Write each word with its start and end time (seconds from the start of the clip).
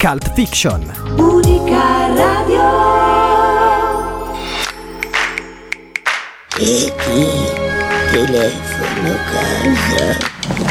Cult 0.00 0.32
Fiction. 0.34 0.80
Unica 1.18 2.06
radio. 2.14 2.68
E 6.56 6.92
qui, 7.04 7.28
telefono 8.10 9.16
casa. 9.30 10.16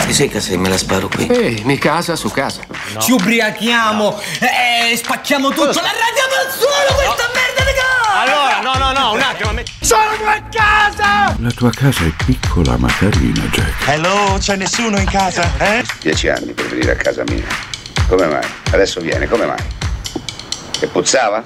Ti 0.06 0.14
sei 0.14 0.30
casa 0.30 0.52
e 0.54 0.58
me 0.58 0.70
la 0.70 0.78
sparo 0.78 1.08
qui. 1.10 1.28
Ehi, 1.28 1.62
mi 1.66 1.78
casa 1.78 2.16
su 2.16 2.30
casa. 2.32 2.62
Ci 2.98 3.12
ubriachiamo 3.12 4.20
e 4.40 4.96
spacchiamo 4.98 5.50
tutto. 5.50 5.66
La 5.66 5.92
radiamo 5.94 6.36
al 6.46 6.52
suolo 6.52 6.96
questa 6.96 7.30
merda 7.34 7.64
di 7.70 7.78
casa! 7.78 8.20
Allora, 8.22 8.62
no, 8.62 8.74
no, 8.94 9.00
no, 9.00 9.12
un 9.14 9.22
attimo. 9.22 9.52
mi- 9.54 9.64
Sono 9.80 10.02
a 10.26 10.42
casa! 10.50 11.36
La 11.40 11.52
tua 11.52 11.70
casa 11.72 12.04
è 12.04 12.12
piccola 12.26 12.78
ma 12.78 12.92
carina, 12.98 13.44
Jack. 13.52 13.88
Hello, 13.88 14.38
c'è 14.40 14.56
nessuno 14.56 14.98
in 15.00 15.06
casa, 15.10 15.50
eh? 15.60 15.84
Dieci 16.02 16.28
anni 16.30 16.52
per 16.54 16.68
venire 16.68 16.92
a 16.92 16.96
casa 16.96 17.24
mia. 17.28 17.69
Come 18.10 18.26
mai? 18.26 18.42
Adesso 18.72 19.02
viene, 19.02 19.28
come 19.28 19.46
mai? 19.46 19.64
E 20.80 20.88
puzzava? 20.88 21.44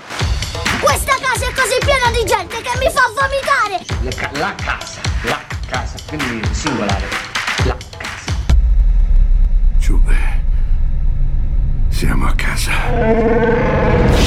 Questa 0.79 1.13
casa 1.21 1.45
è 1.45 1.53
così 1.53 1.77
piena 1.83 2.09
di 2.09 2.23
gente 2.25 2.61
che 2.61 2.77
mi 2.79 2.89
fa 2.89 3.01
vomitare! 3.19 4.39
la 4.39 4.55
casa, 4.55 5.01
la 5.23 5.41
casa, 5.67 5.97
quindi 6.07 6.47
singolare. 6.53 7.03
La 7.65 7.75
casa. 7.97 8.31
Giube. 9.77 10.15
Siamo 11.89 12.27
a 12.27 12.33
casa. 12.33 12.71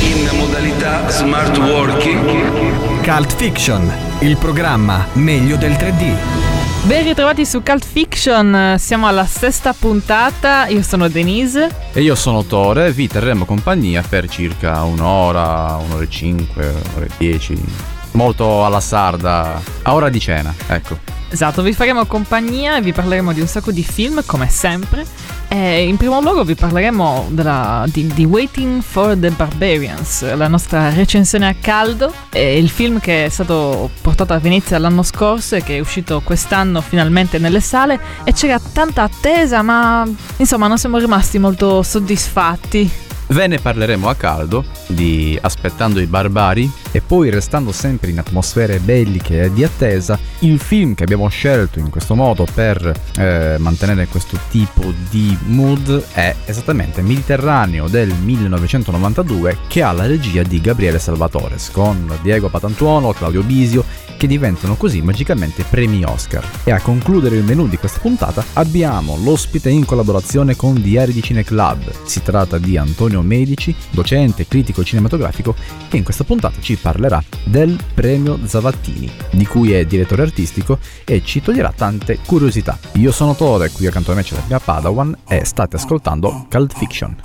In 0.00 0.28
modalità 0.34 1.08
smart 1.08 1.56
working. 1.56 3.02
Cult 3.02 3.34
Fiction, 3.34 3.90
il 4.18 4.36
programma 4.36 5.06
meglio 5.14 5.56
del 5.56 5.72
3D. 5.72 6.45
Ben 6.86 7.02
ritrovati 7.02 7.44
su 7.44 7.64
Cult 7.64 7.84
Fiction, 7.84 8.76
siamo 8.78 9.08
alla 9.08 9.26
sesta 9.26 9.72
puntata, 9.72 10.68
io 10.68 10.82
sono 10.82 11.08
Denise. 11.08 11.68
E 11.92 12.00
io 12.00 12.14
sono 12.14 12.44
Tore, 12.44 12.92
vi 12.92 13.08
terremo 13.08 13.44
compagnia 13.44 14.04
per 14.08 14.28
circa 14.28 14.84
un'ora, 14.84 15.80
un'ora 15.84 16.04
e 16.04 16.08
cinque, 16.08 16.68
un'ora 16.68 17.06
e 17.06 17.10
dieci. 17.18 17.95
Molto 18.16 18.64
alla 18.64 18.80
sarda, 18.80 19.60
a 19.82 19.92
ora 19.92 20.08
di 20.08 20.18
cena, 20.18 20.54
ecco. 20.68 20.98
Esatto, 21.28 21.60
vi 21.60 21.74
faremo 21.74 22.06
compagnia 22.06 22.78
e 22.78 22.80
vi 22.80 22.94
parleremo 22.94 23.34
di 23.34 23.42
un 23.42 23.46
sacco 23.46 23.72
di 23.72 23.82
film, 23.82 24.22
come 24.24 24.48
sempre. 24.48 25.04
E 25.48 25.86
in 25.86 25.98
primo 25.98 26.18
luogo 26.22 26.42
vi 26.42 26.54
parleremo 26.54 27.26
della- 27.28 27.84
di, 27.88 28.06
di 28.06 28.24
Waiting 28.24 28.80
for 28.80 29.18
the 29.18 29.30
Barbarians, 29.30 30.34
la 30.34 30.48
nostra 30.48 30.88
recensione 30.88 31.46
a 31.46 31.54
caldo. 31.60 32.10
Il 32.32 32.70
film 32.70 33.00
che 33.00 33.26
è 33.26 33.28
stato 33.28 33.90
portato 34.00 34.32
a 34.32 34.38
Venezia 34.38 34.78
l'anno 34.78 35.02
scorso 35.02 35.56
e 35.56 35.62
che 35.62 35.76
è 35.76 35.80
uscito 35.80 36.22
quest'anno 36.24 36.80
finalmente 36.80 37.36
nelle 37.36 37.60
sale. 37.60 38.00
E 38.24 38.32
c'era 38.32 38.58
tanta 38.72 39.02
attesa, 39.02 39.60
ma 39.60 40.08
insomma 40.38 40.68
non 40.68 40.78
siamo 40.78 40.96
rimasti 40.96 41.38
molto 41.38 41.82
soddisfatti. 41.82 43.04
Ve 43.28 43.48
ne 43.48 43.58
parleremo 43.58 44.08
a 44.08 44.14
caldo 44.14 44.64
di 44.86 45.36
Aspettando 45.40 46.00
i 46.00 46.06
barbari 46.06 46.70
e 46.92 47.00
poi 47.00 47.28
restando 47.28 47.72
sempre 47.72 48.10
in 48.10 48.18
atmosfere 48.18 48.78
belliche 48.78 49.42
e 49.42 49.52
di 49.52 49.64
attesa, 49.64 50.18
il 50.40 50.60
film 50.60 50.94
che 50.94 51.02
abbiamo 51.02 51.28
scelto 51.28 51.80
in 51.80 51.90
questo 51.90 52.14
modo 52.14 52.46
per 52.52 52.92
eh, 53.18 53.56
mantenere 53.58 54.06
questo 54.06 54.38
tipo 54.48 54.92
di 55.10 55.36
mood 55.46 56.04
è 56.12 56.34
esattamente 56.44 57.02
Mediterraneo 57.02 57.88
del 57.88 58.14
1992 58.14 59.58
che 59.66 59.82
ha 59.82 59.90
la 59.92 60.06
regia 60.06 60.42
di 60.42 60.60
Gabriele 60.60 60.98
Salvatores 60.98 61.70
con 61.70 62.10
Diego 62.22 62.48
Patantuono, 62.48 63.12
Claudio 63.12 63.42
Bisio 63.42 63.84
che 64.16 64.26
diventano 64.26 64.76
così 64.76 65.02
magicamente 65.02 65.64
premi 65.68 66.02
Oscar. 66.04 66.48
E 66.64 66.72
a 66.72 66.80
concludere 66.80 67.36
il 67.36 67.44
menù 67.44 67.68
di 67.68 67.76
questa 67.76 68.00
puntata 68.00 68.44
abbiamo 68.54 69.16
l'ospite 69.22 69.68
in 69.68 69.84
collaborazione 69.84 70.56
con 70.56 70.80
Diari 70.80 71.12
di 71.12 71.22
Cine 71.22 71.44
Club. 71.44 71.92
Si 72.04 72.22
tratta 72.22 72.58
di 72.58 72.76
Antonio 72.76 73.15
Medici, 73.22 73.74
docente 73.90 74.46
critico 74.46 74.84
cinematografico, 74.84 75.54
che 75.88 75.96
in 75.96 76.04
questa 76.04 76.24
puntata 76.24 76.60
ci 76.60 76.76
parlerà 76.76 77.22
del 77.44 77.78
premio 77.94 78.38
Zavattini, 78.44 79.10
di 79.30 79.46
cui 79.46 79.72
è 79.72 79.84
direttore 79.84 80.22
artistico 80.22 80.78
e 81.04 81.22
ci 81.24 81.40
toglierà 81.40 81.72
tante 81.74 82.18
curiosità. 82.24 82.78
Io 82.92 83.12
sono 83.12 83.34
Tore, 83.34 83.70
qui 83.70 83.86
accanto 83.86 84.12
a 84.12 84.14
me 84.14 84.22
c'è 84.22 84.34
la 84.34 84.44
mia 84.46 84.58
Padawan 84.58 85.16
e 85.28 85.44
state 85.44 85.76
ascoltando 85.76 86.46
Cult 86.50 86.76
Fiction. 86.76 87.16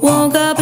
Woke 0.00 0.36
up 0.36 0.58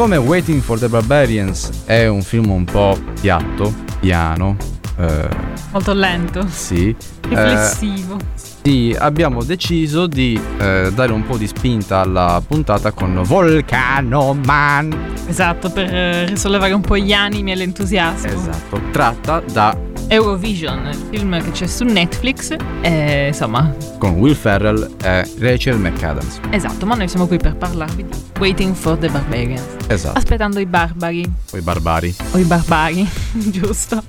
siccome 0.00 0.16
Waiting 0.16 0.62
for 0.62 0.78
the 0.78 0.88
Barbarians 0.88 1.84
è 1.84 2.06
un 2.06 2.22
film 2.22 2.50
un 2.50 2.64
po' 2.64 2.98
piatto, 3.20 3.70
piano, 4.00 4.56
eh, 4.96 5.28
Molto 5.72 5.92
lento, 5.92 6.46
sì, 6.48 6.88
eh, 6.88 7.28
riflessivo. 7.28 8.16
sì, 8.34 8.96
abbiamo 8.98 9.44
deciso 9.44 10.06
di 10.06 10.40
eh, 10.58 10.90
dare 10.94 11.12
un 11.12 11.26
po' 11.26 11.36
di 11.36 11.46
spinta 11.46 12.00
alla 12.00 12.42
puntata 12.46 12.92
con 12.92 13.20
Volcano 13.24 14.32
Man. 14.32 15.12
Esatto, 15.26 15.68
per 15.68 15.94
eh, 15.94 16.24
risollevare 16.24 16.72
un 16.72 16.80
po' 16.80 16.96
gli 16.96 17.12
animi 17.12 17.52
e 17.52 17.56
l'entusiasmo. 17.56 18.32
Esatto, 18.32 18.80
tratta 18.92 19.42
da 19.52 19.76
Eurovision, 20.12 20.88
il 20.88 21.06
film 21.10 21.40
che 21.40 21.50
c'è 21.52 21.66
su 21.68 21.84
Netflix. 21.84 22.56
E, 22.82 23.28
insomma, 23.28 23.72
con 23.98 24.10
Will 24.14 24.34
Ferrell 24.34 24.96
e 25.04 25.28
Rachel 25.38 25.78
McAdams. 25.78 26.40
esatto, 26.50 26.84
ma 26.84 26.96
noi 26.96 27.06
siamo 27.06 27.28
qui 27.28 27.36
per 27.38 27.54
parlarvi 27.56 28.04
di 28.04 28.18
Waiting 28.40 28.74
for 28.74 28.96
the 28.98 29.08
Barbarians. 29.08 29.62
Esatto, 29.86 30.18
Aspettando 30.18 30.58
i 30.58 30.66
barbari, 30.66 31.30
poi 31.48 31.60
barbari. 31.60 32.12
o 32.32 32.38
i 32.38 32.42
barbari, 32.44 33.08
giusto? 33.52 34.02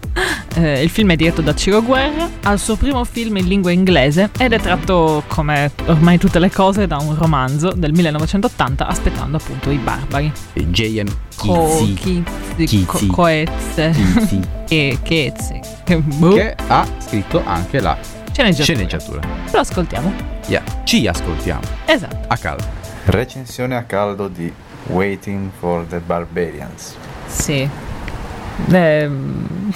Eh, 0.54 0.84
il 0.84 0.90
film 0.90 1.12
è 1.12 1.16
diretto 1.16 1.42
da 1.42 1.56
Ciro 1.56 1.82
Guerra, 1.82 2.30
ha 2.44 2.52
il 2.52 2.60
suo 2.60 2.76
primo 2.76 3.04
film 3.06 3.38
in 3.38 3.48
lingua 3.48 3.72
inglese 3.72 4.30
ed 4.38 4.52
è 4.52 4.60
tratto, 4.60 5.24
come 5.28 5.72
ormai 5.86 6.18
tutte 6.18 6.40
le 6.40 6.52
cose, 6.52 6.88
da 6.88 6.98
un 6.98 7.16
romanzo 7.16 7.72
del 7.74 7.94
1980, 7.94 8.86
aspettando 8.86 9.38
appunto 9.38 9.70
i 9.72 9.78
barbari. 9.78 10.30
J.M. 10.54 11.08
Co- 11.38 11.78
Kizzi, 11.96 12.24
Kizzi, 12.66 12.86
Co- 12.86 12.98
Kizzi. 12.98 13.08
Coezze 13.12 13.92
Kizzi, 13.94 14.40
e. 14.68 14.98
Che 15.84 15.98
boh, 15.98 16.34
che 16.34 16.56
ha 16.68 16.86
scritto 17.00 17.42
anche 17.46 17.80
la 17.80 17.98
sceneggiatura. 18.32 18.64
sceneggiatura. 18.64 19.22
Lo 19.54 19.60
ascoltiamo. 19.60 20.14
Yeah. 20.48 20.64
Ci 20.84 21.08
ascoltiamo 21.08 21.62
Esatto. 21.86 22.18
a 22.28 22.36
caldo. 22.36 22.66
Recensione 23.06 23.76
a 23.78 23.84
caldo 23.84 24.28
di 24.28 24.52
Waiting 24.88 25.50
for 25.60 25.86
the 25.88 26.00
Barbarians. 26.00 26.96
Sì. 27.28 27.68
Ehm, 28.70 29.72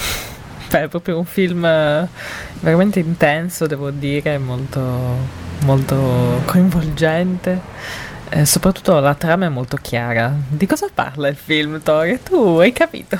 beh, 0.69 0.83
è 0.83 0.87
proprio 0.87 1.17
un 1.17 1.25
film 1.25 1.63
eh, 1.65 2.07
veramente 2.59 2.99
intenso, 2.99 3.67
devo 3.67 3.91
dire, 3.91 4.37
molto, 4.37 4.81
molto 5.63 6.41
coinvolgente. 6.45 7.61
Eh, 8.29 8.45
soprattutto 8.45 8.99
la 8.99 9.13
trama 9.15 9.45
è 9.45 9.49
molto 9.49 9.77
chiara. 9.77 10.33
Di 10.47 10.65
cosa 10.65 10.87
parla 10.93 11.27
il 11.27 11.35
film, 11.35 11.81
Tori? 11.81 12.19
Tu 12.23 12.57
hai 12.59 12.71
capito? 12.71 13.17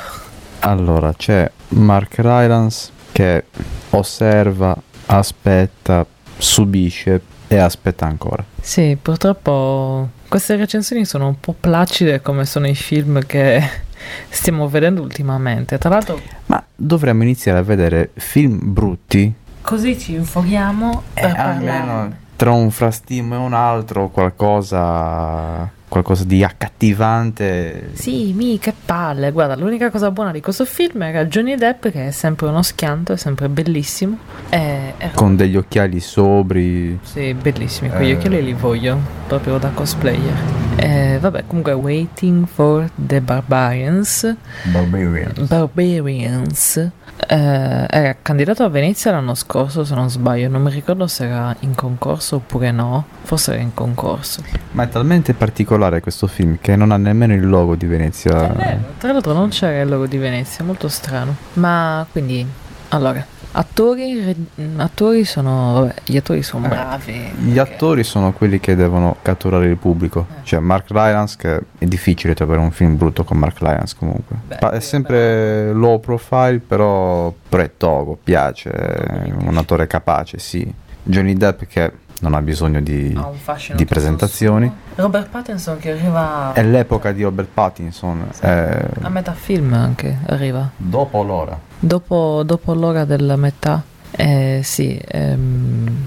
Allora, 0.59 1.13
c'è 1.13 1.50
Mark 1.69 2.15
Rylance 2.18 2.92
che 3.12 3.45
osserva, 3.91 4.75
aspetta, 5.06 6.06
subisce 6.38 7.21
e 7.48 7.57
aspetta 7.57 8.06
ancora. 8.06 8.44
Sì, 8.59 8.98
purtroppo 9.00 10.09
queste 10.27 10.56
recensioni 10.56 11.06
sono 11.06 11.27
un 11.27 11.39
po' 11.39 11.56
placide 11.57 12.21
come 12.21 12.45
sono 12.45 12.68
i 12.68 12.75
film 12.75 13.25
che 13.25 13.63
stiamo 14.30 14.68
vedendo 14.68 15.01
ultimamente. 15.01 15.77
Tra 15.77 15.89
l'altro, 15.89 16.19
Ma 16.47 16.63
dovremmo 16.75 17.24
iniziare 17.24 17.59
a 17.59 17.63
vedere 17.63 18.12
film 18.15 18.59
brutti 18.62 19.33
così 19.65 19.97
ci 19.97 20.13
infoghiamo 20.13 21.01
Eh, 21.15 21.25
almeno 21.25 22.24
tra 22.36 22.51
un 22.51 22.69
frastino 22.69 23.33
e 23.33 23.38
un 23.38 23.53
altro 23.53 24.09
qualcosa 24.09 25.69
qualcosa 25.88 26.24
di 26.26 26.44
accattivante 26.44 27.92
Sì, 27.94 28.34
mi 28.34 28.58
che 28.60 28.74
palle. 28.86 29.32
Guarda, 29.32 29.56
l'unica 29.56 29.90
cosa 29.90 30.12
buona 30.12 30.32
di 30.32 30.42
questo 30.42 30.66
film 30.66 31.02
era 31.04 31.26
Johnny 31.26 31.56
Depp, 31.56 31.88
che 31.90 32.08
è 32.08 32.12
sempre 32.12 32.48
uno 32.48 32.62
schianto, 32.62 33.14
è 33.14 33.18
sempre 33.18 33.48
bellissimo. 33.50 34.18
E, 34.50 34.94
e- 34.98 35.12
con 35.14 35.36
degli 35.36 35.56
occhiali 35.56 36.00
sobri 36.00 36.98
Sì, 37.04 37.34
bellissimi, 37.34 37.90
quegli 37.90 38.10
Eh. 38.12 38.16
occhiali 38.16 38.44
li 38.44 38.54
voglio, 38.54 39.00
proprio 39.28 39.58
da 39.58 39.70
cosplayer. 39.70 40.34
Eh, 40.78 41.18
vabbè, 41.22 41.44
comunque, 41.48 41.72
Waiting 41.74 42.46
for 42.48 42.90
the 42.96 43.22
Barbarians. 43.22 44.36
Barbarian 44.72 45.32
Barbarians. 45.48 46.90
Eh, 47.27 47.86
era 47.89 48.16
candidato 48.22 48.63
a 48.63 48.69
Venezia 48.69 49.12
l'anno 49.12 49.36
scorso, 49.36 49.83
se 49.83 49.94
non 49.95 50.10
sbaglio. 50.10 50.50
Non 50.50 50.62
mi 50.62 50.72
ricordo 50.72 51.07
se 51.07 51.25
era 51.25 51.56
in 51.62 51.75
concorso 51.75 52.38
oppure 52.38 52.72
no. 52.72 53.06
Forse 53.24 53.54
era 53.54 53.62
in 53.62 53.74
concorso. 53.74 54.44
ma 54.72 54.83
è 54.83 54.89
talmente 54.89 55.33
particolare 55.33 56.01
questo 56.01 56.27
film 56.27 56.57
che 56.60 56.75
non 56.75 56.92
ha 56.92 56.98
nemmeno 56.98 57.33
il 57.33 57.48
logo 57.48 57.75
di 57.75 57.86
Venezia 57.86 58.31
Tra 58.98 59.12
l'altro 59.12 59.33
non 59.33 59.50
c'era 59.50 59.81
il 59.81 59.89
logo 59.89 60.07
di 60.07 60.18
Venezia, 60.18 60.63
molto 60.63 60.88
strano. 60.88 61.36
Ma 61.54 62.06
quindi, 62.12 62.45
allora, 62.89 63.25
attori, 63.56 64.24
re- 64.24 64.69
attori 64.78 65.24
sono, 65.25 65.74
vabbè, 65.74 65.94
gli 66.06 66.18
attori 66.18 66.44
sono 66.44 66.68
bravi. 66.68 67.13
gli 67.38 67.57
attori 67.57 68.04
sono 68.04 68.31
quelli 68.34 68.60
che 68.60 68.75
devono 68.75 69.18
catturare 69.22 69.68
il 69.68 69.78
pubblico. 69.78 70.28
Cioè 70.44 70.60
Mark 70.60 70.90
Rylance 70.90 71.36
che 71.38 71.62
è 71.78 71.86
difficile 71.86 72.34
trovare 72.34 72.60
un 72.60 72.72
film 72.72 72.98
brutto 72.98 73.24
con 73.24 73.38
Mark 73.38 73.60
Rylance 73.60 73.96
comunque. 73.98 74.36
Pa- 74.60 74.72
è 74.72 74.80
sempre 74.80 75.72
low 75.74 76.00
profile 76.00 76.60
però, 76.60 77.34
però 77.48 77.63
è 77.63 77.72
togo 77.78 78.18
piace 78.22 78.69
è 78.69 79.31
un 79.31 79.58
attore 79.58 79.88
capace 79.88 80.38
sì. 80.38 80.72
Johnny 81.04 81.36
Depp 81.36 81.63
che 81.63 81.92
non 82.21 82.33
ha 82.33 82.41
bisogno 82.41 82.81
di, 82.81 83.17
di 83.75 83.85
presentazioni 83.85 84.71
Robert 84.95 85.29
Pattinson 85.29 85.77
che 85.77 85.91
arriva 85.91 86.53
è 86.53 86.63
l'epoca 86.63 87.12
di 87.12 87.23
Robert 87.23 87.50
Pattinson 87.53 88.25
eh, 88.39 88.79
a 89.01 89.09
metà 89.09 89.33
film 89.33 89.73
anche, 89.73 90.17
arriva. 90.27 90.69
dopo 90.77 91.23
l'ora 91.23 91.59
Dopo, 91.85 92.41
dopo 92.44 92.73
l'ora 92.73 93.06
della 93.06 93.35
metà, 93.35 93.83
eh, 94.09 94.62
sì. 94.63 95.00
ehm, 95.06 96.06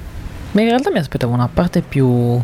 ma 0.53 0.63
in 0.63 0.69
realtà 0.69 0.91
mi 0.91 0.99
aspettavo 0.99 1.35
una 1.35 1.49
parte 1.53 1.83
più, 1.83 2.41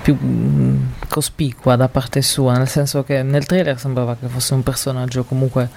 più 0.00 0.16
mm, 0.20 0.76
cospicua 1.08 1.76
da 1.76 1.88
parte 1.88 2.22
sua, 2.22 2.56
nel 2.56 2.68
senso 2.68 3.02
che 3.04 3.22
nel 3.22 3.44
trailer 3.44 3.78
sembrava 3.78 4.16
che 4.18 4.26
fosse 4.26 4.54
un 4.54 4.62
personaggio 4.62 5.24
comunque 5.24 5.68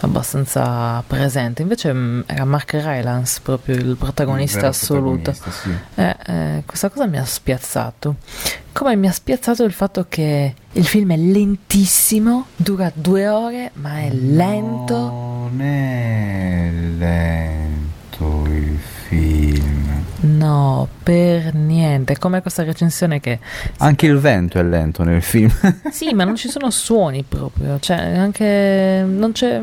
abbastanza 0.00 1.02
presente, 1.06 1.60
invece 1.60 1.92
mm, 1.92 2.20
era 2.26 2.44
Mark 2.44 2.72
Rylance 2.72 3.40
proprio 3.42 3.76
il 3.76 3.96
protagonista 3.96 4.60
vero 4.60 4.70
assoluto. 4.70 5.32
protagonista, 5.32 5.50
sì. 5.50 6.00
Eh, 6.00 6.16
eh, 6.26 6.62
questa 6.64 6.88
cosa 6.88 7.06
mi 7.06 7.18
ha 7.18 7.24
spiazzato. 7.24 8.16
Come 8.72 8.96
mi 8.96 9.08
ha 9.08 9.12
spiazzato 9.12 9.64
il 9.64 9.72
fatto 9.72 10.06
che 10.08 10.54
il 10.72 10.86
film 10.86 11.12
è 11.12 11.16
lentissimo, 11.16 12.46
dura 12.56 12.90
due 12.94 13.28
ore, 13.28 13.72
ma 13.74 13.98
è 13.98 14.10
lento. 14.10 14.94
non 14.94 15.60
è 15.60 16.70
lento 16.96 18.44
il 18.46 18.78
film 19.08 19.69
No, 20.22 20.86
per 21.02 21.54
niente. 21.54 22.18
Come 22.18 22.42
questa 22.42 22.62
recensione 22.62 23.20
che. 23.20 23.38
anche 23.78 24.06
il 24.06 24.18
vento 24.18 24.58
è 24.58 24.62
lento 24.62 25.02
nel 25.02 25.22
film 25.22 25.50
Sì, 25.90 26.12
ma 26.12 26.24
non 26.24 26.36
ci 26.36 26.48
sono 26.48 26.70
suoni 26.70 27.24
proprio. 27.26 27.78
Cioè, 27.80 27.96
anche. 28.16 29.02
Non 29.06 29.32
c'è. 29.32 29.62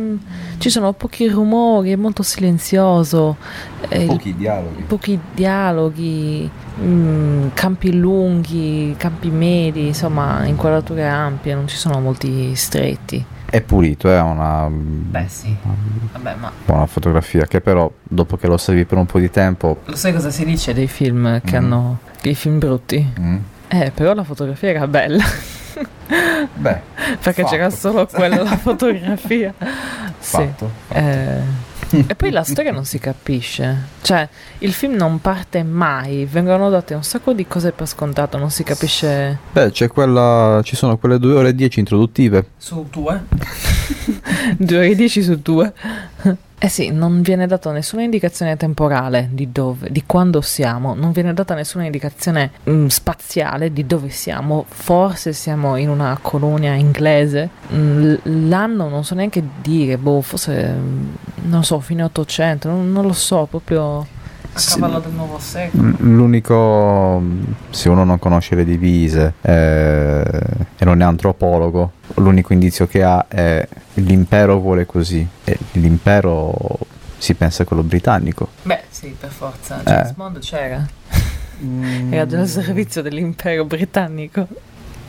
Ci 0.57 0.69
sono 0.69 0.93
pochi 0.93 1.27
rumori, 1.27 1.91
è 1.91 1.95
molto 1.95 2.23
silenzioso. 2.23 3.37
e 3.87 4.01
il- 4.01 4.07
pochi 4.07 4.35
dialoghi 4.35 4.81
pochi 4.83 5.19
dialoghi, 5.33 6.49
mm, 6.81 7.47
campi 7.53 7.93
lunghi, 7.95 8.95
campi 8.97 9.29
medi, 9.29 9.87
insomma, 9.87 10.43
inquadrature 10.45 11.05
ampie, 11.05 11.53
non 11.53 11.67
ci 11.67 11.75
sono 11.77 11.99
molti 11.99 12.55
stretti. 12.55 13.23
È 13.49 13.61
pulito 13.61 14.09
è 14.09 14.19
una 14.21 14.67
Beh, 14.69 15.25
sì. 15.27 15.55
Vabbè, 16.13 16.35
ma 16.35 16.51
buona 16.65 16.85
fotografia 16.85 17.45
che 17.45 17.61
però 17.61 17.89
dopo 18.03 18.37
che 18.37 18.47
lo 18.47 18.53
osservi 18.53 18.85
per 18.85 18.97
un 18.97 19.05
po' 19.05 19.19
di 19.19 19.29
tempo 19.29 19.79
lo 19.85 19.95
sai 19.95 20.13
cosa 20.13 20.29
si 20.31 20.43
dice 20.45 20.73
dei 20.73 20.87
film 20.87 21.39
che 21.41 21.59
Mm. 21.59 21.63
hanno. 21.63 21.99
dei 22.21 22.35
film 22.35 22.59
brutti? 22.59 23.13
mm, 23.19 23.37
Eh, 23.69 23.91
però 23.93 24.13
la 24.13 24.23
fotografia 24.23 24.69
era 24.69 24.87
bella. 24.87 25.23
beh 26.55 26.81
Perché 27.21 27.41
Fatto. 27.43 27.47
c'era 27.55 27.69
solo 27.69 28.05
quella 28.07 28.45
fotografia. 28.57 29.53
Sì. 30.19 30.35
fatto, 30.37 30.71
fatto. 30.87 30.99
Eh, 30.99 31.41
e 31.89 32.15
poi 32.15 32.31
la 32.31 32.43
storia 32.43 32.71
non 32.71 32.85
si 32.85 32.99
capisce. 32.99 33.87
Cioè, 34.01 34.27
il 34.59 34.73
film 34.73 34.95
non 34.95 35.19
parte 35.21 35.63
mai. 35.63 36.25
Vengono 36.25 36.69
date 36.69 36.93
un 36.93 37.03
sacco 37.03 37.33
di 37.33 37.47
cose 37.47 37.71
per 37.71 37.87
scontato. 37.87 38.37
Non 38.37 38.49
si 38.49 38.63
capisce. 38.63 39.37
beh 39.51 39.71
c'è 39.71 39.87
quella 39.87 40.61
ci 40.63 40.75
sono 40.75 40.97
quelle 40.97 41.19
due 41.19 41.33
ore 41.33 41.49
e 41.49 41.55
dieci 41.55 41.79
introduttive 41.79 42.49
Su 42.57 42.87
due? 42.91 43.23
due 44.57 44.77
ore 44.77 44.87
e 44.89 44.95
dieci 44.95 45.21
su 45.23 45.39
due. 45.41 45.73
Eh 46.59 46.69
sì, 46.69 46.89
non 46.89 47.21
viene 47.21 47.45
data 47.45 47.71
nessuna 47.71 48.01
indicazione 48.01 48.57
temporale 48.57 49.29
di 49.31 49.51
dove, 49.51 49.91
di 49.91 50.03
quando 50.07 50.41
siamo, 50.41 50.95
non 50.95 51.11
viene 51.11 51.31
data 51.31 51.53
nessuna 51.53 51.85
indicazione 51.85 52.49
mm, 52.67 52.87
spaziale 52.87 53.71
di 53.71 53.85
dove 53.85 54.09
siamo, 54.09 54.65
forse 54.67 55.33
siamo 55.33 55.75
in 55.75 55.89
una 55.89 56.17
colonia 56.19 56.73
inglese, 56.73 57.49
Mm, 57.73 58.01
l- 58.01 58.49
l'anno 58.49 58.87
non 58.89 59.03
so 59.03 59.13
neanche 59.13 59.43
dire, 59.61 59.97
boh, 59.97 60.21
forse, 60.21 60.67
mm, 60.69 61.13
non 61.49 61.63
so, 61.63 61.79
fine 61.79 62.01
800, 62.03 62.69
non, 62.69 62.91
non 62.91 63.05
lo 63.05 63.13
so, 63.13 63.45
proprio 63.45 64.07
a 64.57 64.73
cavallo 64.73 64.99
del 64.99 65.11
nuovo 65.11 65.39
secolo. 65.39 65.93
L'unico, 65.99 67.21
se 67.69 67.89
uno 67.89 68.03
non 68.03 68.19
conosce 68.19 68.55
le 68.55 68.65
divise 68.65 69.33
eh, 69.41 70.23
e 70.77 70.85
non 70.85 71.01
è 71.01 71.05
antropologo, 71.05 71.91
l'unico 72.15 72.53
indizio 72.53 72.87
che 72.87 73.03
ha 73.03 73.25
è 73.27 73.67
l'impero 73.95 74.59
vuole 74.59 74.85
così. 74.85 75.25
E 75.43 75.57
l'impero 75.73 76.53
si 77.17 77.33
pensa 77.33 77.63
a 77.63 77.65
quello 77.65 77.83
britannico. 77.83 78.49
Beh, 78.63 78.83
sì, 78.89 79.15
per 79.19 79.29
forza, 79.29 79.79
Eh. 79.79 79.83
James 79.83 80.11
Bond 80.13 80.39
c'era, 80.39 80.85
era 82.09 82.25
già 82.25 82.39
al 82.39 82.47
servizio 82.47 83.01
dell'impero 83.01 83.65
britannico. 83.65 84.47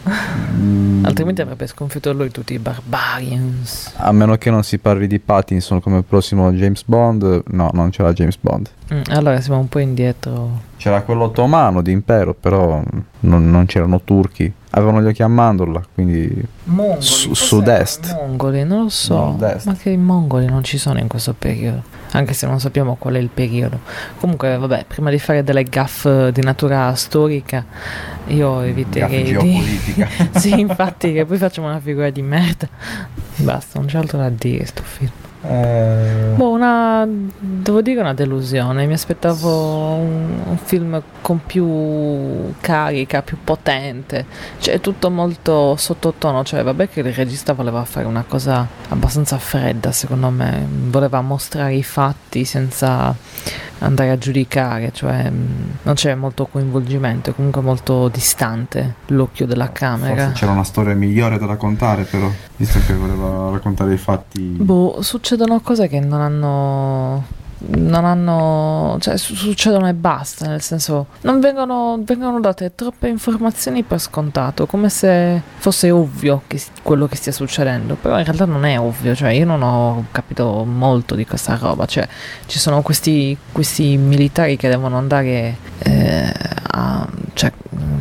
Mm, 0.08 1.04
Altrimenti 1.04 1.40
avrebbe 1.40 1.66
sconfitto 1.66 2.12
lui 2.12 2.30
tutti 2.30 2.54
i 2.54 2.58
barbarians. 2.58 3.92
a 3.96 4.10
meno 4.12 4.36
che 4.36 4.50
non 4.50 4.62
si 4.62 4.78
parli 4.78 5.06
di 5.06 5.18
Pattinson 5.18 5.80
come 5.80 6.02
prossimo 6.02 6.50
James 6.52 6.82
Bond, 6.84 7.42
no, 7.46 7.70
non 7.72 7.90
c'era 7.90 8.12
James 8.12 8.36
Bond. 8.40 8.68
Mm, 8.92 9.00
allora 9.10 9.40
siamo 9.40 9.60
un 9.60 9.68
po' 9.68 9.78
indietro. 9.78 10.60
C'era 10.76 11.02
quello 11.02 11.24
ottomano 11.24 11.82
di 11.82 11.92
impero, 11.92 12.34
però 12.34 12.82
non, 13.20 13.50
non 13.50 13.66
c'erano 13.66 14.00
turchi. 14.02 14.52
Avevano 14.70 15.02
gli 15.02 15.06
occhi 15.06 15.22
a 15.22 15.28
mandorla, 15.28 15.82
quindi 15.94 16.30
Mongoli. 16.64 17.00
Su- 17.02 17.34
sud-est. 17.34 18.12
Mongoli, 18.14 18.64
non 18.64 18.82
lo 18.84 18.88
so. 18.88 19.14
Nord-est. 19.16 19.66
Ma 19.66 19.74
che 19.74 19.90
i 19.90 19.96
mongoli 19.96 20.46
non 20.46 20.62
ci 20.62 20.78
sono 20.78 20.98
in 20.98 21.08
questo 21.08 21.34
periodo. 21.36 21.82
Anche 22.12 22.32
se 22.32 22.46
non 22.46 22.58
sappiamo 22.58 22.96
qual 22.96 23.14
è 23.14 23.18
il 23.18 23.28
periodo. 23.32 23.80
Comunque, 24.18 24.56
vabbè, 24.56 24.84
prima 24.86 25.10
di 25.10 25.18
fare 25.18 25.44
delle 25.44 25.64
gaffe 25.64 26.32
di 26.32 26.40
natura 26.40 26.94
storica, 26.94 27.64
io 28.28 28.60
eviterei 28.62 29.08
Gaffe 29.08 29.22
di. 29.22 29.30
geopolitica. 29.30 30.08
sì, 30.38 30.58
infatti, 30.58 31.12
che 31.12 31.24
poi 31.24 31.36
facciamo 31.36 31.68
una 31.68 31.80
figura 31.80 32.10
di 32.10 32.22
merda. 32.22 32.68
Basta, 33.36 33.78
non 33.78 33.88
c'è 33.88 33.98
altro 33.98 34.18
da 34.18 34.30
dire 34.30 34.64
sto 34.64 34.82
film. 34.82 35.10
Eh, 35.42 36.32
Boh, 36.34 36.50
una. 36.50 37.06
devo 37.06 37.80
dire 37.80 38.00
una 38.00 38.14
delusione. 38.14 38.86
Mi 38.86 38.92
aspettavo 38.92 39.94
un, 39.94 40.42
un 40.48 40.56
film 40.58 41.00
con 41.20 41.40
più 41.46 42.52
carica, 42.60 43.22
più 43.22 43.38
potente. 43.42 44.24
Cioè, 44.58 44.80
tutto 44.80 45.10
molto 45.10 45.76
sottotono. 45.76 46.44
Cioè, 46.44 46.62
vabbè, 46.62 46.88
che 46.88 47.00
il 47.00 47.12
regista 47.12 47.52
voleva 47.52 47.84
fare 47.84 48.06
una 48.06 48.24
cosa 48.26 48.66
abbastanza 48.88 49.38
fredda, 49.38 49.92
secondo 49.92 50.30
me. 50.30 50.66
Voleva 50.68 51.20
mostrare 51.20 51.74
i 51.74 51.82
fatti 51.82 52.44
senza 52.44 53.14
andare 53.78 54.10
a 54.10 54.18
giudicare. 54.18 54.90
Cioè, 54.92 55.30
mh, 55.30 55.78
non 55.82 55.94
c'è 55.94 56.14
molto 56.14 56.46
coinvolgimento, 56.46 57.30
è 57.30 57.34
comunque 57.34 57.60
molto 57.60 58.08
distante 58.08 58.94
l'occhio 59.06 59.46
della 59.46 59.72
camera. 59.72 60.14
Forse 60.14 60.32
c'era 60.32 60.52
una 60.52 60.64
storia 60.64 60.94
migliore 60.94 61.38
da 61.38 61.46
raccontare, 61.46 62.04
però, 62.04 62.30
visto 62.56 62.78
che 62.86 62.94
voleva 62.94 63.50
raccontare 63.50 63.94
i 63.94 63.98
fatti. 63.98 64.40
Boh, 64.40 65.00
succedono 65.02 65.60
cose 65.60 65.88
che 65.88 66.00
non 66.00 66.20
hanno. 66.20 67.36
Non 67.60 68.04
hanno. 68.04 68.96
cioè, 69.00 69.16
su- 69.16 69.34
succedono 69.34 69.88
e 69.88 69.94
basta. 69.94 70.46
Nel 70.46 70.62
senso, 70.62 71.06
non 71.22 71.40
vengono, 71.40 71.98
vengono 72.02 72.40
date 72.40 72.74
troppe 72.74 73.08
informazioni 73.08 73.82
per 73.82 74.00
scontato, 74.00 74.66
come 74.66 74.88
se 74.88 75.42
fosse 75.56 75.90
ovvio 75.90 76.42
che 76.46 76.60
quello 76.82 77.06
che 77.06 77.16
stia 77.16 77.32
succedendo. 77.32 77.96
Però 78.00 78.18
in 78.18 78.24
realtà 78.24 78.44
non 78.44 78.64
è 78.64 78.78
ovvio. 78.78 79.14
Cioè, 79.14 79.30
io 79.30 79.44
non 79.44 79.62
ho 79.62 80.06
capito 80.12 80.64
molto 80.64 81.14
di 81.14 81.26
questa 81.26 81.56
roba. 81.56 81.86
Cioè, 81.86 82.06
ci 82.46 82.58
sono 82.58 82.82
questi, 82.82 83.36
questi 83.52 83.96
militari 83.96 84.56
che 84.56 84.68
devono 84.68 84.96
andare 84.96 85.56
eh, 85.78 86.32
a. 86.70 87.06
cioè, 87.34 87.52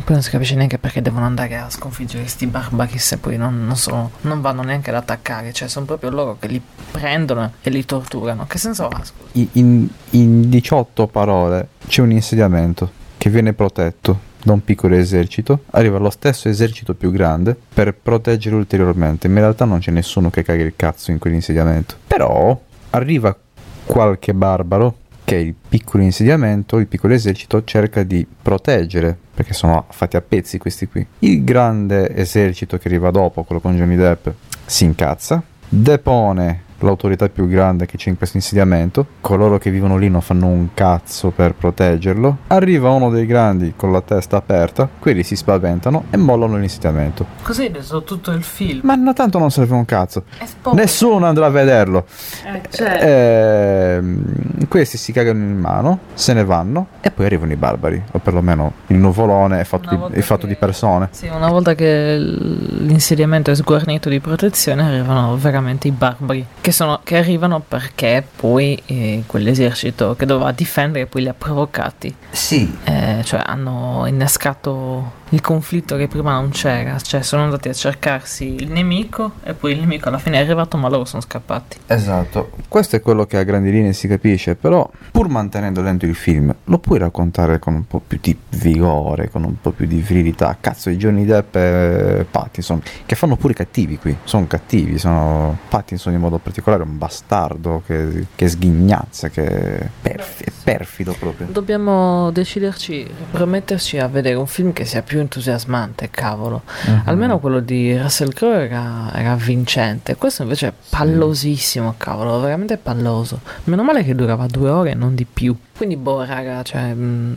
poi 0.08 0.16
non 0.16 0.24
si 0.24 0.30
capisce 0.30 0.54
neanche 0.54 0.78
perché 0.78 1.02
devono 1.02 1.26
andare 1.26 1.58
a 1.58 1.68
sconfiggere 1.68 2.22
questi 2.22 2.46
barbari 2.46 2.96
se 2.96 3.18
poi 3.18 3.36
non, 3.36 3.66
non 3.66 3.76
sono- 3.76 4.12
non 4.22 4.40
vanno 4.40 4.62
neanche 4.62 4.88
ad 4.88 4.96
attaccare, 4.96 5.52
cioè 5.52 5.68
sono 5.68 5.84
proprio 5.84 6.08
loro 6.08 6.38
che 6.40 6.46
li 6.46 6.62
prendono 6.90 7.52
e 7.60 7.68
li 7.68 7.84
torturano. 7.84 8.46
Che 8.46 8.56
senso 8.56 8.88
ha? 8.88 9.02
In, 9.32 9.86
in 10.10 10.48
18 10.48 11.08
parole 11.08 11.68
c'è 11.86 12.00
un 12.00 12.12
insediamento 12.12 12.90
che 13.18 13.28
viene 13.28 13.52
protetto 13.52 14.18
da 14.42 14.52
un 14.52 14.64
piccolo 14.64 14.94
esercito, 14.94 15.64
arriva 15.72 15.98
lo 15.98 16.08
stesso 16.08 16.48
esercito 16.48 16.94
più 16.94 17.10
grande 17.10 17.54
per 17.74 17.92
proteggere 17.92 18.56
ulteriormente, 18.56 19.26
in 19.26 19.34
realtà 19.34 19.66
non 19.66 19.80
c'è 19.80 19.90
nessuno 19.90 20.30
che 20.30 20.42
caga 20.42 20.62
il 20.62 20.72
cazzo 20.74 21.10
in 21.10 21.18
quell'insediamento. 21.18 21.96
Però 22.06 22.58
arriva 22.90 23.36
qualche 23.84 24.32
barbaro 24.32 24.97
che 25.28 25.36
il 25.36 25.54
piccolo 25.68 26.02
insediamento, 26.02 26.78
il 26.78 26.86
piccolo 26.86 27.12
esercito 27.12 27.62
cerca 27.62 28.02
di 28.02 28.26
proteggere, 28.40 29.14
perché 29.34 29.52
sono 29.52 29.84
fatti 29.90 30.16
a 30.16 30.22
pezzi 30.22 30.56
questi 30.56 30.88
qui. 30.88 31.06
Il 31.18 31.44
grande 31.44 32.16
esercito 32.16 32.78
che 32.78 32.88
arriva 32.88 33.10
dopo, 33.10 33.42
quello 33.42 33.60
con 33.60 33.76
Johnny 33.76 33.96
Depp, 33.96 34.28
si 34.64 34.84
incazza, 34.84 35.42
depone 35.68 36.62
l'autorità 36.78 37.28
più 37.28 37.48
grande 37.48 37.86
che 37.86 37.96
c'è 37.96 38.08
in 38.10 38.16
questo 38.16 38.36
insediamento, 38.36 39.06
coloro 39.20 39.58
che 39.58 39.70
vivono 39.70 39.96
lì 39.96 40.08
non 40.08 40.20
fanno 40.20 40.46
un 40.46 40.68
cazzo 40.74 41.30
per 41.30 41.54
proteggerlo, 41.54 42.38
arriva 42.48 42.90
uno 42.90 43.10
dei 43.10 43.26
grandi 43.26 43.74
con 43.76 43.92
la 43.92 44.00
testa 44.00 44.36
aperta, 44.36 44.88
quelli 44.98 45.22
si 45.22 45.36
spaventano 45.36 46.04
e 46.10 46.16
mollano 46.16 46.56
l'insediamento. 46.56 47.26
Così 47.42 47.62
hai 47.62 47.70
preso 47.70 48.02
tutto 48.02 48.30
il 48.30 48.42
film. 48.42 48.80
Ma 48.84 48.94
no, 48.94 49.12
tanto 49.12 49.38
non 49.38 49.50
serve 49.50 49.74
un 49.74 49.84
cazzo. 49.84 50.24
Nessuno 50.72 51.26
andrà 51.26 51.46
a 51.46 51.50
vederlo. 51.50 52.04
Eh, 52.46 52.62
cioè, 52.70 52.98
Ehm, 53.08 54.66
questi 54.68 54.96
si 54.98 55.12
cagano 55.12 55.38
in 55.38 55.58
mano, 55.58 56.00
se 56.14 56.32
ne 56.32 56.44
vanno 56.44 56.88
e 57.00 57.10
poi 57.10 57.26
arrivano 57.26 57.52
i 57.52 57.56
barbari, 57.56 58.02
o 58.12 58.18
perlomeno 58.18 58.72
il 58.88 58.96
nuvolone 58.96 59.60
è 59.60 59.64
fatto, 59.64 60.08
di, 60.10 60.18
è 60.18 60.20
fatto 60.20 60.46
di 60.46 60.54
persone. 60.56 61.08
Sì, 61.10 61.26
una 61.28 61.48
volta 61.48 61.74
che 61.74 62.16
l'insediamento 62.18 63.50
è 63.50 63.54
sguarnito 63.54 64.08
di 64.08 64.20
protezione 64.20 64.82
arrivano 64.82 65.36
veramente 65.36 65.88
i 65.88 65.90
barbari 65.90 66.44
che, 66.68 66.72
sono, 66.74 67.00
che 67.02 67.16
arrivano 67.16 67.60
perché 67.60 68.22
poi 68.36 68.80
eh, 68.84 69.22
quell'esercito 69.26 70.14
che 70.16 70.26
doveva 70.26 70.52
difendere 70.52 71.06
poi 71.06 71.22
li 71.22 71.28
ha 71.28 71.34
provocati. 71.34 72.14
Sì. 72.30 72.76
Eh, 72.84 73.22
cioè 73.24 73.42
hanno 73.42 74.04
innescato 74.06 75.12
il 75.30 75.40
conflitto 75.40 75.96
che 75.96 76.08
prima 76.08 76.32
non 76.32 76.50
c'era, 76.50 76.98
cioè 76.98 77.22
sono 77.22 77.42
andati 77.42 77.68
a 77.68 77.72
cercarsi 77.72 78.54
il 78.54 78.70
nemico 78.70 79.32
e 79.42 79.54
poi 79.54 79.72
il 79.72 79.80
nemico 79.80 80.08
alla 80.08 80.18
fine 80.18 80.38
è 80.38 80.40
arrivato 80.40 80.76
ma 80.76 80.88
loro 80.88 81.04
sono 81.04 81.22
scappati. 81.22 81.78
Esatto, 81.86 82.50
questo 82.68 82.96
è 82.96 83.00
quello 83.00 83.26
che 83.26 83.36
a 83.36 83.42
grandi 83.42 83.70
linee 83.70 83.92
si 83.92 84.08
capisce, 84.08 84.54
però 84.54 84.88
pur 85.10 85.28
mantenendo 85.28 85.82
lento 85.82 86.06
il 86.06 86.14
film, 86.14 86.54
lo 86.64 86.78
puoi 86.78 86.98
raccontare 86.98 87.58
con 87.58 87.74
un 87.74 87.86
po' 87.86 88.00
più 88.04 88.18
di 88.20 88.36
vigore, 88.50 89.30
con 89.30 89.44
un 89.44 89.60
po' 89.60 89.70
più 89.70 89.86
di 89.86 90.00
virilità. 90.00 90.56
Cazzo, 90.60 90.90
i 90.90 90.96
Johnny 90.96 91.24
Depp 91.24 91.56
e 91.56 92.26
Pattinson, 92.30 92.80
che 93.04 93.14
fanno 93.14 93.36
pure 93.36 93.52
i 93.52 93.56
cattivi 93.56 93.98
qui, 93.98 94.16
sono 94.24 94.46
cattivi, 94.46 94.98
sono 94.98 95.58
Pattinson 95.68 96.12
in 96.12 96.20
modo 96.20 96.38
particolare 96.38 96.82
è 96.82 96.86
un 96.86 96.98
bastardo 96.98 97.82
che, 97.86 98.26
che 98.34 98.48
sghignazza, 98.48 99.28
che 99.28 99.44
è 99.46 99.88
perf- 100.00 100.44
è 100.44 100.50
perfido 100.64 101.14
proprio. 101.18 101.46
Dobbiamo 101.50 102.30
deciderci, 102.30 103.08
prometterci 103.30 103.98
a 103.98 104.08
vedere 104.08 104.36
un 104.36 104.46
film 104.46 104.72
che 104.72 104.84
sia 104.84 105.02
più 105.02 105.17
entusiasmante, 105.20 106.08
cavolo. 106.10 106.62
Mhm. 106.86 107.02
Almeno 107.04 107.38
quello 107.38 107.60
di 107.60 107.96
Russell 107.96 108.32
Crowe 108.32 108.66
era, 108.66 109.10
era 109.14 109.34
vincente. 109.34 110.16
Questo 110.16 110.42
invece 110.42 110.68
è 110.68 110.72
pallosissimo, 110.88 111.94
cavolo, 111.96 112.40
veramente 112.40 112.76
palloso. 112.76 113.40
Meno 113.64 113.82
male 113.82 114.04
che 114.04 114.14
durava 114.14 114.46
due 114.46 114.70
ore 114.70 114.90
e 114.90 114.94
non 114.94 115.14
di 115.14 115.24
più. 115.24 115.56
Quindi, 115.76 115.96
boh, 115.96 116.24
raga, 116.24 116.62
cioè, 116.62 116.92
mh, 116.92 117.36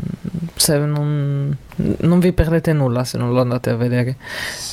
se 0.55 0.77
non, 0.77 1.55
non 1.75 2.19
vi 2.19 2.31
perdete 2.31 2.73
nulla 2.73 3.03
se 3.03 3.17
non 3.17 3.31
lo 3.31 3.41
andate 3.41 3.69
a 3.69 3.75
vedere. 3.75 4.15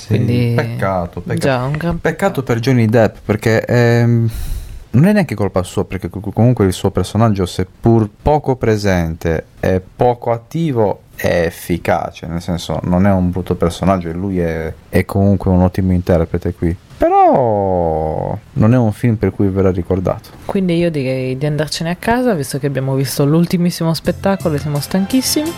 Quindi, 0.06 0.54
peccato, 0.56 1.20
peccato. 1.20 1.38
Già, 1.38 1.62
un 1.64 1.76
gran 1.76 2.00
Peccato 2.00 2.42
per 2.42 2.60
Johnny 2.60 2.86
Depp 2.86 3.16
perché 3.24 3.64
ehm, 3.64 4.30
non 4.90 5.06
è 5.06 5.12
neanche 5.12 5.34
colpa 5.34 5.62
sua 5.62 5.84
perché 5.84 6.08
co- 6.08 6.20
comunque 6.20 6.64
il 6.64 6.72
suo 6.72 6.90
personaggio 6.90 7.44
seppur 7.46 8.08
poco 8.22 8.56
presente 8.56 9.46
e 9.60 9.80
poco 9.80 10.30
attivo 10.30 11.02
è 11.14 11.42
efficace, 11.46 12.26
nel 12.26 12.40
senso 12.40 12.78
non 12.84 13.06
è 13.06 13.10
un 13.10 13.30
brutto 13.30 13.56
personaggio 13.56 14.08
e 14.08 14.12
lui 14.12 14.38
è, 14.38 14.72
è 14.88 15.04
comunque 15.04 15.50
un 15.50 15.62
ottimo 15.62 15.92
interprete 15.92 16.54
qui. 16.54 16.76
Però 16.96 18.36
non 18.54 18.74
è 18.74 18.76
un 18.76 18.92
film 18.92 19.14
per 19.14 19.30
cui 19.30 19.48
verrà 19.48 19.70
ricordato. 19.70 20.30
Quindi 20.44 20.76
io 20.78 20.90
direi 20.90 21.38
di 21.38 21.46
andarcene 21.46 21.90
a 21.90 21.96
casa, 21.96 22.34
visto 22.34 22.58
che 22.58 22.66
abbiamo 22.66 22.94
visto 22.96 23.24
l'ultimissimo 23.24 23.94
spettacolo 23.94 24.56
e 24.56 24.58
siamo 24.58 24.80
stanchissimi. 24.80 25.48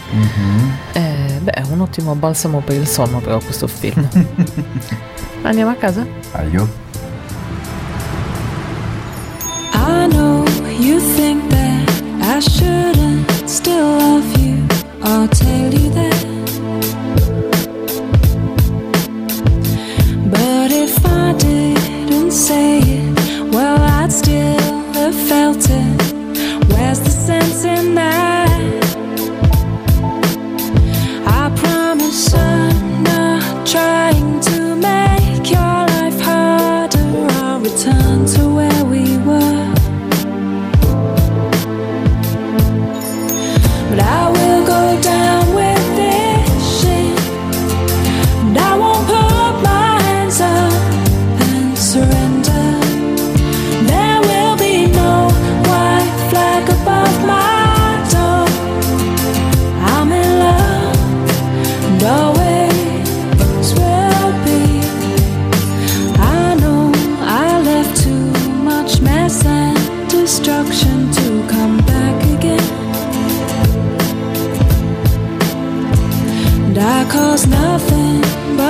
Eh, 0.93 1.39
beh, 1.41 1.51
è 1.51 1.63
un 1.71 1.81
ottimo 1.81 2.15
balsamo 2.15 2.61
per 2.61 2.77
il 2.77 2.87
sonno 2.87 3.21
però 3.21 3.39
questo 3.39 3.67
film. 3.67 4.07
Andiamo 5.43 5.71
a 5.71 5.75
casa? 5.75 6.07
Aio. 6.33 6.90
Think 11.17 11.51
that 11.51 11.89
I 12.23 12.41
shouldn't 12.41 13.49
still 13.49 13.91
love 13.99 14.29
you. 14.39 14.67
I'll 15.03 15.29
tell 15.29 15.75
you 15.75 15.91
that. 15.99 16.25
But 20.31 20.73
if 20.73 21.05
I 21.07 21.33
didn't 21.39 22.33
say 22.33 22.81
it, 22.81 23.55
well, 23.55 23.79
I'd 23.81 24.13
still 24.13 24.93
have 24.95 25.15
felt 25.29 25.69
it. 25.71 25.90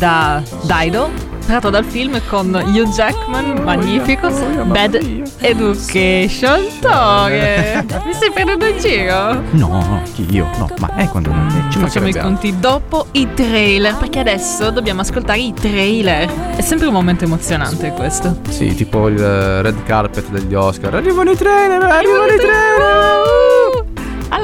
da 0.00 0.42
Dido, 0.62 1.10
tratto 1.44 1.68
dal 1.68 1.84
film 1.84 2.18
con 2.26 2.54
Hugh 2.54 2.88
Jackman, 2.88 3.62
magnifico, 3.62 4.30
Bad 4.64 4.94
Education. 5.40 6.66
Tore, 6.80 7.84
mi 8.06 8.14
stai 8.14 8.30
prendendo 8.32 8.64
in 8.64 8.78
giro? 8.78 9.42
No, 9.50 10.00
chi 10.14 10.26
io? 10.30 10.48
No, 10.56 10.70
ma 10.78 10.94
è 10.94 11.06
quando 11.06 11.30
ci 11.68 11.78
Facciamo 11.78 12.08
i 12.08 12.14
conti 12.14 12.58
dopo 12.58 13.08
i 13.12 13.28
trailer, 13.34 13.94
perché 13.96 14.20
adesso 14.20 14.70
dobbiamo 14.70 15.02
ascoltare 15.02 15.40
i 15.40 15.52
trailer. 15.52 16.56
È 16.56 16.62
sempre 16.62 16.86
un 16.86 16.94
momento 16.94 17.24
emozionante 17.24 17.90
questo. 17.90 18.38
Sì, 18.48 18.74
tipo 18.74 19.06
il 19.08 19.18
red 19.18 19.82
carpet 19.82 20.30
degli 20.30 20.54
Oscar. 20.54 20.94
Arrivano 20.94 21.30
i 21.30 21.36
trailer, 21.36 21.82
arrivano 21.82 22.32
i 22.32 22.38
trailer. 22.38 23.49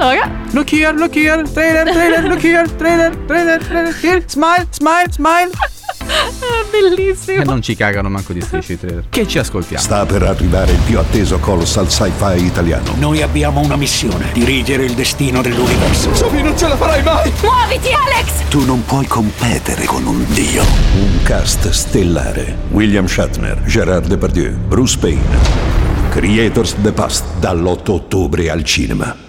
Allora, 0.07 0.31
Look 0.53 0.73
here, 0.73 0.93
look 0.93 1.17
here, 1.17 1.43
trailer, 1.43 1.85
trailer, 1.85 2.29
look 2.29 2.41
here, 2.41 2.65
trailer, 2.79 3.13
trailer, 3.27 3.59
trailer, 3.59 3.93
here, 3.93 4.23
smile, 4.29 4.65
smile, 4.71 5.11
smile. 5.11 5.51
bellissimo. 6.71 7.43
E 7.43 7.45
non 7.45 7.61
ci 7.61 7.75
cagano 7.75 8.09
manco 8.09 8.33
di 8.33 8.41
strisci 8.41 8.75
i 8.75 8.79
trailer. 8.79 9.05
Che 9.11 9.27
ci 9.27 9.41
ascoltiamo? 9.41 9.83
Sta 9.83 10.07
per 10.07 10.23
arrivare 10.23 10.71
il 10.71 10.79
più 10.87 11.01
atteso 11.01 11.41
colossal 11.41 11.91
sci-fi 11.91 12.45
italiano. 12.45 12.95
Noi 12.99 13.21
abbiamo 13.21 13.61
una 13.61 13.75
missione, 13.75 14.31
dirigere 14.33 14.85
il 14.85 14.93
destino 14.93 15.43
dell'universo. 15.43 16.15
Sophie, 16.15 16.41
non 16.41 16.57
ce 16.57 16.69
la 16.69 16.77
farai 16.77 17.03
mai! 17.03 17.33
Muoviti, 17.43 17.89
Alex! 17.89 18.49
Tu 18.49 18.65
non 18.65 18.85
puoi 18.85 19.07
competere 19.09 19.87
con 19.87 20.07
un 20.07 20.25
dio. 20.29 20.63
Un 20.95 21.23
cast 21.25 21.69
stellare. 21.71 22.57
William 22.71 23.07
Shatner, 23.09 23.61
Gerard 23.65 24.07
Depardieu, 24.07 24.57
Bruce 24.69 24.97
Payne. 24.99 25.75
Creators 26.11 26.77
the 26.81 26.93
Past 26.93 27.25
dall'8 27.41 27.91
ottobre 27.91 28.49
al 28.51 28.63
cinema. 28.63 29.26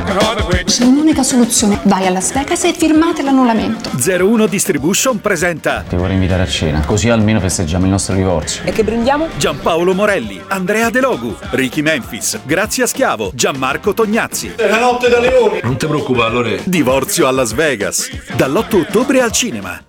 C'è 0.00 0.84
un'unica 0.84 1.24
soluzione. 1.24 1.80
Vai 1.84 2.06
a 2.06 2.10
Las 2.10 2.32
Vegas 2.32 2.62
e 2.62 2.72
firmate 2.72 3.22
l'annullamento. 3.22 3.90
01 3.96 4.46
Distribution 4.46 5.20
presenta 5.20 5.84
Ti 5.88 5.96
vorrei 5.96 6.14
invitare 6.14 6.42
a 6.42 6.46
cena, 6.46 6.84
così 6.84 7.08
almeno 7.08 7.40
festeggiamo 7.40 7.84
il 7.84 7.90
nostro 7.90 8.14
divorzio. 8.14 8.62
E 8.64 8.70
che 8.70 8.84
prendiamo? 8.84 9.26
Giampaolo 9.36 9.94
Morelli, 9.94 10.40
Andrea 10.46 10.88
De 10.90 11.00
Logu, 11.00 11.34
Ricky 11.50 11.82
Memphis, 11.82 12.38
Grazia 12.44 12.86
Schiavo, 12.86 13.32
Gianmarco 13.34 13.92
Tognazzi. 13.92 14.52
È 14.54 14.68
la 14.68 14.78
notte 14.78 15.08
da 15.08 15.18
leoni! 15.18 15.60
Non 15.64 15.76
ti 15.76 15.86
preoccupare, 15.86 16.32
Lore. 16.32 16.60
Divorzio 16.62 17.26
a 17.26 17.32
Las 17.32 17.52
Vegas. 17.52 18.08
Dall'8 18.36 18.76
ottobre 18.76 19.20
al 19.20 19.32
cinema. 19.32 19.82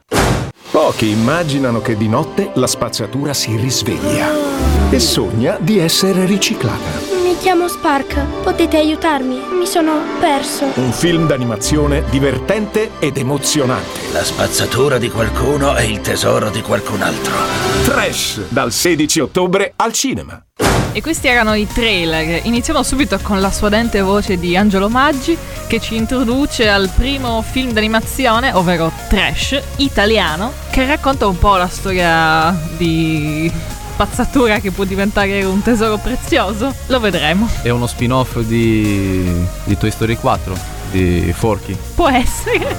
Pochi 0.72 1.10
immaginano 1.10 1.82
che 1.82 1.95
di 1.95 2.08
notte 2.08 2.50
la 2.56 2.67
spazzatura 2.67 3.36
si 3.36 3.56
risveglia 3.56 4.28
e 4.89 5.00
sogna 5.00 5.58
di 5.60 5.78
essere 5.78 6.26
riciclata. 6.26 7.09
Chiamo 7.39 7.69
Spark. 7.69 8.43
Potete 8.43 8.75
aiutarmi? 8.75 9.39
Mi 9.58 9.65
sono 9.65 10.02
perso. 10.19 10.65
Un 10.75 10.91
film 10.91 11.25
d'animazione 11.25 12.04
divertente 12.10 12.91
ed 12.99 13.15
emozionante. 13.15 14.12
La 14.12 14.25
spazzatura 14.25 14.97
di 14.97 15.10
qualcuno 15.10 15.73
è 15.73 15.84
il 15.84 16.02
tesoro 16.02 16.49
di 16.49 16.62
qualcun 16.62 17.02
altro. 17.02 17.34
Trash 17.86 18.41
dal 18.49 18.73
16 18.73 19.21
ottobre 19.21 19.71
al 19.78 19.93
cinema. 19.93 20.43
E 20.91 21.02
questi 21.02 21.28
erano 21.28 21.54
i 21.54 21.65
trailer. 21.65 22.45
Iniziamo 22.45 22.84
subito 22.84 23.17
con 23.21 23.39
la 23.39 23.52
suadente 23.52 24.02
voce 24.02 24.38
di 24.38 24.58
Angelo 24.58 24.89
Maggi 24.89 25.38
che 25.65 25.80
ci 25.80 25.95
introduce 25.95 26.67
al 26.67 26.89
primo 26.93 27.41
film 27.41 27.71
d'animazione, 27.71 28.52
ovvero 28.52 28.91
Trash, 29.08 29.62
italiano, 29.78 30.52
che 30.71 30.86
racconta 30.86 31.25
un 31.25 31.38
po' 31.38 31.56
la 31.56 31.69
storia 31.69 32.54
di 32.75 33.49
spazzatura 33.99 34.59
che 34.59 34.71
può 34.71 34.85
diventare 34.85 35.43
un 35.43 35.62
tesoro 35.62 35.97
prezioso. 35.97 36.73
Lo 36.88 37.01
vedremo. 37.01 37.49
È 37.62 37.67
uno 37.67 37.85
spin-off 37.85 38.39
di, 38.39 39.45
di 39.65 39.77
Toy 39.77 39.91
Story 39.91 40.15
4, 40.15 40.57
di 40.91 41.33
Forky. 41.35 41.77
Può 41.95 42.07
essere. 42.07 42.77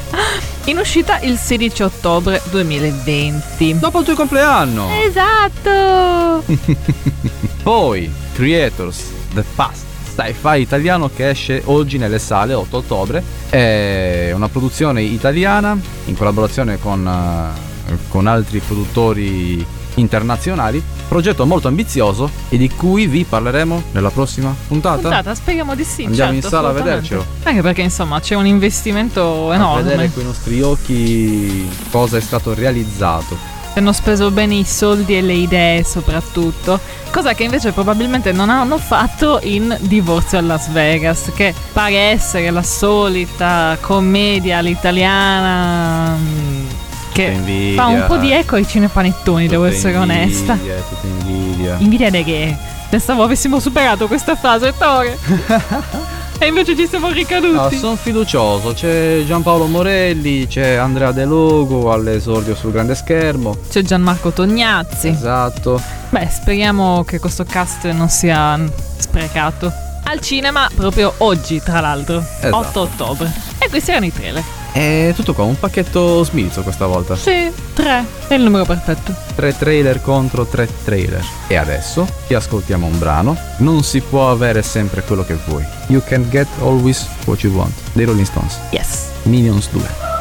In 0.64 0.78
uscita 0.78 1.20
il 1.20 1.36
16 1.36 1.82
ottobre 1.82 2.40
2020. 2.50 3.78
Dopo 3.78 3.98
il 3.98 4.04
tuo 4.06 4.14
compleanno! 4.14 4.88
Esatto! 5.02 6.42
Poi, 7.62 8.10
Creators, 8.32 9.12
The 9.34 9.44
Past, 9.54 9.84
sci-fi 10.14 10.60
italiano 10.60 11.10
che 11.14 11.28
esce 11.28 11.60
oggi 11.66 11.98
nelle 11.98 12.18
sale 12.18 12.54
8 12.54 12.74
ottobre. 12.74 13.22
È 13.50 14.32
una 14.34 14.48
produzione 14.48 15.02
italiana 15.02 15.78
in 16.06 16.16
collaborazione 16.16 16.78
con, 16.78 17.06
eh, 17.06 17.96
con 18.08 18.26
altri 18.26 18.60
produttori 18.60 19.82
internazionali. 19.94 20.82
Progetto 21.08 21.46
molto 21.46 21.68
ambizioso 21.68 22.30
e 22.48 22.56
di 22.56 22.68
cui 22.70 23.06
vi 23.06 23.24
parleremo 23.24 23.82
nella 23.92 24.10
prossima 24.10 24.54
puntata. 24.66 25.00
Puntata, 25.00 25.34
speriamo 25.34 25.74
di 25.74 25.84
sì. 25.84 26.04
Andiamo 26.04 26.32
certo, 26.32 26.46
in 26.46 26.52
sala 26.52 26.68
a 26.68 26.72
vedercelo. 26.72 27.24
Anche 27.44 27.62
perché 27.62 27.82
insomma 27.82 28.20
c'è 28.20 28.34
un 28.34 28.46
investimento 28.46 29.50
A 29.50 29.54
enorme. 29.54 29.82
vedere 29.82 30.10
con 30.12 30.22
i 30.22 30.26
nostri 30.26 30.60
occhi 30.62 31.68
cosa 31.90 32.16
è 32.16 32.20
stato 32.20 32.54
realizzato. 32.54 33.52
Hanno 33.76 33.92
speso 33.92 34.30
bene 34.30 34.54
i 34.54 34.64
soldi 34.64 35.16
e 35.16 35.20
le 35.20 35.32
idee 35.32 35.82
soprattutto, 35.82 36.78
cosa 37.10 37.34
che 37.34 37.42
invece 37.42 37.72
probabilmente 37.72 38.30
non 38.30 38.48
hanno 38.48 38.78
fatto 38.78 39.40
in 39.42 39.76
Divorzio 39.80 40.38
a 40.38 40.42
Las 40.42 40.70
Vegas, 40.70 41.32
che 41.34 41.52
pare 41.72 41.96
essere 41.96 42.50
la 42.50 42.62
solita 42.62 43.76
commedia 43.80 44.58
all'italiana 44.58 46.14
mm, 46.16 46.66
che 47.14 47.22
invidia. 47.22 47.80
fa 47.82 47.88
un 47.88 48.04
po' 48.06 48.16
di 48.16 48.32
eco 48.32 48.56
ai 48.56 48.66
cinepanettoni, 48.66 49.46
devo 49.46 49.64
essere 49.64 49.94
invidia, 49.94 50.14
onesta. 50.22 50.54
Tutta 50.56 51.06
invidia. 51.06 51.76
Invidia 51.78 52.10
di 52.10 52.24
che? 52.24 52.56
Pensavo 52.90 53.22
avessimo 53.22 53.60
superato 53.60 54.06
questa 54.08 54.34
fase, 54.36 54.74
Tore. 54.76 55.16
e 56.38 56.46
invece 56.46 56.76
ci 56.76 56.86
siamo 56.88 57.06
No, 57.08 57.12
ricaduti. 57.14 57.76
sono 57.78 57.96
fiducioso, 57.96 58.72
c'è 58.72 59.22
Giampaolo 59.26 59.66
Morelli, 59.66 60.46
c'è 60.48 60.74
Andrea 60.74 61.12
De 61.12 61.24
Logo 61.24 61.92
all'esordio 61.92 62.54
sul 62.54 62.72
grande 62.72 62.94
schermo. 62.94 63.56
C'è 63.70 63.82
Gianmarco 63.82 64.30
Tognazzi. 64.32 65.08
Esatto. 65.08 65.80
Beh, 66.10 66.28
speriamo 66.30 67.04
che 67.04 67.18
questo 67.20 67.44
cast 67.44 67.88
non 67.90 68.08
sia 68.08 68.58
sprecato. 68.98 69.72
Al 70.06 70.20
cinema 70.20 70.68
proprio 70.74 71.14
oggi, 71.18 71.60
tra 71.62 71.80
l'altro, 71.80 72.18
Esatto. 72.18 72.56
8 72.56 72.80
ottobre. 72.80 73.32
E 73.58 73.68
questi 73.70 73.90
erano 73.90 74.06
i 74.06 74.12
trailer. 74.12 74.42
È 74.74 75.12
tutto 75.14 75.34
qua, 75.34 75.44
un 75.44 75.56
pacchetto 75.56 76.24
smilzo 76.24 76.62
questa 76.62 76.86
volta. 76.86 77.14
Sì, 77.14 77.48
3. 77.74 78.04
È 78.26 78.34
il 78.34 78.42
numero 78.42 78.64
perfetto. 78.64 79.14
Tre 79.36 79.56
trailer 79.56 80.02
contro 80.02 80.46
tre 80.46 80.68
trailer. 80.82 81.24
E 81.46 81.54
adesso 81.54 82.04
ti 82.26 82.34
ascoltiamo 82.34 82.84
un 82.84 82.98
brano. 82.98 83.36
Non 83.58 83.84
si 83.84 84.00
può 84.00 84.32
avere 84.32 84.62
sempre 84.62 85.02
quello 85.02 85.24
che 85.24 85.38
vuoi. 85.46 85.64
You 85.86 86.02
can 86.04 86.28
get 86.28 86.48
always 86.60 87.06
what 87.24 87.40
you 87.44 87.54
want. 87.54 87.72
Dei 87.92 88.04
Rolling 88.04 88.26
Stones. 88.26 88.58
Yes. 88.72 89.10
Minions 89.22 89.68
2. 89.70 90.13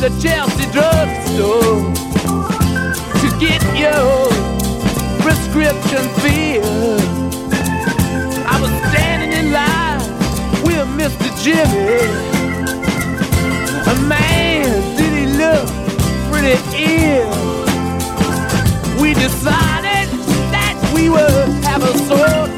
the 0.00 0.10
Chelsea 0.22 0.70
drugstore 0.70 1.92
to 3.20 3.28
get 3.40 3.60
your 3.76 4.30
prescription 5.22 6.08
filled. 6.20 7.02
I 8.46 8.60
was 8.60 8.70
standing 8.90 9.32
in 9.32 9.50
line 9.50 9.98
with 10.62 10.86
Mr. 10.96 11.28
Jimmy. 11.42 11.98
A 13.90 14.08
man, 14.08 14.96
did 14.96 15.12
he 15.18 15.26
look 15.36 15.66
pretty 16.30 16.58
ill? 16.76 17.30
We 19.02 19.14
decided 19.14 20.08
that 20.54 20.76
we 20.94 21.10
would 21.10 21.64
have 21.64 21.82
a 21.82 21.98
sword. 22.06 22.57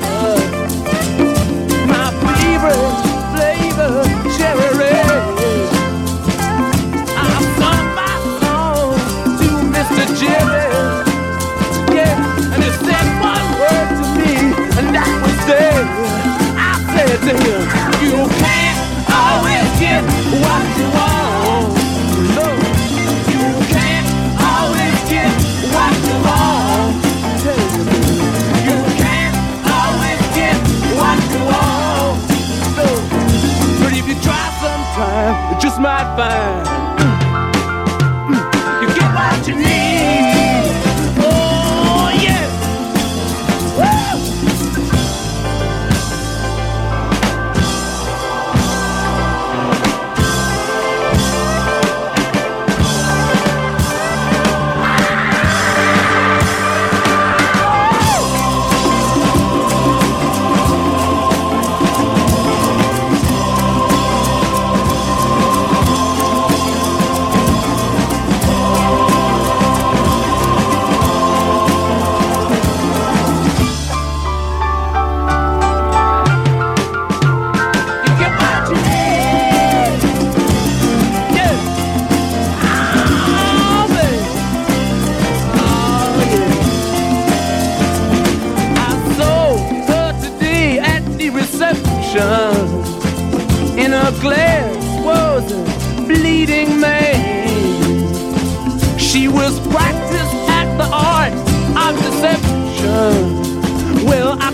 You 17.21 18.17
can't 18.41 18.79
always 19.13 19.69
get 19.79 20.03
what 20.41 20.65
you 20.79 20.87
want. 20.97 21.77
You 23.29 23.51
can't 23.69 24.09
always 24.41 24.99
get 25.07 25.31
what 25.69 25.95
you 26.09 26.17
want. 26.25 26.97
You 28.65 28.79
can't 28.97 29.37
always 29.69 30.23
get 30.35 30.57
what 30.97 31.21
you 31.31 31.43
want. 31.45 32.17
But 33.83 33.93
if 33.93 34.09
you 34.09 34.17
try 34.23 34.45
sometime, 34.63 35.53
you 35.53 35.61
just 35.61 35.79
might 35.79 36.17
find. 36.17 36.80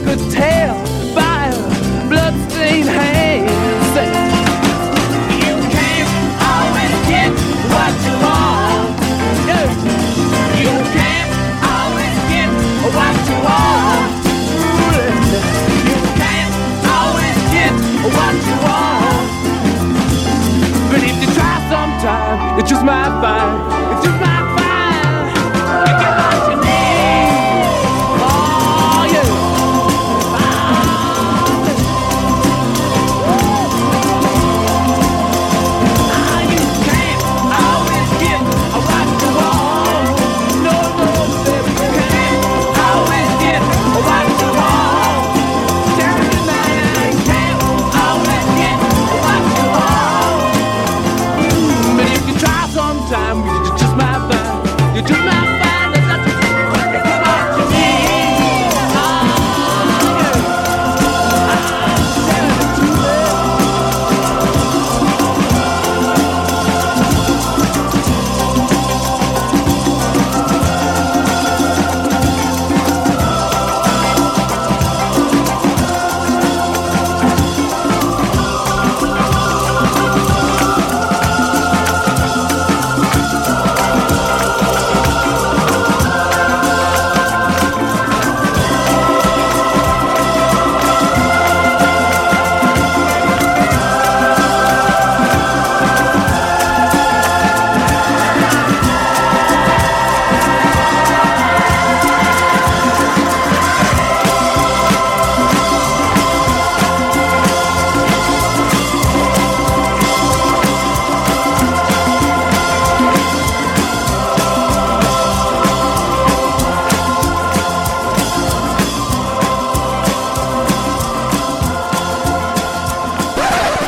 could 0.06 0.30
tell 0.30 0.76
by 1.16 1.50
her 1.50 2.08
bloodstained 2.08 2.86
hands. 2.86 3.50
You 5.42 5.54
can't 5.74 6.10
always 6.46 6.94
get 7.10 7.30
what 7.74 7.92
you 8.06 8.14
want. 8.22 8.94
Yeah. 9.50 9.66
You 10.62 10.74
can't 10.94 11.30
always 11.74 12.16
get 12.30 12.48
what 12.94 13.16
you 13.28 13.36
want. 13.46 14.06
You 15.90 15.98
can't 16.22 16.54
always 16.94 17.38
get 17.56 17.74
what 18.14 18.34
you 18.46 18.56
want. 18.66 19.26
But 20.90 21.00
if 21.02 21.16
you 21.20 21.28
try 21.34 21.54
sometime, 21.68 22.60
it 22.60 22.66
just 22.66 22.84
might 22.84 23.10
find. 23.20 23.85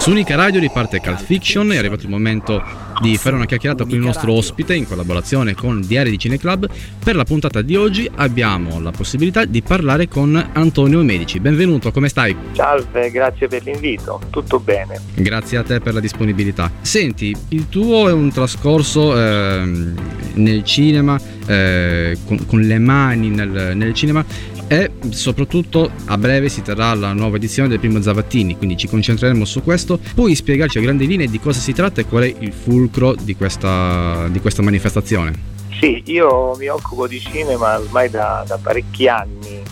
Su 0.09 0.15
Unica 0.15 0.37
Radio 0.37 0.59
riparte 0.59 1.01
Cult 1.01 1.23
Fiction, 1.23 1.71
è 1.71 1.77
arrivato 1.77 2.05
il 2.05 2.09
momento 2.09 2.63
di 3.03 3.19
fare 3.19 3.37
una 3.37 3.45
chiacchierata 3.45 3.85
con 3.85 3.93
il 3.93 4.01
nostro 4.01 4.33
ospite 4.33 4.75
in 4.75 4.87
collaborazione 4.87 5.55
con 5.55 5.83
Diari 5.87 6.09
di 6.09 6.19
Cineclub. 6.19 6.67
Per 7.05 7.15
la 7.15 7.25
puntata 7.25 7.61
di 7.61 7.77
oggi 7.77 8.11
abbiamo 8.15 8.81
la 8.81 8.91
possibilità 8.91 9.45
di 9.45 9.61
parlare 9.61 10.09
con 10.09 10.35
Antonio 10.55 11.03
Medici. 11.03 11.41
Benvenuto, 11.41 11.93
come 11.93 12.09
stai? 12.09 12.35
Salve, 12.53 13.11
grazie 13.11 13.49
per 13.49 13.63
l'invito, 13.65 14.19
tutto 14.31 14.59
bene. 14.59 14.99
Grazie 15.15 15.59
a 15.59 15.63
te 15.63 15.79
per 15.79 15.93
la 15.93 16.01
disponibilità. 16.01 16.73
Senti, 16.81 17.37
il 17.51 17.69
tuo 17.69 18.09
è 18.09 18.13
un 18.13 18.33
trascorso 18.33 19.15
ehm, 19.15 19.95
nel 20.37 20.65
cinema, 20.65 21.21
eh, 21.47 22.17
con, 22.25 22.47
con 22.47 22.63
le 22.63 22.79
mani 22.79 23.29
nel, 23.29 23.77
nel 23.77 23.93
cinema 23.93 24.25
e 24.69 24.91
soprattutto 25.11 25.91
a 26.07 26.19
breve 26.19 26.49
si 26.49 26.63
terrà 26.63 26.95
la 26.95 27.13
nuova 27.13 27.37
edizione 27.37 27.69
del 27.69 27.81
primo 27.81 28.01
Zavattini, 28.01 28.57
quindi 28.57 28.77
ci 28.77 28.87
concentreremo 28.87 29.45
su 29.45 29.63
questo. 29.63 29.99
Puoi 30.15 30.35
spiegarci 30.35 30.79
a 30.79 30.83
grandi 30.83 31.07
linee 31.07 31.27
di 31.27 31.41
cosa 31.41 31.59
si 31.59 31.73
tratta 31.73 32.03
e 32.03 32.07
qual 32.07 32.25
è 32.25 32.35
il 32.39 32.53
fulcro 32.53 33.15
di 33.15 33.35
questa, 33.35 34.29
di 34.29 34.41
questa 34.41 34.63
manifestazione? 34.63 35.57
Sì, 35.81 36.03
io 36.07 36.55
mi 36.57 36.69
occupo 36.69 37.07
di 37.07 37.19
cinema 37.19 37.79
ormai 37.79 38.11
da, 38.11 38.45
da 38.47 38.59
parecchi 38.61 39.09
anni 39.09 39.63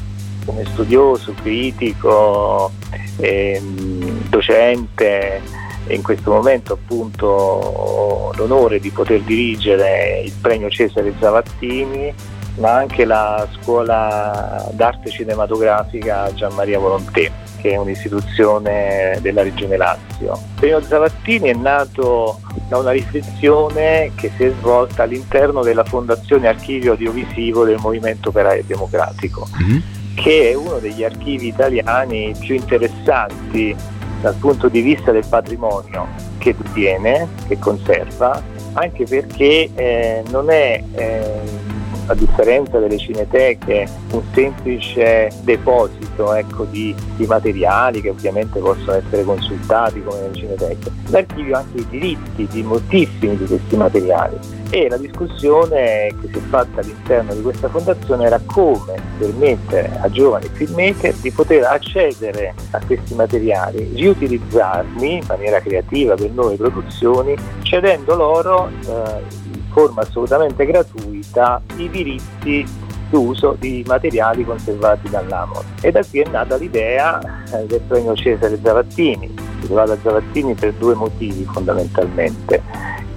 come 0.44 0.64
studioso, 0.72 1.34
critico, 1.42 2.72
ehm, 3.18 4.28
docente 4.28 5.42
in 5.88 6.02
questo 6.02 6.32
momento 6.32 6.72
appunto 6.72 7.26
ho 7.26 8.32
l'onore 8.34 8.80
di 8.80 8.90
poter 8.90 9.20
dirigere 9.20 10.22
il 10.24 10.32
premio 10.40 10.68
Cesare 10.68 11.12
Zavattini 11.18 12.12
ma 12.58 12.74
anche 12.74 13.04
la 13.04 13.46
scuola 13.60 14.68
d'arte 14.72 15.10
cinematografica 15.10 16.32
Gian 16.34 16.54
Maria 16.54 16.78
Volontè, 16.78 17.30
che 17.60 17.70
è 17.70 17.76
un'istituzione 17.76 19.18
della 19.20 19.42
Regione 19.42 19.76
Lazio. 19.76 20.38
Premio 20.54 20.80
Zavattini 20.80 21.50
è 21.50 21.54
nato 21.54 22.40
da 22.68 22.78
una 22.78 22.92
riflessione 22.92 24.12
che 24.14 24.30
si 24.36 24.44
è 24.44 24.52
svolta 24.58 25.02
all'interno 25.02 25.62
della 25.62 25.84
Fondazione 25.84 26.48
Archivio 26.48 26.92
Audiovisivo 26.92 27.64
del 27.64 27.78
Movimento 27.78 28.30
Operaio 28.30 28.64
Democratico, 28.66 29.46
mm-hmm. 29.62 29.78
che 30.14 30.50
è 30.50 30.54
uno 30.54 30.78
degli 30.78 31.04
archivi 31.04 31.48
italiani 31.48 32.34
più 32.38 32.54
interessanti 32.54 33.76
dal 34.20 34.34
punto 34.34 34.68
di 34.68 34.80
vista 34.80 35.12
del 35.12 35.26
patrimonio 35.28 36.06
che 36.38 36.54
detiene, 36.56 37.28
che 37.46 37.58
conserva, 37.58 38.42
anche 38.72 39.04
perché 39.04 39.70
eh, 39.74 40.22
non 40.30 40.50
è 40.50 40.82
eh, 40.94 41.74
a 42.06 42.14
differenza 42.14 42.78
delle 42.78 42.98
cineteche, 42.98 43.88
un 44.12 44.22
semplice 44.32 45.30
deposito 45.42 46.34
ecco, 46.34 46.64
di, 46.64 46.94
di, 47.16 47.26
materiali 47.26 48.00
che 48.00 48.10
ovviamente 48.10 48.60
possono 48.60 48.96
essere 48.96 49.24
consultati 49.24 50.02
come 50.02 50.20
nelle 50.20 50.34
cineteche. 50.34 50.90
L'archivio 51.08 51.56
ha 51.56 51.58
anche 51.58 51.78
i 51.78 51.86
diritti 51.88 52.46
di 52.50 52.62
moltissimi 52.62 53.36
di 53.36 53.44
questi 53.44 53.76
materiali 53.76 54.38
e 54.70 54.88
la 54.88 54.96
discussione 54.96 56.12
che 56.20 56.28
si 56.32 56.38
è 56.38 56.42
fatta 56.48 56.80
all'interno 56.80 57.34
di 57.34 57.42
questa 57.42 57.68
fondazione 57.68 58.26
era 58.26 58.40
come 58.44 58.94
permettere 59.18 59.98
a 60.00 60.10
giovani 60.10 60.48
filmmaker 60.52 61.14
di 61.14 61.30
poter 61.30 61.64
accedere 61.64 62.54
a 62.70 62.80
questi 62.84 63.14
materiali, 63.14 63.92
riutilizzarli 63.94 65.14
in 65.14 65.24
maniera 65.26 65.60
creativa 65.60 66.14
per 66.14 66.30
nuove 66.30 66.56
produzioni, 66.56 67.36
cedendo 67.62 68.14
loro 68.14 68.68
eh, 68.68 69.45
forma 69.76 70.00
assolutamente 70.00 70.64
gratuita 70.64 71.60
i 71.76 71.90
diritti 71.90 72.64
d'uso 73.10 73.56
di 73.60 73.84
materiali 73.86 74.42
conservati 74.42 75.10
dall'Amor. 75.10 75.62
E 75.82 75.90
da 75.90 76.02
qui 76.02 76.20
è 76.20 76.28
nata 76.30 76.56
l'idea 76.56 77.20
eh, 77.52 77.66
del 77.66 77.82
premio 77.86 78.14
Cesare 78.14 78.58
Zavattini, 78.62 79.34
si 79.60 79.72
da 79.74 79.96
Zavattini 80.02 80.54
per 80.54 80.72
due 80.72 80.94
motivi 80.94 81.44
fondamentalmente. 81.44 82.62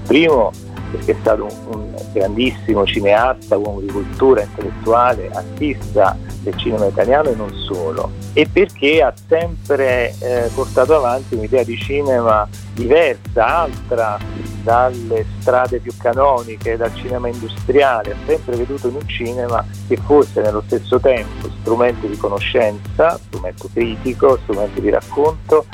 Primo 0.06 0.52
perché 0.92 1.12
è 1.12 1.16
stato 1.20 1.44
un, 1.44 1.76
un 1.76 1.96
grandissimo 2.14 2.86
cineasta, 2.86 3.58
uomo 3.58 3.80
di 3.82 3.88
cultura, 3.88 4.42
intellettuale, 4.42 5.30
artista 5.32 6.18
del 6.42 6.56
cinema 6.58 6.86
italiano 6.86 7.30
e 7.30 7.36
non 7.36 7.54
solo, 7.54 8.12
e 8.34 8.48
perché 8.52 9.02
ha 9.02 9.14
sempre 9.28 10.14
eh, 10.20 10.50
portato 10.54 10.96
avanti 10.96 11.36
un'idea 11.36 11.64
di 11.64 11.78
cinema 11.78 12.48
diversa, 12.74 13.46
altra 13.46 14.18
dalle 14.64 15.26
strade 15.40 15.80
più 15.80 15.92
canoniche, 15.98 16.78
dal 16.78 16.94
cinema 16.96 17.28
industriale, 17.28 18.12
ha 18.12 18.16
sempre 18.26 18.56
veduto 18.56 18.88
in 18.88 18.96
un 18.96 19.08
cinema 19.08 19.66
che 19.88 19.98
fosse 19.98 20.42
nello 20.42 20.64
stesso 20.66 21.00
tempo 21.00 21.50
strumento 21.62 22.08
di 22.08 22.18
conoscenza, 22.18 23.18
strumento 23.18 23.70
critico, 23.72 24.38
strumento 24.44 24.80
di 24.80 24.90
racconto, 24.90 25.66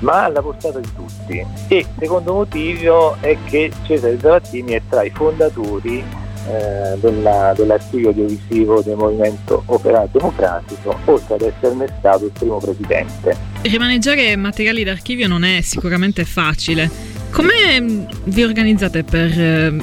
ma 0.00 0.24
alla 0.24 0.42
portata 0.42 0.78
di 0.78 0.88
tutti. 0.94 1.44
E 1.68 1.76
il 1.76 1.86
secondo 1.98 2.34
motivo 2.34 3.16
è 3.20 3.36
che 3.46 3.70
Cesare 3.84 4.18
Zavattini 4.18 4.72
è 4.72 4.82
tra 4.88 5.02
i 5.02 5.10
fondatori 5.10 6.04
eh, 6.48 6.96
della, 7.00 7.52
dell'archivio 7.56 8.08
audiovisivo 8.08 8.80
del 8.82 8.96
movimento 8.96 9.62
operaio 9.66 10.08
democratico, 10.12 10.96
oltre 11.06 11.34
ad 11.34 11.40
esserne 11.42 11.86
stato 11.98 12.26
il 12.26 12.32
primo 12.32 12.58
presidente. 12.58 13.36
Rimaneggiare 13.62 14.36
materiali 14.36 14.84
d'archivio 14.84 15.26
non 15.28 15.44
è 15.44 15.60
sicuramente 15.60 16.24
facile. 16.24 16.88
Come 17.30 18.06
vi 18.24 18.44
organizzate 18.44 19.02
per 19.02 19.38
eh, 19.38 19.76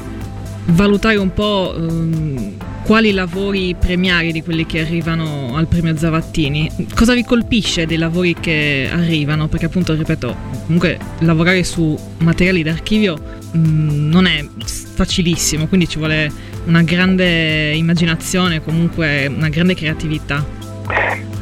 valutare 0.67 1.17
un 1.17 1.33
po' 1.33 1.75
eh, 1.75 2.71
quali 2.83 3.13
lavori 3.13 3.75
premiari 3.79 4.31
di 4.31 4.43
quelli 4.43 4.65
che 4.65 4.81
arrivano 4.81 5.55
al 5.55 5.67
premio 5.67 5.95
Zavattini? 5.95 6.69
Cosa 6.93 7.13
vi 7.13 7.23
colpisce 7.23 7.85
dei 7.85 7.97
lavori 7.97 8.33
che 8.33 8.89
arrivano? 8.91 9.47
Perché 9.47 9.65
appunto, 9.65 9.93
ripeto, 9.93 10.35
comunque 10.65 10.97
lavorare 11.19 11.63
su 11.63 11.97
materiali 12.19 12.61
d'archivio 12.61 13.17
mh, 13.51 13.57
mm, 13.57 14.09
non 14.09 14.25
è 14.25 14.45
facilissimo, 14.57 15.67
quindi 15.67 15.87
ci 15.87 15.97
vuole 15.97 16.29
una 16.65 16.83
grande 16.83 17.73
immaginazione, 17.73 18.61
comunque 18.61 19.27
una 19.27 19.49
grande 19.49 19.75
creatività. 19.75 20.45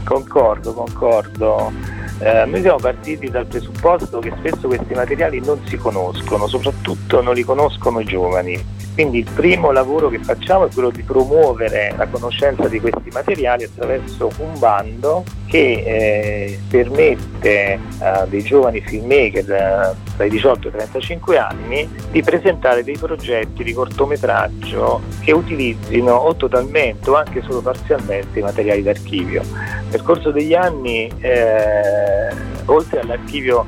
Concordo, 0.04 0.74
concordo. 0.74 1.72
Eh, 2.20 2.46
noi 2.46 2.62
siamo 2.62 2.78
partiti 2.78 3.32
dal 3.32 3.48
presupposto 3.48 4.20
che 4.20 4.32
spesso 4.38 4.68
questi 4.68 4.94
materiali 4.94 5.40
non 5.40 5.60
si 5.66 5.76
conoscono, 5.76 6.46
soprattutto 6.46 7.20
non 7.22 7.34
li 7.34 7.44
conoscono 7.44 8.00
i 8.00 8.06
giovani 8.06 8.64
quindi 9.02 9.18
il 9.18 9.32
primo 9.34 9.72
lavoro 9.72 10.10
che 10.10 10.20
facciamo 10.20 10.68
è 10.68 10.70
quello 10.72 10.92
di 10.92 11.02
promuovere 11.02 11.92
la 11.98 12.06
conoscenza 12.06 12.68
di 12.68 12.80
questi 12.80 13.10
materiali 13.12 13.64
attraverso 13.64 14.30
un 14.38 14.60
bando 14.60 15.24
che 15.48 15.84
eh, 15.84 16.60
permette 16.70 17.80
a 17.98 18.26
dei 18.26 18.44
giovani 18.44 18.80
filmmaker 18.82 19.52
eh, 19.52 19.96
tra 20.16 20.26
i 20.26 20.30
18 20.30 20.68
e 20.68 20.70
i 20.70 20.74
35 20.74 21.38
anni 21.40 21.90
di 22.12 22.22
presentare 22.22 22.84
dei 22.84 22.96
progetti 22.96 23.64
di 23.64 23.74
cortometraggio 23.74 25.02
che 25.22 25.32
utilizzino 25.32 26.14
o 26.14 26.36
totalmente 26.36 27.10
o 27.10 27.16
anche 27.16 27.42
solo 27.42 27.62
parzialmente 27.62 28.38
i 28.38 28.44
materiali 28.44 28.84
d'archivio. 28.84 29.42
Nel 29.90 30.04
corso 30.04 30.30
degli 30.30 30.54
anni, 30.54 31.12
eh, 31.22 32.30
oltre 32.66 33.00
all'archivio 33.00 33.66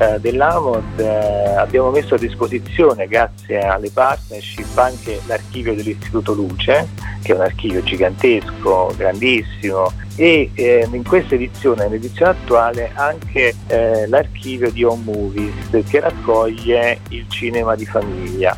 eh, 0.00 0.18
dell'AMOD 0.18 0.98
eh, 0.98 1.56
abbiamo 1.56 1.90
messo 1.90 2.14
a 2.14 2.18
disposizione, 2.18 3.06
grazie 3.06 3.60
alle 3.60 3.90
partnership, 3.90 4.76
anche 4.78 5.20
l'archivio 5.26 5.74
dell'Istituto 5.74 6.32
Luce, 6.32 6.88
che 7.22 7.32
è 7.32 7.34
un 7.34 7.42
archivio 7.42 7.82
gigantesco, 7.82 8.94
grandissimo, 8.96 9.92
e 10.16 10.50
eh, 10.54 10.88
in 10.90 11.04
questa 11.04 11.34
edizione, 11.34 11.84
nell'edizione 11.84 12.30
attuale, 12.30 12.92
anche 12.94 13.54
eh, 13.66 14.06
l'archivio 14.08 14.70
di 14.70 14.84
Home 14.84 15.02
Movies, 15.04 15.84
che 15.86 16.00
raccoglie 16.00 17.00
il 17.10 17.26
cinema 17.28 17.74
di 17.74 17.84
famiglia 17.84 18.56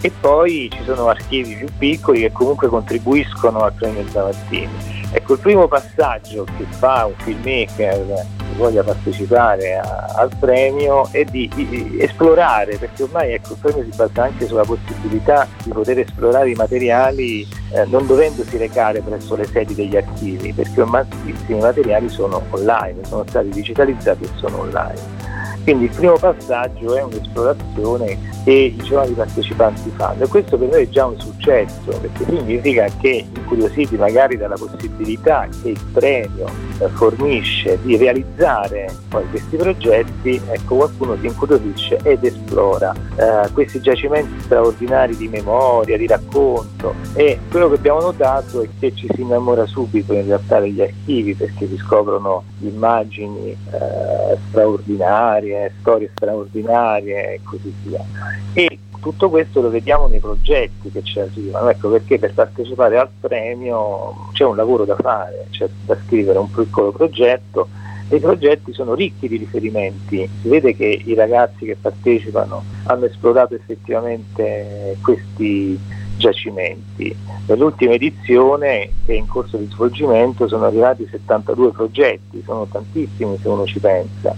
e 0.00 0.12
poi 0.20 0.70
ci 0.72 0.84
sono 0.84 1.08
archivi 1.08 1.56
più 1.56 1.66
piccoli 1.76 2.20
che 2.20 2.30
comunque 2.30 2.68
contribuiscono 2.68 3.62
al 3.62 3.72
premio 3.72 4.06
Zavattini. 4.08 4.70
Ecco, 5.10 5.32
il 5.32 5.40
primo 5.40 5.66
passaggio 5.66 6.44
che 6.56 6.64
fa 6.68 7.06
un 7.06 7.14
filmmaker 7.16 8.26
voglia 8.58 8.82
partecipare 8.82 9.78
a, 9.78 10.12
al 10.16 10.30
premio 10.38 11.08
è 11.10 11.24
di, 11.24 11.50
di, 11.54 11.96
esplorare, 11.98 12.76
perché 12.76 13.04
ormai 13.04 13.32
ecco, 13.32 13.52
il 13.52 13.58
premio 13.60 13.84
si 13.84 13.96
basa 13.96 14.24
anche 14.24 14.46
sulla 14.46 14.64
possibilità 14.64 15.48
di 15.62 15.70
poter 15.70 16.00
esplorare 16.00 16.50
i 16.50 16.54
materiali 16.54 17.46
eh, 17.70 17.84
non 17.86 18.06
dovendosi 18.06 18.56
recare 18.56 19.00
presso 19.00 19.36
le 19.36 19.46
sedi 19.46 19.74
degli 19.74 19.96
archivi, 19.96 20.52
perché 20.52 20.80
ormai 20.80 21.06
moltissimi 21.08 21.60
materiali 21.60 22.08
sono 22.08 22.42
online, 22.50 23.04
sono 23.04 23.24
stati 23.26 23.48
digitalizzati 23.48 24.24
e 24.24 24.28
sono 24.36 24.60
online. 24.60 25.27
Quindi 25.68 25.84
il 25.84 25.90
primo 25.94 26.16
passaggio 26.16 26.96
è 26.96 27.02
un'esplorazione 27.02 28.18
che 28.42 28.52
i 28.52 28.76
giovani 28.76 29.12
partecipanti 29.12 29.92
fanno. 29.96 30.24
E 30.24 30.26
questo 30.26 30.56
per 30.56 30.70
noi 30.70 30.84
è 30.84 30.88
già 30.88 31.04
un 31.04 31.20
successo 31.20 31.90
perché 32.00 32.24
significa 32.24 32.88
che 32.98 33.26
incuriositi 33.30 33.96
magari 33.96 34.38
dalla 34.38 34.54
possibilità 34.54 35.46
che 35.60 35.68
il 35.68 35.80
premio 35.92 36.46
eh, 36.78 36.88
fornisce 36.88 37.78
di 37.82 37.98
realizzare 37.98 38.90
poi 39.10 39.28
questi 39.28 39.56
progetti, 39.56 40.40
ecco 40.48 40.76
qualcuno 40.76 41.18
si 41.20 41.26
incuriosisce 41.26 41.98
ed 42.02 42.24
esplora 42.24 42.94
eh, 43.16 43.52
questi 43.52 43.82
giacimenti 43.82 44.40
straordinari 44.40 45.18
di 45.18 45.28
memoria, 45.28 45.98
di 45.98 46.06
racconto. 46.06 46.94
E 47.12 47.40
quello 47.50 47.68
che 47.68 47.74
abbiamo 47.74 48.00
notato 48.00 48.62
è 48.62 48.68
che 48.80 48.94
ci 48.94 49.06
si 49.12 49.20
innamora 49.20 49.66
subito 49.66 50.14
in 50.14 50.24
realtà 50.24 50.60
degli 50.60 50.80
archivi 50.80 51.34
perché 51.34 51.68
si 51.68 51.76
scoprono 51.76 52.44
immagini 52.60 53.50
eh, 53.50 54.38
straordinarie 54.48 55.57
straordinarie, 55.58 55.72
storie 55.80 56.10
straordinarie 56.14 57.34
e 57.34 57.40
così 57.42 57.72
via. 57.82 58.04
E 58.52 58.78
tutto 59.00 59.28
questo 59.30 59.60
lo 59.60 59.70
vediamo 59.70 60.06
nei 60.06 60.20
progetti 60.20 60.90
che 60.90 61.02
ci 61.02 61.20
arrivano, 61.20 61.68
ecco 61.68 61.88
perché 61.90 62.18
per 62.18 62.34
partecipare 62.34 62.98
al 62.98 63.08
premio 63.20 64.28
c'è 64.32 64.44
un 64.44 64.56
lavoro 64.56 64.84
da 64.84 64.96
fare, 64.96 65.46
c'è 65.50 65.68
da 65.84 65.96
scrivere 66.04 66.38
un 66.38 66.50
piccolo 66.50 66.90
progetto 66.90 67.68
e 68.08 68.16
i 68.16 68.20
progetti 68.20 68.72
sono 68.72 68.94
ricchi 68.94 69.28
di 69.28 69.36
riferimenti, 69.36 70.28
si 70.40 70.48
vede 70.48 70.74
che 70.74 71.02
i 71.04 71.14
ragazzi 71.14 71.66
che 71.66 71.76
partecipano 71.80 72.64
hanno 72.84 73.04
esplorato 73.04 73.54
effettivamente 73.54 74.96
questi 75.02 75.78
giacimenti. 76.16 77.14
Nell'ultima 77.46 77.92
edizione 77.92 78.90
che 79.06 79.12
è 79.12 79.16
in 79.16 79.26
corso 79.26 79.56
di 79.56 79.68
svolgimento 79.70 80.48
sono 80.48 80.64
arrivati 80.64 81.06
72 81.10 81.70
progetti, 81.70 82.42
sono 82.44 82.66
tantissimi 82.66 83.38
se 83.40 83.48
uno 83.48 83.64
ci 83.64 83.78
pensa, 83.78 84.34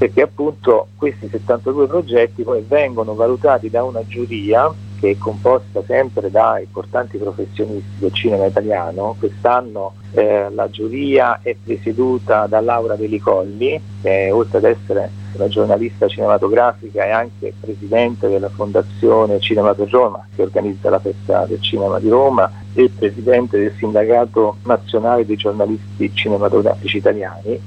perché 0.00 0.22
appunto 0.22 0.86
questi 0.96 1.28
72 1.28 1.86
progetti 1.86 2.42
poi 2.42 2.64
vengono 2.66 3.14
valutati 3.14 3.68
da 3.68 3.84
una 3.84 4.00
giuria 4.06 4.72
che 4.98 5.10
è 5.10 5.18
composta 5.18 5.82
sempre 5.84 6.30
da 6.30 6.58
importanti 6.58 7.18
professionisti 7.18 7.98
del 7.98 8.12
cinema 8.14 8.46
italiano. 8.46 9.14
Quest'anno 9.18 9.92
eh, 10.12 10.48
la 10.54 10.70
giuria 10.70 11.40
è 11.42 11.54
presieduta 11.62 12.46
da 12.46 12.62
Laura 12.62 12.96
Velicolli, 12.96 13.78
che 14.00 14.30
oltre 14.30 14.56
ad 14.56 14.64
essere 14.64 15.10
una 15.34 15.48
giornalista 15.48 16.08
cinematografica 16.08 17.04
è 17.04 17.10
anche 17.10 17.52
presidente 17.60 18.26
della 18.28 18.48
Fondazione 18.48 19.38
Cinema 19.38 19.74
per 19.74 19.90
Roma, 19.90 20.26
che 20.34 20.40
organizza 20.40 20.88
la 20.88 20.98
festa 20.98 21.44
del 21.44 21.60
cinema 21.60 21.98
di 21.98 22.08
Roma, 22.08 22.50
e 22.74 22.90
presidente 22.96 23.58
del 23.58 23.74
Sindacato 23.76 24.56
Nazionale 24.64 25.26
dei 25.26 25.36
giornalisti 25.36 26.10
cinematografici 26.14 26.98
italiani. 26.98 27.60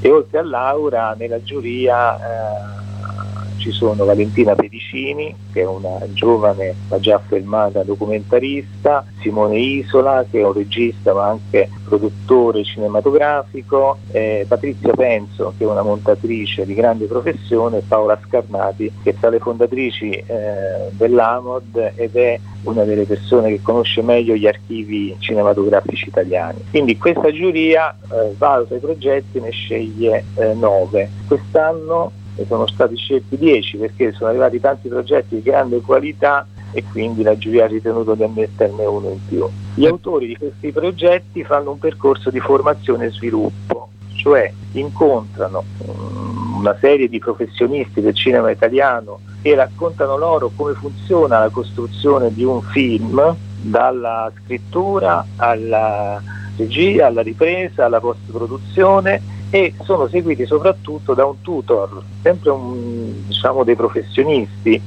E 0.00 0.10
oltre 0.10 0.38
a 0.38 0.44
Laura 0.44 1.14
nella 1.18 1.42
giuria 1.42 2.16
eh, 2.16 2.87
ci 3.58 3.70
sono 3.70 4.04
Valentina 4.04 4.54
Pedicini, 4.54 5.34
che 5.52 5.60
è 5.60 5.66
una 5.66 5.98
giovane 6.12 6.74
ma 6.88 6.98
già 6.98 7.16
affermata 7.16 7.82
documentarista, 7.82 9.04
Simone 9.20 9.58
Isola, 9.58 10.24
che 10.30 10.40
è 10.40 10.44
un 10.44 10.52
regista 10.52 11.12
ma 11.12 11.26
anche 11.28 11.68
produttore 11.84 12.64
cinematografico, 12.64 13.98
eh, 14.12 14.44
Patrizia 14.48 14.92
Penso, 14.94 15.54
che 15.56 15.64
è 15.64 15.66
una 15.66 15.82
montatrice 15.82 16.64
di 16.64 16.74
grande 16.74 17.06
professione, 17.06 17.78
e 17.78 17.82
Paola 17.86 18.18
Scarnati, 18.26 18.90
che 19.02 19.10
è 19.10 19.14
tra 19.18 19.28
le 19.28 19.38
fondatrici 19.38 20.10
eh, 20.10 20.24
dell'AMOD 20.92 21.92
ed 21.96 22.16
è 22.16 22.38
una 22.64 22.84
delle 22.84 23.04
persone 23.04 23.50
che 23.50 23.62
conosce 23.62 24.02
meglio 24.02 24.34
gli 24.34 24.46
archivi 24.46 25.14
cinematografici 25.18 26.08
italiani. 26.08 26.64
Quindi 26.70 26.96
questa 26.98 27.32
giuria 27.32 27.90
eh, 27.90 28.34
valuta 28.36 28.74
i 28.74 28.80
progetti 28.80 29.38
e 29.38 29.40
ne 29.40 29.50
sceglie 29.50 30.24
eh, 30.34 30.54
nove. 30.54 31.08
Quest'anno 31.26 32.12
ne 32.38 32.46
sono 32.46 32.66
stati 32.68 32.96
scelti 32.96 33.36
10 33.36 33.78
perché 33.78 34.12
sono 34.12 34.30
arrivati 34.30 34.60
tanti 34.60 34.88
progetti 34.88 35.36
di 35.36 35.42
grande 35.42 35.80
qualità 35.80 36.46
e 36.70 36.84
quindi 36.84 37.22
la 37.22 37.36
giuria 37.36 37.64
ha 37.64 37.68
ritenuto 37.68 38.14
di 38.14 38.22
ammetterne 38.22 38.84
uno 38.84 39.10
in 39.10 39.18
più. 39.26 39.46
Gli 39.74 39.86
autori 39.86 40.28
di 40.28 40.36
questi 40.36 40.70
progetti 40.70 41.42
fanno 41.42 41.72
un 41.72 41.78
percorso 41.78 42.30
di 42.30 42.40
formazione 42.40 43.06
e 43.06 43.10
sviluppo, 43.10 43.88
cioè 44.14 44.52
incontrano 44.72 45.64
um, 45.78 46.56
una 46.58 46.76
serie 46.78 47.08
di 47.08 47.18
professionisti 47.18 48.00
del 48.00 48.14
cinema 48.14 48.50
italiano 48.50 49.20
e 49.42 49.54
raccontano 49.54 50.16
loro 50.16 50.50
come 50.54 50.74
funziona 50.74 51.38
la 51.38 51.48
costruzione 51.48 52.32
di 52.32 52.44
un 52.44 52.60
film, 52.62 53.36
dalla 53.60 54.30
scrittura 54.42 55.24
alla 55.36 56.22
regia, 56.56 57.06
alla 57.06 57.22
ripresa, 57.22 57.86
alla 57.86 58.00
post-produzione 58.00 59.36
e 59.50 59.74
sono 59.82 60.08
seguiti 60.08 60.44
soprattutto 60.46 61.14
da 61.14 61.24
un 61.24 61.40
tutor, 61.40 62.02
sempre 62.22 62.50
un, 62.50 63.26
diciamo, 63.26 63.64
dei 63.64 63.76
professionisti 63.76 64.80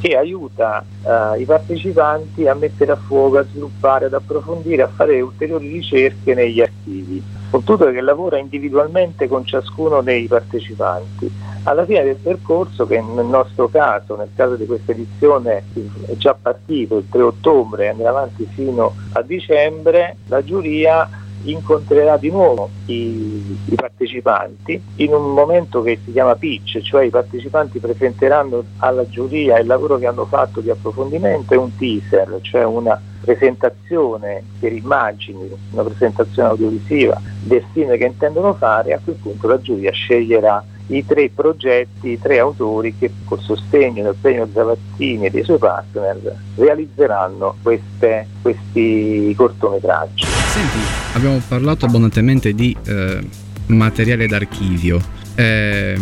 che 0.00 0.16
aiuta 0.16 0.82
eh, 1.04 1.40
i 1.40 1.44
partecipanti 1.44 2.48
a 2.48 2.54
mettere 2.54 2.92
a 2.92 2.96
fuoco, 2.96 3.38
a 3.38 3.44
sviluppare, 3.44 4.06
ad 4.06 4.14
approfondire, 4.14 4.82
a 4.82 4.88
fare 4.88 5.20
ulteriori 5.20 5.68
ricerche 5.68 6.34
negli 6.34 6.60
archivi. 6.60 7.22
Un 7.50 7.64
tutor 7.64 7.92
che 7.92 8.00
lavora 8.00 8.38
individualmente 8.38 9.28
con 9.28 9.44
ciascuno 9.44 10.00
dei 10.00 10.26
partecipanti. 10.26 11.30
Alla 11.64 11.84
fine 11.84 12.02
del 12.02 12.16
percorso, 12.16 12.86
che 12.86 13.02
nel 13.02 13.26
nostro 13.26 13.68
caso, 13.68 14.16
nel 14.16 14.30
caso 14.34 14.56
di 14.56 14.64
questa 14.64 14.92
edizione 14.92 15.64
è 16.06 16.16
già 16.16 16.34
partito 16.40 16.96
il 16.96 17.06
3 17.10 17.20
ottobre 17.20 17.84
e 17.84 17.88
andrà 17.88 18.08
avanti 18.08 18.48
fino 18.50 18.94
a 19.12 19.20
dicembre, 19.20 20.16
la 20.28 20.42
giuria 20.42 21.08
incontrerà 21.44 22.16
di 22.16 22.30
nuovo 22.30 22.68
i, 22.86 23.58
i, 23.66 23.74
partecipanti 23.74 24.80
in 24.96 25.14
un 25.14 25.32
momento 25.32 25.82
che 25.82 25.98
si 26.04 26.12
chiama 26.12 26.34
pitch, 26.34 26.80
cioè 26.80 27.04
i 27.04 27.10
partecipanti 27.10 27.78
presenteranno 27.78 28.64
alla 28.78 29.08
giuria 29.08 29.58
il 29.58 29.66
lavoro 29.66 29.98
che 29.98 30.06
hanno 30.06 30.26
fatto 30.26 30.60
di 30.60 30.70
approfondimento 30.70 31.54
e 31.54 31.56
un 31.56 31.74
teaser, 31.76 32.38
cioè 32.42 32.64
una 32.64 33.00
presentazione 33.20 34.42
per 34.58 34.72
immagini, 34.72 35.48
una 35.72 35.82
presentazione 35.82 36.48
audiovisiva 36.48 37.20
del 37.42 37.64
film 37.72 37.96
che 37.96 38.04
intendono 38.04 38.54
fare, 38.54 38.92
a 38.92 39.00
quel 39.02 39.16
punto 39.16 39.46
la 39.46 39.60
giuria 39.60 39.92
sceglierà 39.92 40.64
i 40.90 41.04
tre 41.06 41.30
progetti, 41.32 42.10
i 42.10 42.18
tre 42.20 42.38
autori 42.38 42.94
che 42.98 43.10
col 43.24 43.40
sostegno 43.40 44.02
del 44.02 44.16
premio 44.20 44.48
Zavazzini 44.52 45.26
e 45.26 45.30
dei 45.30 45.44
suoi 45.44 45.58
partner 45.58 46.18
realizzeranno 46.56 47.56
queste, 47.62 48.26
questi 48.42 49.32
cortometraggi. 49.36 50.24
Senti, 50.24 50.78
abbiamo 51.14 51.40
parlato 51.46 51.86
abbondantemente 51.86 52.52
di 52.54 52.76
eh, 52.86 53.20
materiale 53.66 54.26
d'archivio. 54.26 55.00
Eh, 55.36 55.96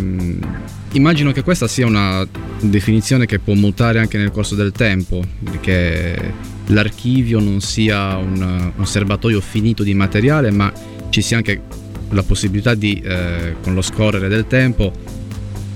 immagino 0.93 1.31
che 1.31 1.43
questa 1.43 1.67
sia 1.67 1.85
una 1.85 2.27
definizione 2.59 3.25
che 3.25 3.39
può 3.39 3.53
mutare 3.53 3.99
anche 3.99 4.17
nel 4.17 4.31
corso 4.31 4.55
del 4.55 4.71
tempo, 4.71 5.21
che 5.61 6.33
l'archivio 6.67 7.39
non 7.39 7.61
sia 7.61 8.17
un, 8.17 8.71
un 8.75 8.85
serbatoio 8.85 9.39
finito 9.39 9.83
di 9.83 9.93
materiale, 9.93 10.51
ma 10.51 10.71
ci 11.09 11.21
sia 11.21 11.37
anche 11.37 11.61
la 12.09 12.23
possibilità 12.23 12.73
di, 12.73 13.01
eh, 13.03 13.55
con 13.61 13.73
lo 13.73 13.81
scorrere 13.81 14.27
del 14.27 14.47
tempo, 14.47 14.91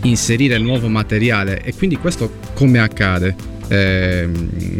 inserire 0.03 0.57
nuovo 0.57 0.87
materiale 0.87 1.61
e 1.63 1.73
quindi 1.73 1.97
questo 1.97 2.31
come 2.53 2.79
accade? 2.79 3.35
Eh, 3.67 4.29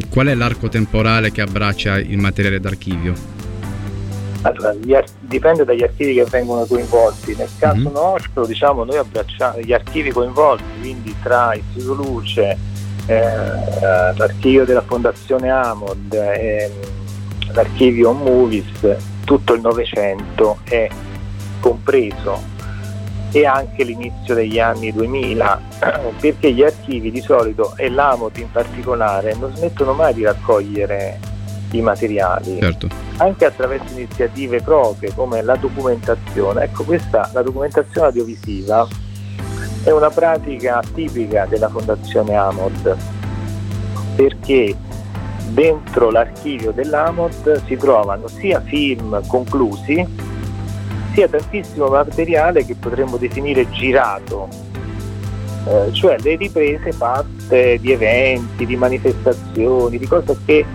qual 0.09 0.27
è 0.27 0.35
l'arco 0.35 0.67
temporale 0.67 1.31
che 1.31 1.41
abbraccia 1.41 1.97
il 1.97 2.17
materiale 2.17 2.59
d'archivio? 2.59 3.13
Allora, 4.41 4.75
ar- 4.97 5.05
dipende 5.21 5.63
dagli 5.63 5.83
archivi 5.83 6.15
che 6.15 6.25
vengono 6.25 6.65
coinvolti. 6.65 7.33
Nel 7.35 7.49
caso 7.57 7.77
mm-hmm. 7.77 7.93
nostro, 7.93 8.45
diciamo, 8.45 8.83
noi 8.83 8.97
abbracciamo 8.97 9.59
gli 9.59 9.71
archivi 9.71 10.11
coinvolti, 10.11 10.63
quindi 10.81 11.15
tra 11.23 11.53
Istituto 11.53 11.93
Luce, 11.93 12.57
eh, 13.05 13.21
l'archivio 14.15 14.65
della 14.65 14.83
Fondazione 14.85 15.49
Amod, 15.49 16.13
eh, 16.13 16.69
l'archivio 17.53 18.11
Movies, 18.11 18.97
tutto 19.23 19.53
il 19.53 19.61
Novecento 19.61 20.59
è 20.63 20.89
compreso 21.63 22.37
e 23.31 23.45
anche 23.45 23.83
l'inizio 23.85 24.35
degli 24.35 24.59
anni 24.59 24.91
2000 24.91 25.61
perché 26.19 26.51
gli 26.51 26.61
archivi 26.61 27.09
di 27.09 27.21
solito 27.21 27.73
e 27.77 27.89
l'AMOT 27.89 28.37
in 28.39 28.51
particolare 28.51 29.33
non 29.35 29.55
smettono 29.55 29.93
mai 29.93 30.13
di 30.13 30.23
raccogliere 30.23 31.19
i 31.71 31.81
materiali 31.81 32.59
certo. 32.59 32.89
anche 33.17 33.45
attraverso 33.45 33.93
iniziative 33.93 34.61
proprie 34.61 35.13
come 35.15 35.41
la 35.41 35.55
documentazione 35.55 36.65
ecco 36.65 36.83
questa 36.83 37.29
la 37.33 37.41
documentazione 37.41 38.07
audiovisiva 38.07 38.85
è 39.83 39.89
una 39.89 40.09
pratica 40.09 40.83
tipica 40.93 41.45
della 41.45 41.69
fondazione 41.69 42.35
AMOD 42.35 42.97
perché 44.15 44.75
dentro 45.47 46.11
l'archivio 46.11 46.71
dell'AMOD 46.71 47.65
si 47.65 47.77
trovano 47.77 48.27
sia 48.27 48.61
film 48.61 49.25
conclusi 49.25 50.32
sia 51.13 51.27
tantissimo 51.27 51.87
materiale 51.87 52.65
che 52.65 52.75
potremmo 52.75 53.17
definire 53.17 53.69
girato, 53.69 54.47
eh, 55.67 55.93
cioè 55.93 56.17
le 56.19 56.35
riprese 56.35 56.91
fatte 56.91 57.79
di 57.79 57.91
eventi, 57.91 58.65
di 58.65 58.75
manifestazioni, 58.75 59.97
di 59.97 60.07
cose 60.07 60.35
che 60.45 60.65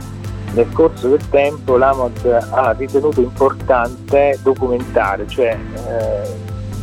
nel 0.55 0.71
corso 0.73 1.09
del 1.09 1.29
tempo 1.29 1.77
l'AMOD 1.77 2.47
ha 2.51 2.75
ritenuto 2.77 3.21
importante 3.21 4.39
documentare, 4.43 5.27
cioè 5.27 5.59
eh, 5.75 6.35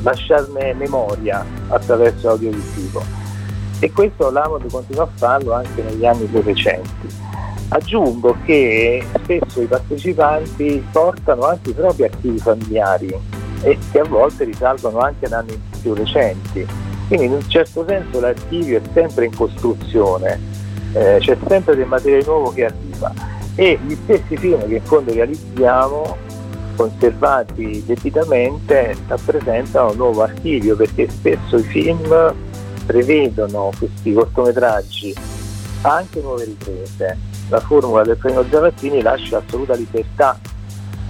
lasciarne 0.03 0.73
memoria 0.73 1.43
attraverso 1.69 2.27
l'audiovisivo. 2.27 3.03
E 3.79 3.91
questo 3.91 4.29
l'AMOD 4.29 4.69
continua 4.69 5.03
a 5.03 5.09
farlo 5.13 5.53
anche 5.53 5.81
negli 5.81 6.05
anni 6.05 6.25
più 6.25 6.41
recenti. 6.41 7.23
Aggiungo 7.69 8.37
che 8.45 9.03
spesso 9.23 9.61
i 9.61 9.65
partecipanti 9.65 10.85
portano 10.91 11.45
anche 11.45 11.71
i 11.71 11.73
propri 11.73 12.03
archivi 12.03 12.37
familiari 12.37 13.34
e 13.61 13.77
che 13.91 13.99
a 13.99 14.05
volte 14.05 14.43
risalgono 14.43 14.99
anche 14.99 15.25
ad 15.25 15.33
anni 15.33 15.59
più 15.81 15.93
recenti. 15.93 16.65
Quindi 17.07 17.25
in 17.25 17.33
un 17.33 17.47
certo 17.47 17.85
senso 17.87 18.19
l'archivio 18.19 18.77
è 18.77 18.81
sempre 18.93 19.25
in 19.25 19.35
costruzione, 19.35 20.39
eh, 20.93 21.17
c'è 21.19 21.37
sempre 21.47 21.75
del 21.75 21.87
materiale 21.87 22.23
nuovo 22.25 22.51
che 22.51 22.65
arriva 22.65 23.13
e 23.55 23.79
gli 23.85 23.95
stessi 24.03 24.35
film 24.37 24.67
che 24.67 24.75
in 24.75 24.83
fondo 24.83 25.13
realizziamo 25.13 26.17
conservati 26.75 27.83
debitamente 27.85 28.95
rappresentano 29.07 29.91
un 29.91 29.97
nuovo 29.97 30.23
archivio 30.23 30.75
perché 30.75 31.09
spesso 31.09 31.57
i 31.57 31.63
film 31.63 32.33
prevedono 32.85 33.71
questi 33.77 34.13
cortometraggi 34.13 35.15
anche 35.81 36.21
nuove 36.21 36.45
riprese. 36.45 37.17
La 37.49 37.59
formula 37.59 38.03
del 38.03 38.17
premio 38.17 38.43
Zavattini 38.49 39.01
lascia 39.01 39.37
assoluta 39.37 39.75
libertà 39.75 40.37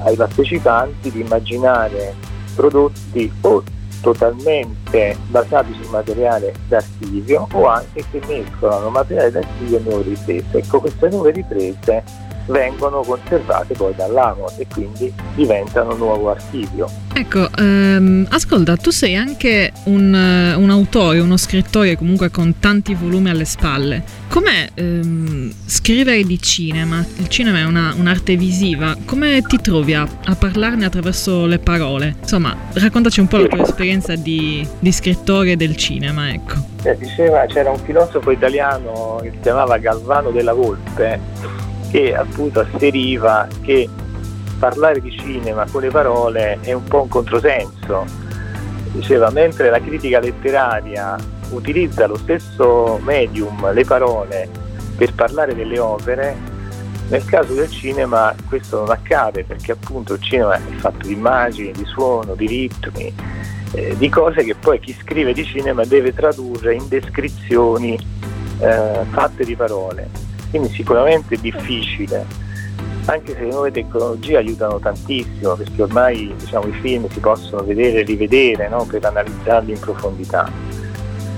ai 0.03 0.15
partecipanti 0.15 1.11
di 1.11 1.21
immaginare 1.21 2.13
prodotti 2.55 3.31
o 3.41 3.63
totalmente 4.01 5.17
basati 5.29 5.73
sul 5.73 5.89
materiale 5.89 6.53
d'archivio 6.67 7.47
o 7.53 7.67
anche 7.67 8.03
che 8.11 8.21
mescolano 8.27 8.89
materiale 8.89 9.31
d'archivio 9.31 9.77
e 9.77 9.81
nuove 9.81 10.03
riprese. 10.03 10.57
Ecco, 10.57 10.79
queste 10.79 11.09
nuove 11.09 11.31
riprese 11.31 12.03
vengono 12.47 13.01
conservate 13.01 13.73
poi 13.73 13.93
dall'AMO 13.95 14.51
e 14.57 14.67
quindi 14.71 15.11
diventano 15.35 15.95
nuovo 15.95 16.31
archivio. 16.31 16.87
Ecco, 17.13 17.47
ehm, 17.57 18.27
ascolta, 18.29 18.75
tu 18.75 18.89
sei 18.89 19.15
anche 19.15 19.71
un, 19.85 20.13
eh, 20.13 20.53
un, 20.53 20.69
autore, 20.69 21.19
uno 21.19 21.37
scrittore 21.37 21.95
comunque 21.95 22.29
con 22.29 22.59
tanti 22.59 22.93
volumi 22.93 23.29
alle 23.29 23.45
spalle. 23.45 24.03
Com'è 24.27 24.69
ehm, 24.73 25.53
scrivere 25.65 26.23
di 26.23 26.41
cinema? 26.41 27.03
Il 27.17 27.29
cinema 27.29 27.59
è 27.59 27.63
una, 27.63 27.93
un'arte 27.97 28.35
visiva, 28.35 28.95
come 29.05 29.41
ti 29.43 29.61
trovi 29.61 29.93
a, 29.93 30.05
a, 30.25 30.35
parlarne 30.35 30.85
attraverso 30.85 31.45
le 31.45 31.59
parole? 31.59 32.15
Insomma, 32.21 32.55
raccontaci 32.73 33.21
un 33.21 33.27
po' 33.27 33.37
la 33.37 33.47
tua 33.47 33.63
esperienza 33.63 34.15
di, 34.15 34.67
di 34.79 34.91
scrittore 34.91 35.55
del 35.55 35.77
cinema, 35.77 36.33
ecco. 36.33 36.55
Eh, 36.83 36.97
diceva, 36.97 37.45
c'era 37.45 37.71
un 37.71 37.79
filosofo 37.79 38.29
italiano 38.29 39.19
che 39.23 39.31
si 39.31 39.39
chiamava 39.41 39.77
Galvano 39.77 40.31
della 40.31 40.53
Volpe 40.53 41.64
che 41.89 42.15
appunto 42.15 42.59
asseriva 42.59 43.47
che 43.61 43.89
parlare 44.59 45.01
di 45.01 45.11
cinema 45.17 45.65
con 45.69 45.81
le 45.81 45.89
parole 45.89 46.59
è 46.61 46.73
un 46.73 46.83
po' 46.83 47.03
un 47.03 47.07
controsenso. 47.07 48.05
Diceva, 48.91 49.29
mentre 49.29 49.69
la 49.69 49.79
critica 49.79 50.19
letteraria 50.19 51.15
utilizza 51.49 52.07
lo 52.07 52.17
stesso 52.17 52.99
medium, 53.03 53.71
le 53.73 53.83
parole, 53.83 54.49
per 54.95 55.13
parlare 55.13 55.53
delle 55.53 55.77
opere, 55.79 56.53
nel 57.09 57.25
caso 57.25 57.53
del 57.53 57.69
cinema 57.69 58.33
questo 58.47 58.79
non 58.79 58.89
accade 58.89 59.43
perché 59.43 59.73
appunto 59.73 60.13
il 60.13 60.21
cinema 60.21 60.55
è 60.55 60.59
fatto 60.77 61.05
di 61.05 61.13
immagini, 61.13 61.71
di 61.71 61.85
suono, 61.85 62.33
di 62.33 62.47
ritmi, 62.47 63.13
eh, 63.73 63.95
di 63.97 64.09
cose 64.09 64.43
che 64.43 64.55
poi 64.55 64.79
chi 64.79 64.95
scrive 64.99 65.33
di 65.33 65.45
cinema 65.45 65.83
deve 65.83 66.13
tradurre 66.13 66.73
in 66.73 66.87
descrizioni 66.87 67.95
eh, 68.59 69.05
fatte 69.11 69.43
di 69.43 69.55
parole 69.55 70.24
quindi 70.55 70.73
sicuramente 70.73 71.35
è 71.35 71.37
difficile, 71.37 72.25
anche 73.07 73.33
se 73.33 73.41
le 73.41 73.49
nuove 73.49 73.71
tecnologie 73.71 74.37
aiutano 74.37 74.79
tantissimo, 74.79 75.53
perché 75.55 75.81
ormai 75.81 76.33
diciamo, 76.37 76.67
i 76.67 76.71
film 76.79 77.09
si 77.09 77.19
possono 77.19 77.61
vedere 77.63 77.99
e 77.99 78.03
rivedere 78.03 78.69
no? 78.69 78.85
per 78.85 79.03
analizzarli 79.03 79.73
in 79.73 79.79
profondità. 79.79 80.49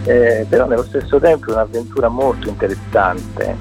Eh, 0.03 0.45
però 0.47 0.67
nello 0.67 0.83
stesso 0.83 1.19
tempo 1.19 1.49
è 1.49 1.53
un'avventura 1.53 2.09
molto 2.09 2.47
interessante. 2.47 3.55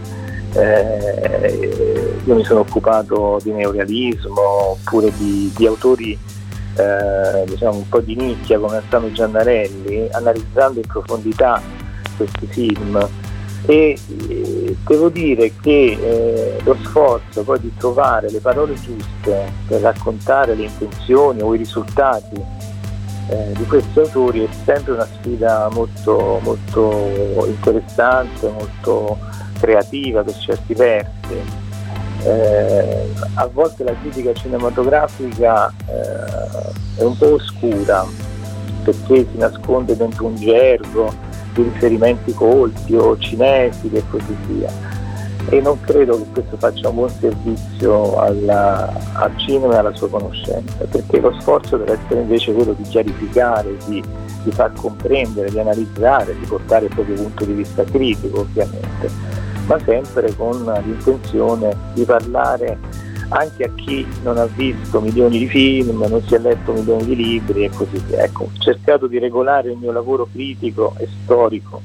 Eh, 0.53 2.19
io 2.23 2.35
mi 2.35 2.45
sono 2.45 2.61
occupato 2.61 3.41
di 3.43 3.53
neorealismo 3.53 4.73
oppure 4.73 5.11
di, 5.17 5.51
di 5.57 5.67
autori 5.67 6.19
eh, 6.77 7.45
diciamo 7.47 7.79
un 7.79 7.89
po' 7.89 8.01
di 8.01 8.15
nicchia 8.15 8.59
come 8.59 8.77
Antonio 8.77 9.11
Giannarelli, 9.11 10.09
analizzando 10.13 10.81
in 10.81 10.87
profondità 10.87 11.63
questi 12.17 12.47
film 12.47 13.09
e 13.67 13.99
eh, 14.29 14.77
devo 14.87 15.09
dire 15.09 15.53
che 15.61 15.99
eh, 16.01 16.63
lo 16.63 16.77
sforzo 16.85 17.43
poi 17.43 17.61
di 17.61 17.73
trovare 17.77 18.31
le 18.31 18.39
parole 18.39 18.75
giuste 18.75 19.53
per 19.67 19.81
raccontare 19.81 20.55
le 20.55 20.65
intenzioni 20.65 21.43
o 21.43 21.53
i 21.55 21.59
risultati 21.59 22.41
eh, 23.29 23.53
di 23.57 23.67
questi 23.67 23.99
autori 23.99 24.45
è 24.45 24.49
sempre 24.65 24.93
una 24.93 25.07
sfida 25.19 25.69
molto, 25.73 26.39
molto 26.43 27.45
interessante, 27.47 28.49
molto 28.49 29.19
creativa 29.59 30.23
per 30.23 30.37
certi 30.37 30.75
versi. 30.75 31.65
Eh, 32.23 33.09
a 33.35 33.47
volte 33.47 33.85
la 33.85 33.95
critica 34.01 34.33
cinematografica 34.33 35.73
eh, 35.87 37.01
è 37.01 37.03
un 37.03 37.17
po' 37.17 37.35
oscura 37.35 38.07
perché 38.85 39.27
si 39.31 39.39
nasconde 39.39 39.97
dentro 39.97 40.27
un 40.27 40.37
gergo 40.37 41.13
riferimenti 41.63 42.33
colti 42.33 42.95
o 42.95 43.17
cinesi 43.19 43.91
e 43.93 44.03
così 44.11 44.37
via. 44.47 44.71
E 45.49 45.61
non 45.61 45.81
credo 45.81 46.17
che 46.17 46.27
questo 46.33 46.57
faccia 46.57 46.89
un 46.89 46.95
buon 46.97 47.11
servizio 47.21 48.19
alla, 48.19 48.93
al 49.13 49.33
cinema 49.37 49.75
e 49.75 49.77
alla 49.79 49.95
sua 49.95 50.09
conoscenza, 50.09 50.85
perché 50.91 51.21
lo 51.21 51.33
sforzo 51.39 51.77
deve 51.77 51.93
essere 51.93 52.23
invece 52.23 52.53
quello 52.53 52.73
di 52.73 52.83
chiarificare, 52.83 53.77
di, 53.87 54.03
di 54.43 54.51
far 54.51 54.73
comprendere, 54.73 55.51
di 55.51 55.59
analizzare, 55.61 56.37
di 56.37 56.47
portare 56.47 56.87
il 56.87 56.95
proprio 56.95 57.15
punto 57.15 57.45
di 57.45 57.53
vista 57.53 57.85
critico 57.85 58.41
ovviamente, 58.41 59.09
ma 59.67 59.79
sempre 59.85 60.35
con 60.35 60.65
l'intenzione 60.85 61.77
di 61.93 62.05
parlare 62.05 62.79
anche 63.29 63.65
a 63.65 63.71
chi 63.75 64.07
non 64.23 64.39
ha 64.39 64.47
visto 64.47 65.01
milioni 65.01 65.39
di 65.39 65.49
film, 65.49 66.05
non 66.09 66.23
si 66.27 66.35
è 66.35 66.39
letto 66.39 66.73
milioni 66.73 67.05
di 67.07 67.17
libri 67.17 67.65
e 67.65 67.71
così 67.71 68.01
via. 68.07 68.23
Ecco, 68.23 68.45
ho 68.45 68.51
cercato 68.59 69.07
di 69.07 69.19
regolare 69.19 69.71
il 69.71 69.79
mio 69.79 69.93
lavoro 69.93 70.29
critico 70.31 70.95
e 70.99 71.09
storico, 71.23 71.83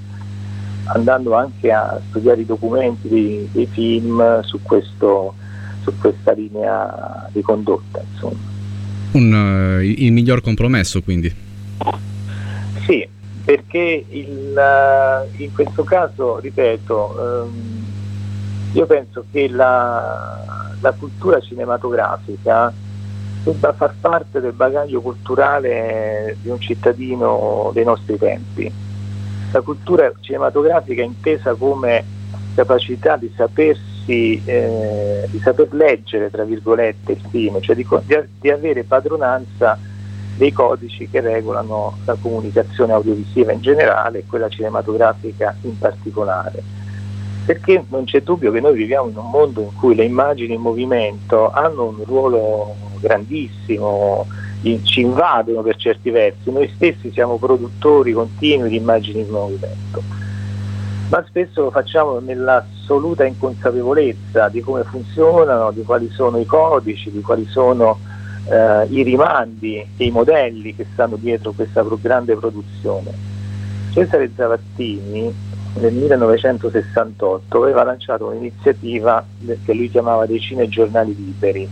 andando 0.86 1.34
anche 1.36 1.72
a 1.72 2.00
studiare 2.10 2.42
i 2.42 2.46
documenti 2.46 3.08
dei, 3.08 3.50
dei 3.52 3.66
film 3.66 4.42
su, 4.42 4.62
questo, 4.62 5.34
su, 5.82 5.92
questa 5.98 6.34
linea 6.34 7.28
di 7.32 7.42
condotta. 7.42 8.04
Un, 9.14 9.34
uh, 9.34 9.82
il 9.82 10.12
miglior 10.12 10.42
compromesso 10.42 11.02
quindi? 11.02 11.34
Sì, 12.86 13.06
perché 13.44 14.06
il, 14.08 14.54
uh, 14.56 15.42
in 15.42 15.52
questo 15.54 15.84
caso, 15.84 16.40
ripeto, 16.40 17.50
um, 17.50 17.91
io 18.74 18.86
penso 18.86 19.26
che 19.30 19.50
la, 19.50 20.72
la 20.80 20.92
cultura 20.94 21.42
cinematografica 21.42 22.72
debba 23.44 23.74
far 23.74 23.94
parte 24.00 24.40
del 24.40 24.54
bagaglio 24.54 25.02
culturale 25.02 26.38
di 26.42 26.50
un 26.50 26.60
cittadino 26.60 27.72
dei 27.74 27.84
nostri 27.84 28.18
tempi. 28.18 28.72
La 29.52 29.62
cultura 29.62 30.10
cinematografica 30.22 31.02
è 31.02 31.06
intesa 31.06 31.54
come 31.56 32.04
capacità 32.56 33.18
di 33.18 33.30
sapersi, 33.36 34.42
eh, 34.46 35.28
di 35.30 35.40
saper 35.40 35.74
leggere, 35.74 36.30
tra 36.30 36.46
virgolette, 36.46 37.12
il 37.12 37.22
film, 37.30 37.60
cioè 37.60 37.76
di, 37.76 37.86
di, 38.06 38.18
di 38.40 38.50
avere 38.50 38.84
padronanza 38.84 39.78
dei 40.38 40.54
codici 40.54 41.10
che 41.10 41.20
regolano 41.20 41.98
la 42.06 42.16
comunicazione 42.20 42.94
audiovisiva 42.94 43.52
in 43.52 43.60
generale 43.60 44.20
e 44.20 44.26
quella 44.26 44.48
cinematografica 44.48 45.54
in 45.64 45.78
particolare 45.78 46.80
perché 47.46 47.84
non 47.90 48.06
c'è 48.06 48.22
dubbio 48.22 48.52
che 48.52 48.60
noi 48.60 48.76
viviamo 48.76 49.10
in 49.10 49.18
un 49.18 49.30
mondo 49.30 49.62
in 49.62 49.76
cui 49.76 49.96
le 49.96 50.06
immagini 50.06 50.54
in 50.54 50.62
movimento 50.62 51.50
hanno 51.52 51.88
un 51.88 52.04
ruolo 52.06 52.76
grandissimo, 53.00 54.28
ci 54.84 55.02
invadono 55.02 55.62
per 55.62 55.76
certi 55.76 56.12
versi, 56.12 56.52
noi 56.52 56.70
stessi 56.76 57.12
siamo 57.12 57.38
produttori 57.38 58.14
continui 58.14 58.70
di 58.70 58.76
immagini 58.76 59.22
in 59.22 59.30
movimento, 59.30 60.04
ma 61.10 61.24
spesso 61.28 61.64
lo 61.64 61.72
facciamo 61.72 62.20
nell'assoluta 62.20 63.26
inconsapevolezza 63.26 64.50
di 64.50 64.62
come 64.62 64.84
funzionano, 64.84 65.72
di 65.72 65.82
quali 65.82 66.10
sono 66.12 66.38
i 66.38 66.46
codici, 66.46 67.10
di 67.10 67.22
quali 67.22 67.48
sono 67.50 67.98
eh, 68.50 68.86
i 68.90 69.02
rimandi 69.02 69.80
e 69.98 70.06
i 70.06 70.12
modelli 70.12 70.76
che 70.76 70.86
stanno 70.94 71.16
dietro 71.16 71.54
questa 71.54 71.84
grande 72.00 72.36
produzione. 72.36 73.30
Cesare 73.92 74.32
Zavattini 74.36 75.34
nel 75.74 75.94
1968 75.94 77.58
aveva 77.58 77.84
lanciato 77.84 78.28
un'iniziativa 78.28 79.26
che 79.64 79.74
lui 79.74 79.90
chiamava 79.90 80.26
dei 80.26 80.40
cinegiornali 80.40 81.16
liberi. 81.16 81.70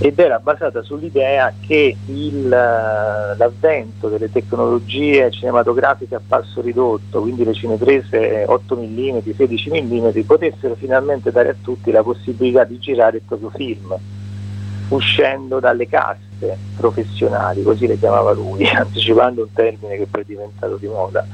Ed 0.00 0.16
era 0.16 0.38
basata 0.38 0.80
sull'idea 0.82 1.52
che 1.58 1.96
il, 2.06 2.48
l'avvento 2.48 4.08
delle 4.08 4.30
tecnologie 4.30 5.28
cinematografiche 5.32 6.14
a 6.14 6.20
passo 6.26 6.60
ridotto, 6.60 7.20
quindi 7.20 7.44
le 7.44 7.52
cineprese 7.52 8.44
8 8.46 8.76
mm, 8.76 9.18
16 9.36 9.70
mm, 9.70 10.20
potessero 10.20 10.76
finalmente 10.76 11.32
dare 11.32 11.48
a 11.48 11.54
tutti 11.60 11.90
la 11.90 12.04
possibilità 12.04 12.62
di 12.62 12.78
girare 12.78 13.16
il 13.16 13.22
proprio 13.26 13.50
film, 13.50 13.92
uscendo 14.90 15.58
dalle 15.58 15.88
casse 15.88 16.56
professionali, 16.76 17.64
così 17.64 17.88
le 17.88 17.98
chiamava 17.98 18.30
lui, 18.32 18.64
anticipando 18.70 19.42
un 19.42 19.52
termine 19.52 19.96
che 19.96 20.06
poi 20.06 20.22
è 20.22 20.24
diventato 20.24 20.76
di 20.76 20.86
moda 20.86 21.26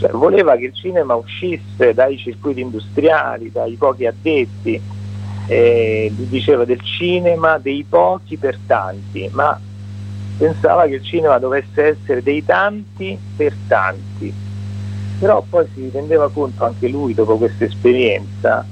cioè, 0.00 0.12
voleva 0.12 0.56
che 0.56 0.64
il 0.64 0.74
cinema 0.74 1.14
uscisse 1.14 1.92
dai 1.92 2.16
circuiti 2.16 2.62
industriali, 2.62 3.52
dai 3.52 3.74
pochi 3.74 4.06
addetti, 4.06 4.80
eh, 5.46 6.10
diceva 6.14 6.64
del 6.64 6.80
cinema 6.80 7.58
dei 7.58 7.84
pochi 7.86 8.38
per 8.38 8.58
tanti, 8.66 9.28
ma 9.32 9.60
pensava 10.38 10.86
che 10.86 10.94
il 10.94 11.04
cinema 11.04 11.36
dovesse 11.36 11.98
essere 11.98 12.22
dei 12.22 12.42
tanti 12.42 13.18
per 13.36 13.54
tanti. 13.68 14.32
Però 15.18 15.44
poi 15.46 15.66
si 15.74 15.90
rendeva 15.92 16.30
conto 16.30 16.64
anche 16.64 16.88
lui 16.88 17.12
dopo 17.12 17.36
questa 17.36 17.66
esperienza 17.66 18.66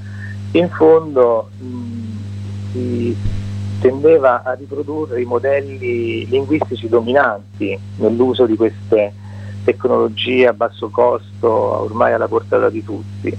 che 0.51 0.57
in 0.57 0.71
fondo 0.71 1.51
mh, 1.59 2.73
si 2.73 3.17
tendeva 3.83 4.45
a 4.45 4.55
riprodurre 4.55 5.21
i 5.21 5.27
modelli 5.27 6.27
linguistici 6.27 6.89
dominanti 6.89 7.79
nell'uso 7.97 8.47
di 8.47 8.57
queste 8.57 9.13
tecnologia 9.69 10.51
a 10.51 10.53
basso 10.55 10.89
costo 10.89 11.51
ormai 11.51 12.15
alla 12.15 12.27
portata 12.27 12.71
di 12.71 12.83
tutti. 12.83 13.37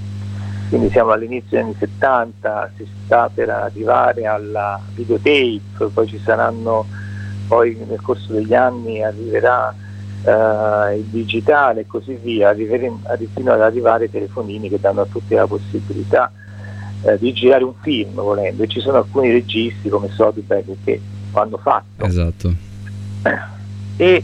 Quindi 0.70 0.92
siamo 0.92 1.12
all'inizio 1.12 1.58
degli 1.58 1.66
anni 1.66 1.76
70, 1.80 2.72
si 2.78 2.88
sta 3.04 3.32
per 3.34 3.50
arrivare 3.50 4.28
alla 4.28 4.80
videotape, 4.94 5.88
poi 5.92 6.08
ci 6.08 6.20
saranno, 6.24 6.86
poi 7.48 7.76
nel 7.88 8.00
corso 8.02 8.34
degli 8.34 8.54
anni 8.54 9.04
arriverà 9.04 9.74
eh, 10.24 10.98
il 10.98 11.06
digitale 11.06 11.82
e 11.82 11.88
così 11.88 12.14
via, 12.22 12.50
arriveremo- 12.50 13.02
fino 13.34 13.52
ad 13.52 13.62
arrivare 13.62 14.04
ai 14.04 14.12
telefonini 14.12 14.70
che 14.70 14.80
danno 14.80 15.02
a 15.02 15.08
tutti 15.08 15.34
la 15.34 15.48
possibilità 15.48 16.32
eh, 17.02 17.18
di 17.18 17.34
girare 17.34 17.64
un 17.64 17.74
film 17.82 18.14
volendo. 18.14 18.62
E 18.62 18.68
ci 18.68 18.80
sono 18.80 18.98
alcuni 18.98 19.32
registi 19.32 19.90
come 19.90 20.10
Soderbergh 20.10 20.76
che 20.84 21.02
lo 21.34 21.42
hanno 21.42 21.58
fatto. 21.58 22.06
Esatto. 22.06 22.54
E 23.98 24.24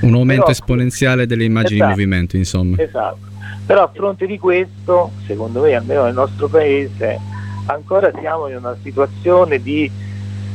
Un 0.00 0.14
aumento 0.14 0.42
Però- 0.42 0.52
esponenziale 0.52 1.26
delle 1.26 1.44
immagini 1.44 1.80
Esatto. 1.80 1.90
in 1.92 1.98
movimento, 1.98 2.36
insomma. 2.36 2.76
Esatto. 2.82 3.26
Però 3.66 3.82
a 3.82 3.90
fronte 3.92 4.26
di 4.26 4.38
questo, 4.38 5.12
secondo 5.26 5.60
me, 5.62 5.74
almeno 5.74 6.04
nel 6.04 6.14
nostro 6.14 6.48
paese, 6.48 7.18
ancora 7.66 8.10
siamo 8.18 8.48
in 8.48 8.56
una 8.56 8.76
situazione 8.82 9.60
di 9.60 9.90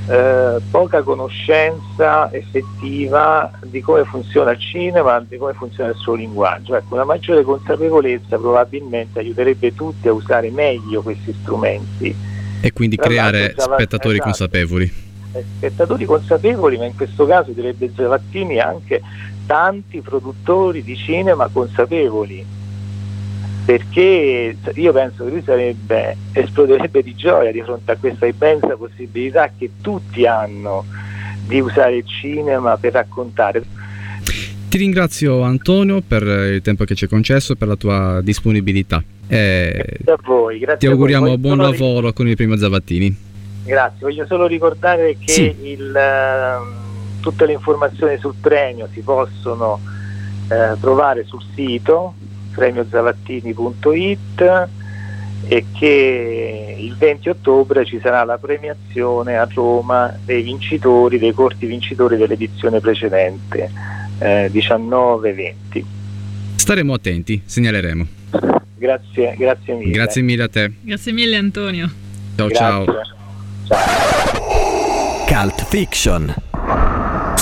eh, 0.10 0.58
poca 0.70 1.02
conoscenza 1.04 2.32
effettiva 2.34 3.52
di 3.66 3.82
come 3.82 4.04
funziona 4.04 4.52
il 4.52 4.60
cinema, 4.60 5.24
di 5.28 5.38
come 5.38 5.54
funziona 5.54 5.92
il 5.92 5.96
suo 5.96 6.16
linguaggio. 6.16 6.76
Ecco, 6.76 6.96
una 6.96 7.06
maggiore 7.06 7.44
consapevolezza 7.44 8.38
probabilmente 8.38 9.20
aiuterebbe 9.20 9.74
tutti 9.74 10.08
a 10.08 10.14
usare 10.14 10.50
meglio 10.50 11.02
questi 11.02 11.34
strumenti. 11.42 12.16
E 12.62 12.72
quindi 12.72 12.96
Tra 12.96 13.06
creare 13.06 13.54
spettatori 13.58 14.16
esatto. 14.16 14.30
consapevoli. 14.30 14.92
Eh, 15.34 15.44
spettatori 15.58 16.06
consapevoli, 16.06 16.78
ma 16.78 16.86
in 16.86 16.96
questo 16.96 17.26
caso 17.26 17.52
direbbe 17.52 17.92
Zavattini 17.96 18.60
anche 18.60 19.02
tanti 19.46 20.02
produttori 20.02 20.84
di 20.84 20.96
cinema 20.96 21.48
consapevoli. 21.52 22.46
Perché 23.66 24.58
io 24.74 24.92
penso 24.92 25.24
che 25.24 25.30
lui 25.30 25.42
sarebbe, 25.42 26.18
esploderebbe 26.34 27.02
di 27.02 27.16
gioia 27.16 27.52
di 27.52 27.62
fronte 27.62 27.92
a 27.94 27.98
questa 27.98 28.26
immensa 28.26 28.76
possibilità 28.76 29.50
che 29.58 29.70
tutti 29.82 30.26
hanno 30.26 30.86
di 31.46 31.62
usare 31.62 31.98
il 31.98 32.06
cinema 32.06 32.76
per 32.78 32.92
raccontare. 32.94 33.64
Ti 34.68 34.78
ringrazio 34.78 35.44
Antonio 35.44 36.02
per 36.02 36.24
il 36.24 36.62
tempo 36.62 36.84
che 36.84 36.96
ci 36.96 37.06
hai 37.06 37.10
concesso 37.10 37.54
e 37.54 37.56
per 37.56 37.68
la 37.70 37.76
tua 37.76 38.20
disponibilità. 38.22 39.02
E 39.28 39.72
Grazie 39.86 40.12
a 40.12 40.18
voi, 40.24 40.58
grazie 40.60 40.80
ti 40.80 40.86
voi. 40.88 40.96
auguriamo 40.96 41.26
Voglio 41.26 41.38
buon 41.38 41.58
lavoro 41.60 42.12
con 42.12 42.28
il 42.28 42.36
primo 42.36 42.58
Zavattini. 42.58 43.16
Grazie, 43.66 43.98
voglio 44.02 44.26
solo 44.26 44.46
ricordare 44.46 45.16
che 45.24 45.32
Sì. 45.32 45.56
il, 45.62 45.96
ehm, 45.96 46.83
tutte 47.24 47.46
le 47.46 47.54
informazioni 47.54 48.18
sul 48.18 48.36
premio 48.40 48.90
si 48.92 49.00
possono 49.00 49.80
eh, 50.50 50.74
trovare 50.80 51.24
sul 51.24 51.42
sito 51.56 52.14
premiozavattini.it 52.54 54.68
e 55.48 55.66
che 55.78 56.76
il 56.78 56.96
20 56.96 57.30
ottobre 57.30 57.86
ci 57.86 58.00
sarà 58.02 58.26
la 58.26 58.38
premiazione 58.38 59.38
a 59.38 59.48
Roma 59.52 60.14
dei 60.24 60.44
vincitori, 60.44 61.18
dei 61.18 61.32
corti 61.32 61.66
vincitori 61.66 62.18
dell'edizione 62.18 62.82
precedente, 62.82 63.72
eh, 64.20 64.52
19-20. 64.52 65.84
Staremo 66.56 66.94
attenti, 66.94 67.42
segnaleremo. 67.46 68.06
Grazie, 68.76 69.36
grazie 69.38 69.76
mille. 69.76 69.92
Grazie 69.92 70.22
mille 70.22 70.44
a 70.44 70.50
te. 70.50 70.74
Grazie 70.82 71.14
mille 71.14 71.38
Antonio. 71.38 71.90
Ciao 72.36 72.50
ciao. 72.50 72.86
Cult 75.26 75.66
Fiction 75.66 76.52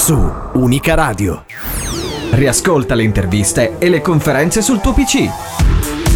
su 0.01 0.19
Unica 0.53 0.95
Radio. 0.95 1.45
Riascolta 2.31 2.95
le 2.95 3.03
interviste 3.03 3.75
e 3.77 3.87
le 3.87 4.01
conferenze 4.01 4.63
sul 4.63 4.81
tuo 4.81 4.93
PC. 4.93 5.29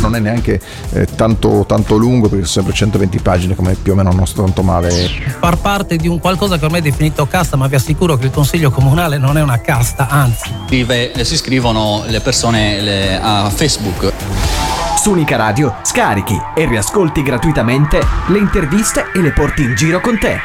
Non 0.01 0.15
è 0.15 0.19
neanche 0.19 0.59
eh, 0.93 1.05
tanto, 1.15 1.65
tanto 1.67 1.95
lungo 1.95 2.27
perché 2.27 2.45
sono 2.45 2.65
sempre 2.65 2.73
120 2.73 3.19
pagine 3.19 3.53
come 3.53 3.75
più 3.75 3.91
o 3.91 3.95
meno 3.95 4.11
non 4.11 4.25
sto 4.25 4.41
tanto 4.43 4.63
male. 4.63 4.89
far 5.37 5.57
parte 5.57 5.97
di 5.97 6.07
un 6.07 6.19
qualcosa 6.19 6.57
che 6.57 6.65
ormai 6.65 6.79
è 6.79 6.83
definito 6.83 7.27
casta, 7.27 7.57
ma 7.57 7.67
vi 7.67 7.75
assicuro 7.75 8.17
che 8.17 8.25
il 8.25 8.31
Consiglio 8.31 8.71
Comunale 8.71 9.19
non 9.19 9.37
è 9.37 9.43
una 9.43 9.61
casta, 9.61 10.07
anzi. 10.09 10.51
Eh, 10.71 11.11
si 11.21 11.33
iscrivono 11.35 12.05
le 12.07 12.21
persone 12.21 12.81
le- 12.81 13.19
a 13.21 13.51
Facebook. 13.51 14.11
Su 14.99 15.11
Unica 15.11 15.35
Radio 15.35 15.75
scarichi 15.83 16.41
e 16.55 16.65
riascolti 16.65 17.21
gratuitamente 17.21 18.03
le 18.29 18.39
interviste 18.39 19.11
e 19.13 19.21
le 19.21 19.31
porti 19.31 19.61
in 19.61 19.75
giro 19.75 20.01
con 20.01 20.17
te. 20.17 20.39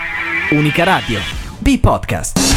Unica 0.51 0.85
Radio. 0.85 1.21
B-Podcast. 1.59 2.50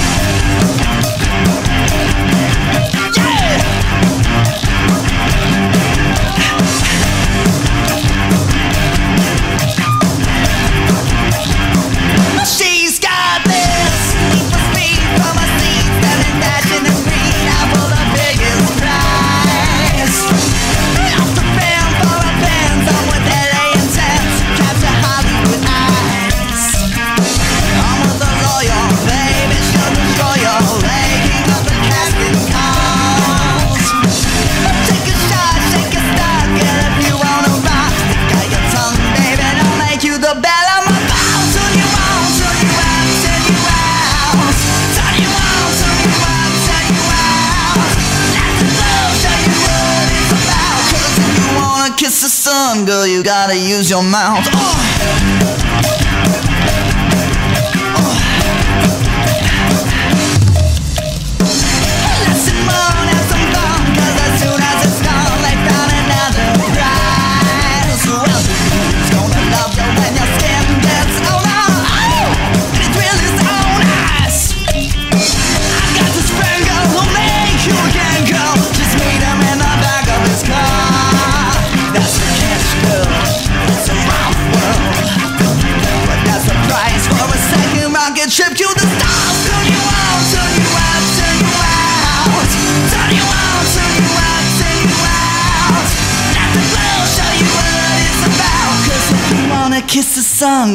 Girl, 52.85 53.07
you 53.07 53.23
gotta 53.23 53.55
use 53.55 53.89
your 53.89 54.03
mouth. 54.03 54.45
Oh. 54.51 55.62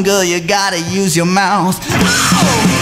Girl, 0.02 0.24
you 0.24 0.40
gotta 0.40 0.80
use 0.80 1.16
your 1.16 1.26
mouth. 1.26 1.76
Steady 1.82 2.77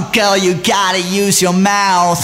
sun, 0.00 0.12
girl, 0.12 0.36
you 0.36 0.54
gotta 0.54 0.98
use 0.98 1.42
your 1.42 1.54
mouth. 1.54 2.18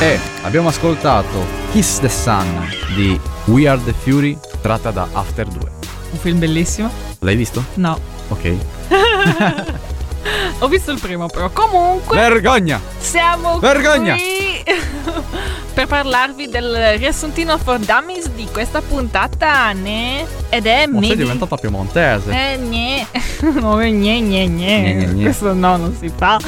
E 0.00 0.18
abbiamo 0.42 0.68
ascoltato 0.68 1.44
Kiss 1.72 1.98
the 1.98 2.08
Sun 2.08 2.46
di 2.94 3.20
We 3.46 3.68
Are 3.68 3.80
the 3.82 3.92
Fury 3.92 4.38
tratta 4.60 4.90
da 4.90 5.08
After 5.12 5.46
2. 5.46 5.70
Un 6.12 6.18
film 6.18 6.38
bellissimo? 6.38 6.90
L'hai 7.20 7.36
visto? 7.36 7.64
No. 7.74 7.98
Ok. 8.28 8.56
Ho 10.60 10.68
visto 10.68 10.90
il 10.90 10.98
primo, 11.00 11.26
però 11.28 11.50
comunque 11.50 12.16
Vergogna! 12.16 12.80
siamo 12.98 13.58
Vergogna! 13.58 14.14
qui 14.14 14.46
per 15.72 15.86
parlarvi 15.86 16.48
del 16.48 16.96
riassuntino 16.98 17.56
for 17.58 17.78
dummies 17.78 18.28
di 18.30 18.46
questa 18.52 18.80
puntata, 18.82 19.70
ne? 19.72 20.26
Ed 20.48 20.66
è 20.66 20.86
Ma 20.86 20.98
sei 21.00 21.08
Medi- 21.10 21.22
diventata 21.22 21.56
piemontese. 21.56 22.30
Eh, 22.32 22.58
gne. 22.58 23.06
No, 23.60 23.76
gne. 23.76 23.90
Gne, 24.20 24.46
gne, 24.48 24.94
gne. 24.94 25.22
Questo 25.22 25.52
no, 25.54 25.76
non 25.76 25.96
si 25.98 26.12
fa. 26.14 26.38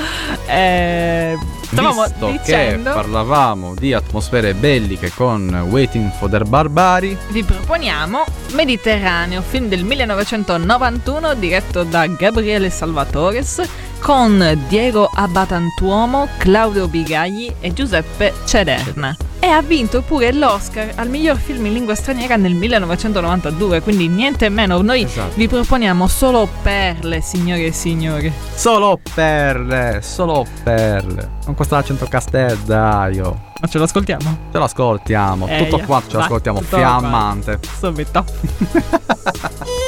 Eh, 0.47 1.39
stavamo 1.71 2.03
Visto 2.03 2.31
dicendo... 2.31 2.91
che 2.91 2.97
parlavamo 2.97 3.75
di 3.75 3.93
atmosfere 3.93 4.55
belliche 4.55 5.13
con 5.15 5.67
Waiting 5.69 6.11
for 6.19 6.29
the 6.29 6.39
Barbari, 6.41 7.17
Vi 7.29 7.45
proponiamo 7.45 8.25
Mediterraneo, 8.53 9.43
film 9.43 9.69
del 9.69 9.85
1991 9.85 11.35
diretto 11.35 11.85
da 11.85 12.07
Gabriele 12.07 12.71
Salvatores 12.71 13.63
con 14.01 14.59
Diego 14.69 15.09
Abbatantuomo, 15.13 16.29
Claudio 16.39 16.89
Bigagli 16.89 17.53
e 17.61 17.73
Giuseppe 17.73 18.33
Cederna. 18.45 19.17
E 19.43 19.47
ha 19.47 19.63
vinto 19.63 20.03
pure 20.03 20.33
l'Oscar 20.33 20.93
al 20.97 21.09
miglior 21.09 21.37
film 21.39 21.65
in 21.67 21.73
lingua 21.73 21.95
straniera 21.95 22.37
nel 22.37 22.53
1992, 22.55 23.81
quindi 23.81 24.07
niente 24.09 24.49
meno. 24.51 24.83
Noi 24.83 25.05
Esatto. 25.05 25.33
vi 25.35 25.49
proponiamo 25.49 26.07
solo 26.09 26.47
perle, 26.63 27.21
signore 27.23 27.67
e 27.67 27.73
signori. 27.73 28.31
solo 28.55 28.99
perle, 29.15 30.01
solo 30.03 30.45
perle. 30.63 31.39
Con 31.45 31.55
questo 31.55 31.77
accento 31.77 32.07
castellario. 32.07 33.49
Ma 33.61 33.67
ce 33.67 33.79
lo 33.79 33.85
ascoltiamo? 33.85 34.39
Ce 34.53 34.59
l'ascoltiamo, 34.59 35.47
Eh, 35.49 35.67
tutto 35.69 35.85
quanto 35.87 36.11
ce 36.11 36.17
l'ascoltiamo, 36.19 36.61
fiammante. 36.61 37.59
Subito. 37.79 38.25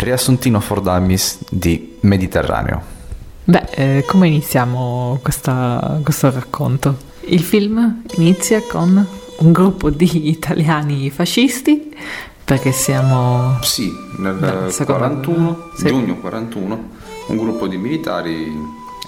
Riassuntino 0.00 0.60
for 0.60 0.80
Dummies 0.80 1.38
di 1.50 1.96
Mediterraneo. 2.00 2.98
Beh, 3.44 3.66
eh, 3.70 4.04
come 4.06 4.28
iniziamo 4.28 5.18
questa- 5.22 6.00
questo 6.02 6.30
racconto? 6.30 6.96
Il 7.22 7.40
film 7.42 8.02
inizia 8.16 8.62
con 8.62 9.06
un 9.38 9.52
gruppo 9.52 9.90
di 9.90 10.28
italiani 10.30 11.10
fascisti, 11.10 11.94
perché 12.44 12.72
siamo... 12.72 13.58
Sì, 13.62 13.90
nel 14.18 14.66
seconda- 14.70 15.08
41, 15.08 15.70
sì. 15.76 15.86
giugno 15.86 16.16
41, 16.16 16.88
un 17.28 17.36
gruppo 17.36 17.66
di 17.66 17.76
militari 17.76 18.50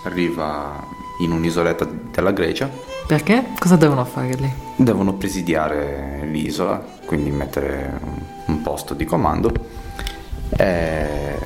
arriva 0.04 0.84
in 1.20 1.30
un'isoletta 1.32 1.86
della 2.12 2.32
Grecia. 2.32 2.68
Perché? 3.06 3.46
Cosa 3.58 3.76
devono 3.76 4.04
fare 4.04 4.34
lì? 4.34 4.50
Devono 4.76 5.14
presidiare 5.14 6.26
l'isola, 6.30 6.82
quindi 7.06 7.30
mettere 7.30 7.98
un 8.46 8.60
posto 8.62 8.94
di 8.94 9.04
comando. 9.04 9.52
E 10.56 11.38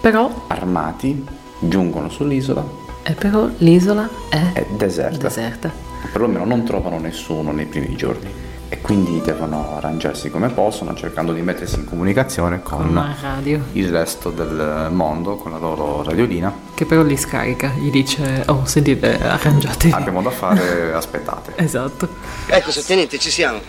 Però, 0.00 0.44
armati 0.48 1.24
giungono 1.58 2.08
sull'isola, 2.10 2.62
eh, 3.02 3.12
però 3.14 3.48
l'isola 3.58 4.08
è 4.28 4.52
è 4.52 4.66
deserta. 4.76 5.16
deserta. 5.28 5.72
Perlomeno 6.12 6.44
non 6.44 6.64
trovano 6.64 6.98
nessuno 6.98 7.52
nei 7.52 7.64
primi 7.66 7.96
giorni. 7.96 8.42
E 8.68 8.80
quindi 8.80 9.20
devono 9.24 9.76
arrangiarsi 9.76 10.30
come 10.30 10.48
possono, 10.48 10.94
cercando 10.94 11.32
di 11.32 11.40
mettersi 11.42 11.76
in 11.76 11.84
comunicazione 11.84 12.60
con 12.62 12.92
radio. 13.20 13.60
il 13.72 13.88
resto 13.88 14.30
del 14.30 14.88
mondo, 14.90 15.36
con 15.36 15.52
la 15.52 15.58
loro 15.58 16.02
radiolina. 16.02 16.52
Che 16.74 16.84
però 16.84 17.02
li 17.02 17.16
scarica, 17.16 17.68
gli 17.78 17.90
dice, 17.90 18.42
oh 18.46 18.64
sentite, 18.64 19.20
arrangiatevi. 19.20 19.92
Abbiamo 19.92 20.22
da 20.22 20.30
fare, 20.30 20.92
aspettate. 20.92 21.52
Esatto. 21.56 22.08
Ecco, 22.46 22.70
sottenente, 22.72 23.18
ci 23.18 23.30
siamo. 23.30 23.60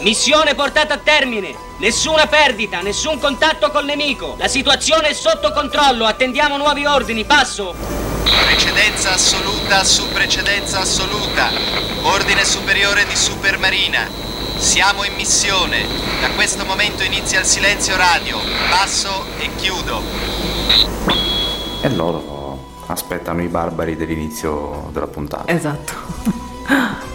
Missione 0.00 0.54
portata 0.54 0.94
a 0.94 0.98
termine. 0.98 1.54
Nessuna 1.78 2.26
perdita, 2.26 2.80
nessun 2.80 3.18
contatto 3.18 3.70
col 3.70 3.84
nemico. 3.84 4.36
La 4.38 4.48
situazione 4.48 5.08
è 5.08 5.12
sotto 5.12 5.52
controllo. 5.52 6.04
Attendiamo 6.04 6.56
nuovi 6.56 6.86
ordini. 6.86 7.24
Passo. 7.24 7.74
Precedenza 8.44 9.12
assoluta 9.12 9.84
su 9.84 10.08
precedenza 10.08 10.80
assoluta. 10.80 11.50
Ordine 12.02 12.44
superiore 12.44 13.04
di 13.06 13.16
Supermarina. 13.16 14.08
Siamo 14.58 15.04
in 15.04 15.14
missione. 15.14 15.86
Da 16.20 16.30
questo 16.30 16.64
momento 16.64 17.02
inizia 17.02 17.40
il 17.40 17.46
silenzio 17.46 17.96
radio. 17.96 18.38
Passo 18.70 19.26
e 19.38 19.50
chiudo. 19.56 20.02
E 21.82 21.88
loro 21.90 22.58
aspettano 22.86 23.42
i 23.42 23.48
barbari 23.48 23.96
dell'inizio 23.96 24.88
della 24.92 25.08
puntata. 25.08 25.52
Esatto. 25.52 26.45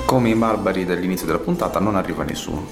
Come 0.05 0.29
i 0.29 0.35
barbari 0.35 0.85
dell'inizio 0.85 1.25
della 1.25 1.39
puntata 1.39 1.79
non 1.79 1.95
arriva 1.95 2.23
nessuno. 2.23 2.65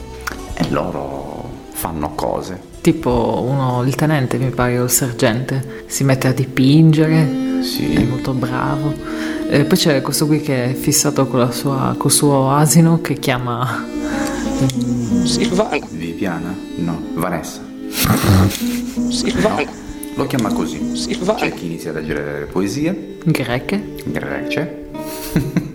E 0.54 0.70
loro 0.70 1.50
fanno 1.72 2.14
cose. 2.16 2.62
Tipo 2.82 3.44
uno, 3.46 3.84
il 3.86 3.96
tenente 3.96 4.38
mi 4.38 4.50
pare, 4.50 4.80
o 4.80 4.84
il 4.84 4.90
sergente, 4.90 5.84
si 5.88 6.04
mette 6.04 6.28
a 6.28 6.34
dipingere, 6.34 7.22
è 7.62 8.04
molto 8.04 8.34
bravo. 8.34 8.94
E 9.50 9.64
poi 9.66 9.78
c'è 9.78 10.02
questo 10.02 10.28
qui 10.28 10.42
che 10.42 10.66
è 10.66 10.74
fissato 10.74 11.28
con 11.28 11.40
la 11.40 11.52
sua, 11.52 11.96
col 11.98 12.12
suo 12.12 12.52
asino 12.52 13.02
che 13.02 13.16
chiama... 13.16 13.86
Silvana. 15.24 15.86
Viviana? 15.90 16.56
No, 16.76 17.02
Vanessa. 17.16 17.62
Silvana. 19.10 19.72
Lo 20.16 20.28
chiama 20.28 20.52
così. 20.52 20.96
Silvana. 20.96 21.40
C'è 21.40 21.54
chi 21.54 21.66
inizia 21.66 21.92
a 21.92 21.94
leggere 21.94 22.48
poesie. 22.52 23.18
Greche, 23.24 23.96
Grece. 24.06 24.88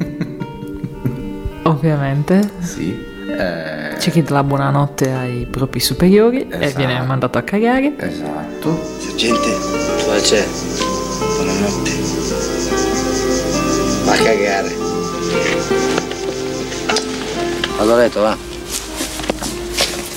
ovviamente. 1.64 2.50
Sì. 2.60 3.12
Eh, 3.26 3.94
C'è 3.98 4.10
chi 4.10 4.22
dà 4.22 4.34
la 4.34 4.42
buonanotte 4.44 5.10
ai 5.10 5.46
propri 5.50 5.80
superiori 5.80 6.46
e 6.48 6.56
Esatto. 6.66 6.76
viene 6.84 7.00
mandato 7.04 7.38
a 7.38 7.42
cagare. 7.42 7.94
Esatto. 7.98 8.78
Sergente, 8.98 9.50
cosa 10.04 10.20
c'è? 10.20 10.46
Buonanotte. 11.36 11.90
Va 14.04 14.12
a 14.12 14.16
cagare. 14.16 14.76
Vado 17.78 17.92
a 17.92 17.96
letto, 17.96 18.20
va. 18.20 18.36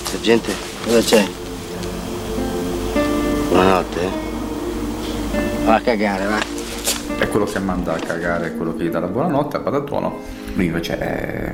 Sergente, 0.03 0.51
cosa 0.85 0.99
c'è? 0.99 1.25
Buonanotte. 3.49 4.25
Va 5.65 5.75
a 5.75 5.81
cagare, 5.81 6.25
va. 6.25 6.39
È 7.17 7.27
quello 7.29 7.45
che 7.45 7.59
manda 7.59 7.93
a 7.93 7.99
cagare, 7.99 8.53
quello 8.55 8.75
che 8.75 8.83
gli 8.83 8.89
dà 8.89 8.99
la 8.99 9.07
buonanotte 9.07 9.57
a 9.57 9.59
patatuono. 9.61 10.19
Lui 10.57 10.65
invece 10.65 10.97
è, 10.97 11.53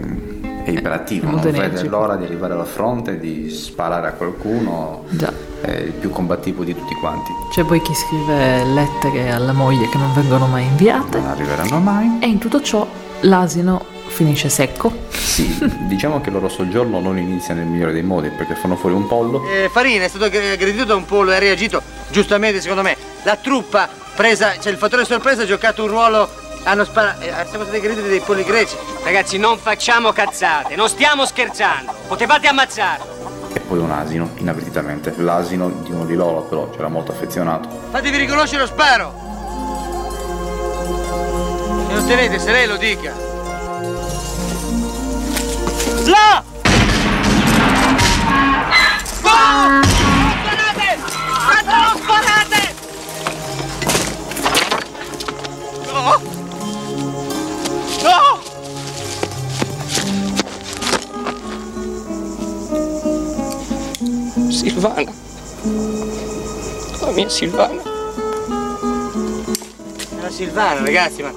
è 0.64 0.70
iperattivo, 0.70 1.26
non 1.26 1.36
Molto 1.36 1.52
vede 1.52 1.84
l'ora 1.90 2.16
di 2.16 2.24
arrivare 2.24 2.54
alla 2.54 2.64
fronte, 2.64 3.20
di 3.20 3.50
sparare 3.50 4.08
a 4.08 4.12
qualcuno. 4.14 5.04
Già. 5.10 5.32
È 5.60 5.72
il 5.72 5.92
più 5.92 6.10
combattivo 6.10 6.64
di 6.64 6.74
tutti 6.74 6.94
quanti. 6.96 7.30
C'è 7.52 7.66
poi 7.66 7.82
chi 7.82 7.94
scrive 7.94 8.64
lettere 8.64 9.30
alla 9.30 9.52
moglie 9.52 9.90
che 9.90 9.98
non 9.98 10.14
vengono 10.14 10.48
mai 10.48 10.64
inviate. 10.64 11.20
Non 11.20 11.28
arriveranno 11.28 11.80
mai. 11.80 12.20
E 12.22 12.28
in 12.28 12.38
tutto 12.38 12.62
ciò 12.62 12.88
l'asino 13.22 13.84
finisce 14.08 14.48
secco. 14.48 14.90
Sì, 15.10 15.54
diciamo 15.88 16.22
che 16.22 16.30
il 16.30 16.36
loro 16.36 16.48
soggiorno 16.48 17.02
non 17.02 17.18
inizia 17.18 17.54
nel 17.54 17.66
migliore 17.66 17.92
dei 17.92 18.04
modi 18.04 18.30
perché 18.30 18.56
fanno 18.56 18.78
fuori 18.78 18.96
un 18.96 19.06
pollo. 19.06 19.46
Eh, 19.50 19.68
Farina 19.70 20.06
è 20.06 20.08
stato 20.08 20.24
aggre- 20.24 20.52
aggredito 20.52 20.86
da 20.86 20.96
un 20.96 21.04
pollo 21.04 21.32
e 21.32 21.36
ha 21.36 21.40
reagito 21.40 21.82
giustamente 22.10 22.62
secondo 22.62 22.84
me. 22.84 22.96
La 23.24 23.36
truppa 23.36 23.90
presa, 24.16 24.58
cioè 24.60 24.72
il 24.72 24.78
fattore 24.78 25.04
sorpresa 25.04 25.42
ha 25.42 25.46
giocato 25.46 25.84
un 25.84 25.90
ruolo. 25.90 26.30
Hanno 26.64 26.86
sparato. 26.86 27.22
siamo 27.22 27.64
stati 27.64 27.76
aggrediti 27.78 28.08
dei 28.08 28.22
polli 28.22 28.44
greci. 28.44 28.76
Ragazzi, 29.04 29.38
non 29.38 29.58
facciamo 29.58 30.12
cazzate. 30.12 30.76
Non 30.76 30.88
stiamo 30.88 31.26
scherzando. 31.26 31.94
Potevate 32.08 32.48
ammazzarlo. 32.48 33.52
E 33.54 33.60
poi 33.60 33.80
un 33.80 33.92
asino, 33.92 34.32
inavvertitamente. 34.38 35.14
L'asino 35.18 35.70
di 35.70 35.92
uno 35.92 36.06
di 36.06 36.16
loro, 36.16 36.42
però 36.42 36.70
c'era 36.70 36.88
molto 36.88 37.12
affezionato. 37.12 37.70
Fatevi 37.92 38.18
riconoscere 38.18 38.62
lo 38.62 38.68
sparo! 38.68 39.14
E 41.90 41.94
lo 41.94 42.04
tenete 42.06 42.40
se 42.40 42.52
lei 42.52 42.68
lo 42.68 42.78
dica. 42.78 43.14
Là! 46.06 46.44
No! 46.44 46.52
Sparate! 49.04 50.03
Silvana. 64.70 65.12
La 67.02 67.12
mia 67.12 67.30
Silvana. 67.30 67.82
La 70.22 70.30
Silvana, 70.30 70.80
ragazzi, 70.82 71.22
ma. 71.22 71.32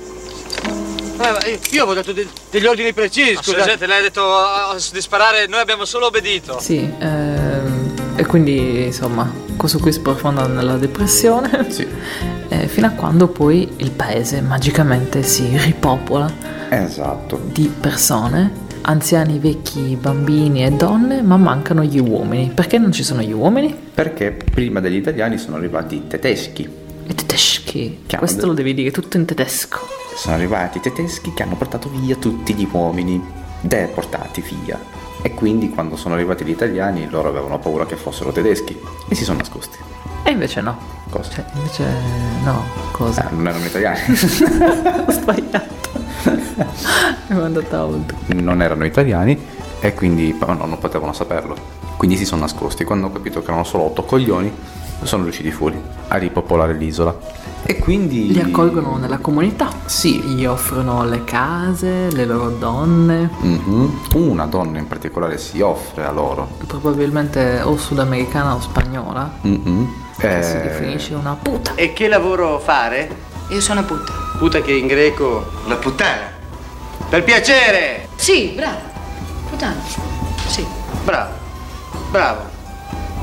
Eh, 1.45 1.59
io- 1.70 1.83
avevo 1.83 1.95
dato 1.95 2.12
de- 2.12 2.29
degli 2.51 2.66
ordini 2.66 2.93
precisi, 2.93 3.35
scusa. 3.35 3.59
Sergente, 3.59 3.87
lei 3.87 3.99
ha 3.99 4.03
detto 4.03 4.22
ah, 4.22 4.77
di 4.93 5.01
sparare, 5.01 5.47
noi 5.47 5.61
abbiamo 5.61 5.85
solo 5.85 6.07
obbedito. 6.07 6.59
Sì, 6.61 6.79
ehm, 6.99 7.95
e 8.16 8.27
quindi 8.27 8.85
insomma, 8.85 9.31
questo 9.57 9.79
qui 9.79 9.93
sprofonda 9.93 10.47
nella 10.47 10.77
depressione. 10.77 11.66
Sì. 11.72 11.87
Eh, 12.49 12.68
fino 12.68 12.87
a 12.87 12.91
quando 12.91 13.27
poi 13.27 13.68
il 13.79 13.91
paese 13.91 14.41
magicamente 14.41 15.24
si 15.24 15.49
ripopola 15.57 16.33
Esatto. 16.68 17.41
di 17.43 17.66
persone, 17.81 18.66
anziani, 18.87 19.39
vecchi, 19.39 19.97
bambini 20.01 20.64
e 20.64 20.70
donne, 20.70 21.22
ma 21.22 21.37
mancano 21.37 21.82
gli 21.82 21.99
uomini. 21.99 22.51
Perché 22.55 22.78
non 22.78 22.93
ci 22.93 23.03
sono 23.03 23.20
gli 23.20 23.32
uomini? 23.32 23.74
Perché 23.95 24.32
prima 24.32 24.80
degli 24.80 24.97
italiani 24.97 25.39
sono 25.39 25.57
arrivati 25.57 25.97
i 25.97 26.07
tedeschi. 26.07 26.62
I 27.09 27.14
tedeschi. 27.14 28.01
Che 28.07 28.16
hanno 28.16 28.24
Questo 28.24 28.41
de- 28.43 28.47
lo 28.47 28.53
devi 28.55 28.74
dire 28.74 28.91
tutto 28.91 29.16
in 29.16 29.24
tedesco. 29.24 29.78
Sono 30.16 30.34
arrivati 30.37 30.78
i 30.78 30.80
tedeschi 30.80 31.32
che 31.34 31.43
hanno 31.43 31.57
portato 31.57 31.89
via 31.89 32.16
tutti 32.16 32.55
gli 32.55 32.66
uomini, 32.70 33.22
deportati 33.61 34.43
via. 34.64 34.78
E 35.22 35.34
quindi 35.34 35.70
quando 35.70 35.97
sono 35.97 36.14
arrivati 36.14 36.45
gli 36.45 36.51
italiani 36.51 37.09
loro 37.11 37.28
avevano 37.28 37.59
paura 37.59 37.87
che 37.87 37.97
fossero 37.97 38.30
tedeschi 38.32 38.78
e 39.09 39.14
si 39.14 39.24
sono 39.24 39.39
nascosti. 39.39 39.78
E 40.22 40.30
invece 40.30 40.61
no. 40.61 40.95
Cosa? 41.11 41.30
Cioè, 41.30 41.44
invece 41.54 41.84
no, 42.44 42.64
cosa? 42.92 43.26
Ah, 43.26 43.30
non 43.30 43.46
erano 43.48 43.64
italiani. 43.64 44.00
Ho 45.07 45.11
sbagliato. 45.11 45.74
È 47.28 47.32
andata 47.32 47.84
oltre. 47.84 48.16
non 48.34 48.61
erano 48.62 48.84
italiani 48.84 49.38
e 49.80 49.94
quindi 49.94 50.34
però 50.38 50.54
no, 50.54 50.66
non 50.66 50.78
potevano 50.78 51.12
saperlo. 51.12 51.57
Quindi 51.96 52.16
si 52.16 52.24
sono 52.24 52.42
nascosti. 52.42 52.84
Quando 52.84 53.07
ho 53.07 53.12
capito 53.12 53.40
che 53.40 53.46
erano 53.46 53.64
solo 53.64 53.84
otto 53.84 54.02
coglioni, 54.04 54.52
sono 55.02 55.22
riusciti 55.22 55.50
fuori 55.50 55.80
a 56.09 56.16
ripopolare 56.16 56.74
l'isola. 56.74 57.16
E 57.62 57.78
quindi... 57.78 58.32
Li 58.32 58.40
accolgono 58.40 58.96
nella 58.96 59.18
comunità. 59.18 59.70
Sì. 59.86 60.20
Gli 60.20 60.44
offrono 60.44 61.04
le 61.04 61.24
case, 61.24 62.11
le 62.11 62.24
loro 62.24 62.50
donne. 62.50 63.30
Mhm. 63.40 64.00
Una 64.14 64.46
donna 64.46 64.78
in 64.78 64.86
particolare 64.86 65.38
si 65.38 65.61
offre 65.61 66.04
a 66.04 66.12
loro. 66.12 66.48
Probabilmente 66.66 67.61
o 67.62 67.76
sudamericana 67.76 68.54
o 68.54 68.61
spagnola. 68.61 69.30
Mhm. 69.40 70.04
Che 70.19 70.43
si 70.43 70.57
Eh, 70.57 70.61
definisce 70.61 71.14
una 71.14 71.37
puta. 71.41 71.73
E 71.75 71.93
che 71.93 72.09
lavoro 72.09 72.59
fare? 72.59 73.09
Io 73.49 73.61
sono 73.61 73.85
puta. 73.85 74.12
Puta 74.39 74.61
che 74.61 74.73
in 74.73 74.87
greco... 74.87 75.45
La 75.67 75.77
puttana. 75.77 76.33
Per 77.09 77.23
piacere! 77.23 78.09
Sì, 78.17 78.53
bravo. 78.57 78.79
Puttana. 79.51 79.77
Sì. 80.49 80.67
Bravo, 81.05 81.33
bravo. 82.11 82.43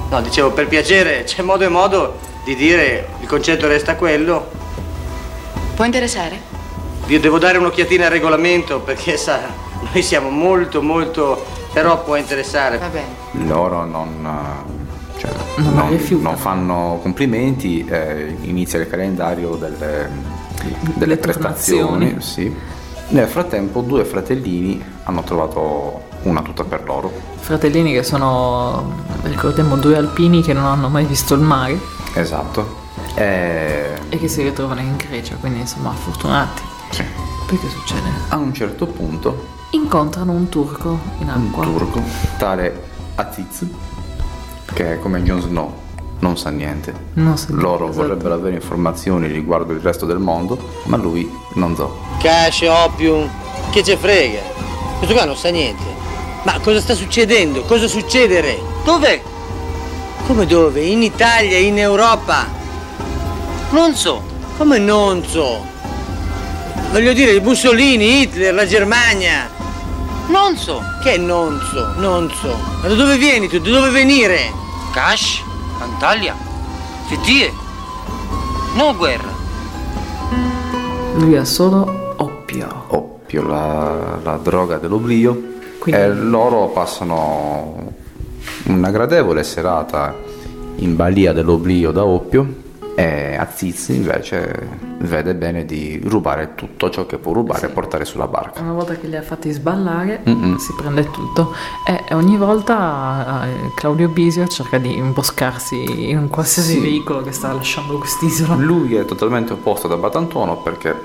No, 0.09 0.21
dicevo, 0.21 0.51
per 0.51 0.67
piacere, 0.67 1.23
c'è 1.23 1.41
modo 1.41 1.63
e 1.63 1.67
modo 1.67 2.19
di 2.45 2.55
dire 2.55 3.07
il 3.19 3.27
concetto 3.27 3.67
resta 3.67 3.95
quello. 3.95 4.49
Può 5.75 5.83
interessare? 5.85 6.39
Io 7.07 7.19
devo 7.19 7.39
dare 7.39 7.57
un'occhiatina 7.57 8.05
al 8.05 8.11
regolamento 8.11 8.79
perché 8.79 9.17
sa, 9.17 9.39
noi 9.91 10.01
siamo 10.03 10.29
molto 10.29 10.81
molto. 10.81 11.43
però 11.73 12.03
può 12.03 12.15
interessare. 12.15 12.77
Va 12.77 12.87
bene. 12.87 13.15
loro 13.47 13.83
non, 13.85 14.23
eh, 14.67 14.72
cioè, 15.23 15.63
Non 15.63 15.73
non- 15.73 16.21
non 16.21 16.37
fanno 16.37 16.99
complimenti, 17.01 17.85
eh, 17.85 18.35
inizia 18.41 18.79
il 18.79 18.87
calendario 18.89 19.55
delle, 19.55 20.09
delle 20.95 21.17
prestazioni. 21.17 22.15
Sì. 22.19 22.53
Nel 23.09 23.27
frattempo 23.27 23.81
due 23.81 24.05
fratellini 24.05 24.83
hanno 25.03 25.23
trovato 25.23 26.03
una 26.23 26.41
tuta 26.41 26.63
per 26.63 26.83
loro. 26.85 27.11
Fratellini 27.35 27.93
che 27.93 28.03
sono, 28.03 28.93
ricordiamo, 29.23 29.75
due 29.77 29.97
alpini 29.97 30.41
che 30.41 30.53
non 30.53 30.65
hanno 30.65 30.87
mai 30.89 31.05
visto 31.05 31.33
il 31.35 31.41
mare 31.41 31.79
Esatto. 32.15 32.81
E 33.15 33.91
e 34.09 34.17
che 34.19 34.27
si 34.27 34.41
ritrovano 34.43 34.79
in 34.81 34.95
Grecia, 34.95 35.35
quindi 35.35 35.59
insomma 35.61 35.91
fortunati. 35.91 36.61
sì. 36.91 37.03
Poi 37.47 37.59
che 37.59 37.67
succede? 37.67 38.09
a 38.29 38.37
un 38.37 38.53
certo 38.53 38.85
punto 38.87 39.45
Incontrano 39.71 40.31
un 40.31 40.49
turco 40.49 40.99
in 41.19 41.27
un 41.29 41.47
acqua. 41.47 41.63
turco, 41.65 42.01
tale 42.37 42.83
Aziz, 43.15 43.65
che 44.73 44.99
come 44.99 45.21
Jon 45.23 45.41
Snow 45.41 45.71
non 46.19 46.37
sa 46.37 46.49
niente. 46.49 46.93
Non 47.13 47.37
sa 47.37 47.47
niente, 47.49 47.63
Loro 47.63 47.89
esatto. 47.89 48.01
vorrebbero 48.01 48.33
avere 48.33 48.55
informazioni 48.55 49.27
riguardo 49.27 49.73
il 49.73 49.79
resto 49.81 50.05
del 50.05 50.19
mondo, 50.19 50.57
ma 50.85 50.97
lui 50.97 51.29
non 51.55 51.75
so. 51.75 51.99
Cash, 52.21 52.61
opium, 52.67 53.29
che 53.71 53.83
ce 53.83 53.97
frega? 53.97 54.39
Questo 54.97 55.13
qua 55.15 55.25
non 55.25 55.35
sa 55.35 55.49
niente. 55.49 55.83
Ma 56.43 56.59
cosa 56.61 56.79
sta 56.79 56.93
succedendo? 56.93 57.61
Cosa 57.63 57.87
succedere? 57.87 58.59
Dove? 58.83 59.21
Come 60.27 60.45
dove? 60.45 60.81
In 60.81 61.03
Italia, 61.03 61.57
in 61.57 61.77
Europa? 61.77 62.47
Non 63.71 63.93
so. 63.95 64.21
Come 64.57 64.77
non 64.77 65.23
so? 65.25 65.65
Voglio 66.91 67.11
dire, 67.13 67.39
Mussolini, 67.41 68.21
Hitler, 68.21 68.53
la 68.53 68.65
Germania. 68.65 69.49
Non 70.27 70.55
so. 70.55 70.81
Che 71.03 71.17
non 71.17 71.59
so? 71.69 71.93
Non 71.99 72.31
so. 72.39 72.55
Ma 72.81 72.87
da 72.87 72.93
dove 72.93 73.17
vieni 73.17 73.47
tu? 73.49 73.59
Da 73.59 73.69
dove 73.71 73.89
venire? 73.89 74.51
Cash, 74.93 75.43
Antalya, 75.79 76.35
Fettie. 77.07 77.51
No 78.75 78.95
guerra. 78.95 79.31
Lui 81.15 81.35
ha 81.35 81.45
solo 81.45 82.13
oppio. 82.17 82.85
Oppio, 82.89 83.41
la, 83.47 84.19
la 84.23 84.37
droga 84.37 84.77
dell'oblio. 84.77 85.51
Quindi- 85.79 85.99
E 85.99 86.13
loro 86.13 86.67
passano 86.67 87.91
una 88.65 88.89
gradevole 88.91 89.43
serata 89.43 90.13
in 90.75 90.95
balia 90.95 91.33
dell'oblio 91.33 91.91
da 91.91 92.03
oppio 92.05 92.61
e 92.95 93.35
Aziz 93.35 93.87
invece 93.89 94.91
vede 94.99 95.33
bene 95.35 95.65
di 95.65 95.99
rubare 96.05 96.53
tutto 96.55 96.89
ciò 96.89 97.05
che 97.05 97.17
può 97.17 97.33
rubare 97.33 97.67
e 97.67 97.69
portare 97.69 98.05
sulla 98.05 98.27
barca. 98.27 98.61
Una 98.61 98.73
volta 98.73 98.93
che 98.95 99.07
li 99.07 99.15
ha 99.15 99.21
fatti 99.21 99.51
sballare, 99.51 100.21
Mm-mm. 100.27 100.57
si 100.57 100.73
prende 100.73 101.09
tutto. 101.09 101.53
E 101.87 102.13
ogni 102.13 102.37
volta 102.37 103.45
eh, 103.47 103.71
Claudio 103.75 104.07
Bisio 104.09 104.47
cerca 104.47 104.77
di 104.77 104.95
imboscarsi 104.95 106.09
in 106.09 106.17
un 106.17 106.27
qualsiasi 106.29 106.73
Sì. 106.73 106.79
veicolo 106.79 107.21
che 107.21 107.31
sta 107.31 107.51
lasciando 107.51 107.97
quest'isola. 107.97 108.55
Lui 108.55 108.95
è 108.95 109.05
totalmente 109.05 109.53
opposto 109.53 109.87
da 109.87 109.97
Batantuono 109.97 110.57
perché 110.57 110.95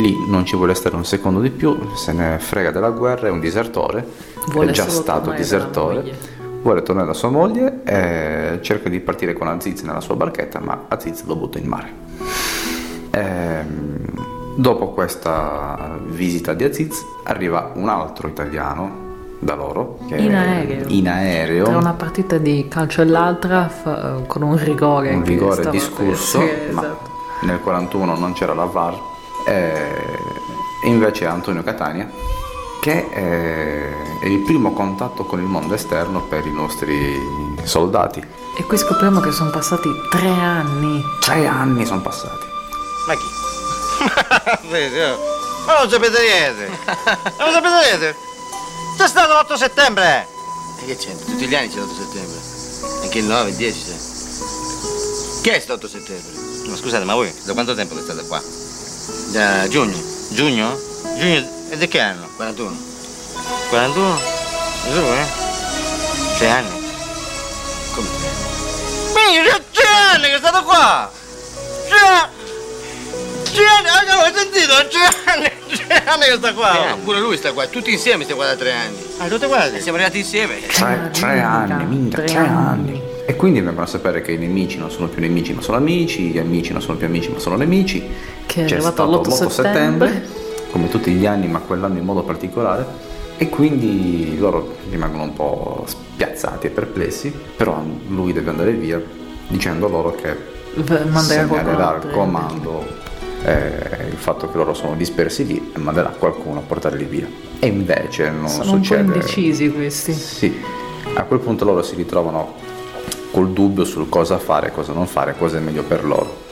lì 0.00 0.16
non 0.28 0.44
ci 0.44 0.56
vuole 0.56 0.74
stare 0.74 0.96
un 0.96 1.04
secondo 1.04 1.40
di 1.40 1.50
più, 1.50 1.78
se 1.94 2.12
ne 2.12 2.38
frega 2.40 2.72
della 2.72 2.90
guerra, 2.90 3.28
è 3.28 3.30
un 3.30 3.38
disertore, 3.38 4.04
Vuole 4.48 4.70
è 4.70 4.72
già 4.72 4.88
stato 4.88 5.30
disertore. 5.30 6.34
Vuole 6.66 6.82
tornare 6.82 7.06
da 7.06 7.14
sua 7.14 7.30
moglie 7.30 7.82
e 7.84 8.58
cerca 8.60 8.88
di 8.88 8.98
partire 8.98 9.32
con 9.34 9.46
Aziz 9.46 9.82
nella 9.82 10.00
sua 10.00 10.16
barchetta, 10.16 10.58
ma 10.58 10.86
Aziz 10.88 11.24
lo 11.24 11.36
butta 11.36 11.58
in 11.58 11.66
mare. 11.68 11.92
Ehm, 13.10 13.98
dopo 14.56 14.88
questa 14.90 15.96
visita 16.06 16.54
di 16.54 16.64
Aziz 16.64 17.00
arriva 17.22 17.70
un 17.74 17.88
altro 17.88 18.26
italiano 18.26 19.04
da 19.38 19.54
loro, 19.54 19.98
che 20.08 20.16
In 20.16 20.34
aereo. 20.34 20.84
in 20.88 21.08
aereo, 21.08 21.64
Tra 21.66 21.76
una 21.76 21.92
partita 21.92 22.36
di 22.38 22.66
calcio 22.68 23.02
e 23.02 23.04
l'altra, 23.04 23.68
fa- 23.68 24.22
con 24.26 24.42
un 24.42 24.56
rigore. 24.58 25.14
un 25.14 25.24
stava 25.52 25.70
discusso, 25.70 26.38
per- 26.40 26.48
sì, 26.48 26.66
esatto. 26.70 27.10
nel 27.42 27.60
41 27.60 28.16
non 28.16 28.32
c'era 28.32 28.54
la 28.54 28.64
VAR 28.64 28.98
eh, 29.46 29.92
e 30.84 30.88
invece 30.88 31.26
Antonio 31.26 31.62
Catania 31.62 32.10
che 32.86 33.08
eh, 33.10 34.20
è 34.20 34.26
il 34.26 34.38
primo 34.44 34.72
contatto 34.72 35.24
con 35.24 35.40
il 35.40 35.46
mondo 35.46 35.74
esterno 35.74 36.22
per 36.22 36.46
i 36.46 36.52
nostri 36.52 37.20
soldati. 37.64 38.24
E 38.56 38.62
qui 38.62 38.78
scopriamo 38.78 39.18
che 39.18 39.32
sono 39.32 39.50
passati 39.50 39.88
tre 40.08 40.28
anni. 40.28 41.02
Tre 41.18 41.48
anni 41.48 41.84
sono 41.84 42.00
passati. 42.00 42.46
Ma 43.08 43.14
chi? 43.16 43.26
Ma 45.66 45.80
non 45.80 45.90
sapete 45.90 46.16
niente! 46.22 46.68
Non 47.38 47.52
sapete 47.52 47.88
niente! 47.88 48.16
C'è 48.96 49.08
stato 49.08 49.32
l'8 49.32 49.56
settembre! 49.56 50.28
E 50.78 50.84
che 50.84 50.96
c'entra? 50.96 51.24
Tutti 51.24 51.44
gli 51.44 51.54
anni 51.56 51.68
c'è 51.68 51.80
l'8 51.80 51.92
settembre. 51.92 52.38
Anche 53.02 53.18
il 53.18 53.24
9, 53.24 53.50
il 53.50 53.56
10 53.56 53.82
c'è. 53.82 55.42
Che 55.42 55.56
è 55.56 55.58
sto 55.58 55.72
8 55.72 55.88
settembre? 55.88 56.32
Ma 56.68 56.76
scusate, 56.76 57.04
ma 57.04 57.14
voi 57.14 57.34
da 57.42 57.52
quanto 57.52 57.74
tempo 57.74 57.96
che 57.96 58.02
state 58.02 58.24
qua? 58.28 58.40
Da 59.32 59.66
giugno. 59.66 60.00
Giugno? 60.28 60.78
Giugno 61.18 61.55
e 61.70 61.76
di 61.76 61.88
che 61.88 62.00
anno? 62.00 62.28
41. 62.36 62.76
41? 63.70 64.20
Giù, 64.92 65.00
eh? 65.00 65.26
Sei 66.36 66.50
anni? 66.50 66.68
Come? 67.94 68.08
Minchia, 69.14 69.52
c'è 69.52 69.62
tre 69.72 69.86
anni 70.14 70.28
che 70.28 70.36
state 70.38 70.64
qua! 70.64 71.10
Tre 71.88 72.34
Tre 73.52 73.64
anni, 73.64 74.10
ah, 74.10 74.28
ho 74.28 74.34
sentito, 74.34 74.74
tre 74.88 75.32
anni, 75.32 75.50
tre 75.86 76.04
anni 76.04 76.24
che 76.26 76.36
sta 76.36 76.52
qua. 76.52 76.96
pure 77.02 77.20
lui 77.20 77.38
sta 77.38 77.52
qua, 77.52 77.66
tutti 77.66 77.90
insieme 77.90 78.24
stiamo 78.24 78.42
qua 78.42 78.50
da 78.50 78.56
tre 78.56 78.72
anni. 78.72 78.96
Ah, 79.16 79.28
tutti 79.28 79.46
quanti? 79.46 79.80
Siamo 79.80 79.96
arrivati 79.96 80.18
insieme. 80.18 80.60
Tre, 80.66 81.08
tre 81.12 81.40
anni, 81.40 81.84
minchia, 81.86 82.22
tre 82.22 82.36
anni. 82.36 83.00
E 83.24 83.34
quindi 83.34 83.60
vengono 83.60 83.84
a 83.86 83.88
sapere 83.88 84.20
che 84.20 84.32
i 84.32 84.38
nemici 84.38 84.76
non 84.76 84.90
sono 84.90 85.08
più 85.08 85.20
nemici 85.22 85.52
ma 85.54 85.62
sono 85.62 85.78
amici, 85.78 86.24
gli 86.30 86.38
amici 86.38 86.72
non 86.72 86.82
sono 86.82 86.98
più 86.98 87.06
amici 87.06 87.30
ma 87.30 87.38
sono 87.38 87.56
nemici. 87.56 88.06
Che 88.44 88.64
è 88.64 88.66
C'è 88.66 88.74
arrivato 88.74 88.92
stato 88.92 89.10
l'8 89.10 89.46
l'8 89.46 89.50
settembre. 89.50 90.28
Come 90.70 90.88
tutti 90.88 91.10
gli 91.12 91.26
anni, 91.26 91.48
ma 91.48 91.58
quell'anno 91.60 91.98
in 91.98 92.04
modo 92.04 92.22
particolare. 92.22 93.14
E 93.38 93.48
quindi 93.50 94.38
loro 94.38 94.76
rimangono 94.88 95.24
un 95.24 95.32
po' 95.34 95.84
spiazzati 95.86 96.68
e 96.68 96.70
perplessi, 96.70 97.30
però 97.56 97.82
lui 98.08 98.32
deve 98.32 98.50
andare 98.50 98.72
via 98.72 99.00
dicendo 99.48 99.88
loro 99.88 100.14
che 100.14 100.34
segnalerà 101.20 101.88
altro. 101.88 102.10
comando 102.10 102.84
eh, 103.42 104.08
il 104.10 104.16
fatto 104.16 104.50
che 104.50 104.56
loro 104.56 104.74
sono 104.74 104.94
dispersi 104.96 105.46
lì 105.46 105.72
e 105.74 105.78
manderà 105.78 106.08
qualcuno 106.18 106.60
a 106.60 106.62
portarli 106.62 107.04
via. 107.04 107.26
E 107.58 107.66
invece 107.66 108.30
non 108.30 108.48
Sono 108.48 108.64
succede. 108.64 109.02
indecisi 109.02 109.70
questi. 109.70 110.12
Sì, 110.14 110.60
a 111.14 111.22
quel 111.24 111.40
punto 111.40 111.64
loro 111.64 111.82
si 111.82 111.94
ritrovano 111.94 112.54
col 113.30 113.50
dubbio 113.50 113.84
sul 113.84 114.08
cosa 114.08 114.38
fare, 114.38 114.72
cosa 114.72 114.92
non 114.92 115.06
fare, 115.06 115.34
cosa 115.36 115.58
è 115.58 115.60
meglio 115.60 115.82
per 115.82 116.04
loro. 116.04 116.44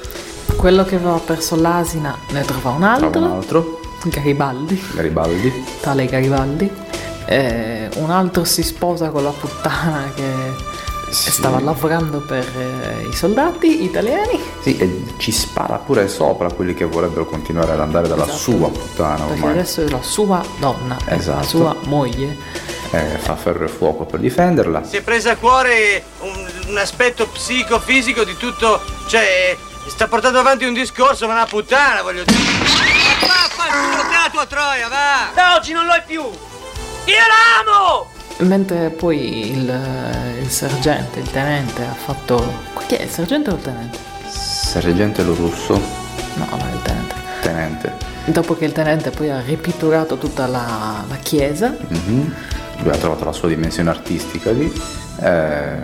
Quello 0.57 0.85
che 0.85 0.97
aveva 0.97 1.19
perso 1.19 1.57
l'asina 1.57 2.17
ne 2.31 2.43
trova 2.43 2.71
un 2.71 2.83
altro. 2.83 3.11
Trova 3.11 3.27
un 3.27 3.33
altro, 3.33 3.81
Garibaldi, 4.09 4.83
Garibaldi, 4.95 5.65
tale 5.81 6.07
Garibaldi. 6.07 6.71
Eh, 7.27 7.89
un 7.97 8.11
altro 8.11 8.45
si 8.45 8.63
sposa 8.63 9.09
con 9.09 9.23
la 9.25 9.31
puttana 9.31 10.11
che 10.15 10.73
stava 11.11 11.61
lavorando 11.61 12.21
per 12.21 12.45
eh, 12.57 13.07
i 13.09 13.13
soldati 13.15 13.85
italiani. 13.85 14.39
sì, 14.61 14.77
e 14.77 15.05
ci 15.19 15.31
spara 15.33 15.77
pure 15.77 16.09
sopra 16.09 16.51
quelli 16.53 16.75
che 16.75 16.85
vorrebbero 16.85 17.25
continuare 17.25 17.73
ad 17.73 17.81
andare 17.81 18.09
dalla 18.09 18.25
Esatto. 18.25 18.39
sua 18.39 18.69
puttana 18.69 19.15
Perché 19.25 19.33
ormai. 19.33 19.51
adesso 19.53 19.81
è 19.83 19.89
la 19.89 20.03
sua 20.03 20.45
donna, 20.59 20.97
Esatto. 21.07 21.39
la 21.39 21.45
sua 21.45 21.77
moglie. 21.85 22.37
Eh, 22.91 23.19
fa 23.19 23.35
ferro 23.37 23.65
e 23.65 23.69
fuoco 23.69 24.05
per 24.05 24.21
difenderla. 24.21 24.85
Si 24.85 24.97
è 24.97 25.03
presa 25.03 25.33
a 25.33 25.37
cuore 25.37 26.05
un, 26.21 26.47
un 26.69 26.77
aspetto 26.79 27.27
psicofisico 27.27 28.23
di 28.23 28.37
tutto. 28.37 28.81
Cioè, 29.09 29.57
sta 29.89 30.07
portando 30.09 30.39
avanti 30.39 30.65
un 30.65 30.75
discorso, 30.75 31.27
ma 31.27 31.33
una 31.33 31.47
puttana, 31.47 32.03
voglio 32.03 32.23
dire. 32.25 32.39
Vaffanculo 33.27 34.03
te 34.09 34.15
la 34.23 34.29
tua 34.31 34.47
troia, 34.47 34.89
va! 34.89 35.31
Da 35.35 35.55
oggi 35.57 35.73
non 35.73 35.87
lo 35.87 35.93
è 35.93 36.03
più! 36.07 36.23
Io 36.23 37.15
l'amo! 37.31 38.11
Mentre 38.39 38.91
poi 38.91 39.51
il, 39.51 40.39
il 40.43 40.51
sergente, 40.51 41.21
il 41.21 41.31
tenente 41.31 41.83
ha 41.85 41.95
fatto... 41.95 42.73
Chi 42.87 42.97
è 42.97 43.03
il 43.03 43.11
sergente 43.11 43.51
o 43.51 43.55
il 43.55 43.63
tenente? 43.63 43.99
Sergente 44.29 45.23
lo 45.23 45.35
russo, 45.35 45.75
No, 46.35 46.47
no, 46.51 46.57
il 46.73 46.83
tenente. 46.83 47.15
tenente. 47.43 47.93
Dopo 48.25 48.57
che 48.57 48.65
il 48.65 48.73
tenente 48.73 49.11
poi 49.11 49.31
ha 49.31 49.41
ripitturato 49.41 50.17
tutta 50.19 50.47
la, 50.47 51.05
la 51.09 51.17
chiesa, 51.17 51.75
Mhm. 51.89 52.35
Lui 52.79 52.93
ha 52.93 52.97
trovato 52.97 53.25
la 53.25 53.33
sua 53.33 53.49
dimensione 53.49 53.89
artistica 53.91 54.51
lì. 54.51 54.71
eh, 55.21 55.77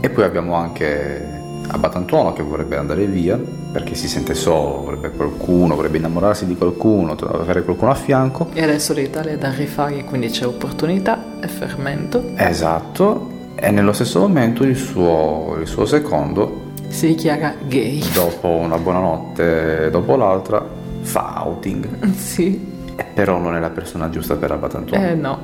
e 0.00 0.10
poi 0.10 0.24
abbiamo 0.24 0.54
anche 0.56 1.43
Abbatantuono 1.66 2.32
che 2.32 2.42
vorrebbe 2.42 2.76
andare 2.76 3.06
via 3.06 3.36
perché 3.72 3.94
si 3.94 4.06
sente 4.08 4.34
solo, 4.34 4.82
vorrebbe 4.84 5.10
qualcuno, 5.10 5.74
vorrebbe 5.74 5.98
innamorarsi 5.98 6.46
di 6.46 6.56
qualcuno, 6.56 7.12
avere 7.12 7.62
qualcuno 7.64 7.90
a 7.90 7.94
fianco. 7.94 8.48
e 8.52 8.62
adesso 8.62 8.92
l'Italia 8.92 9.32
è 9.32 9.38
da 9.38 9.50
rifare, 9.50 10.04
quindi 10.04 10.28
c'è 10.28 10.46
opportunità 10.46 11.24
e 11.40 11.48
fermento. 11.48 12.22
Esatto. 12.36 13.30
E 13.56 13.70
nello 13.70 13.92
stesso 13.92 14.20
momento 14.20 14.62
il 14.64 14.76
suo, 14.76 15.56
il 15.60 15.66
suo 15.66 15.86
secondo, 15.86 16.70
Si 16.88 17.06
dichiara 17.08 17.54
gay. 17.66 18.00
dopo 18.12 18.48
una 18.48 18.76
buonanotte 18.78 19.88
dopo 19.90 20.16
l'altra, 20.16 20.64
fa 21.00 21.42
outing. 21.44 22.12
Sì, 22.14 22.72
E 22.96 23.04
però 23.12 23.38
non 23.38 23.56
è 23.56 23.60
la 23.60 23.70
persona 23.70 24.08
giusta 24.10 24.36
per 24.36 24.52
Abbatantuono. 24.52 25.04
eh 25.04 25.14
no. 25.14 25.38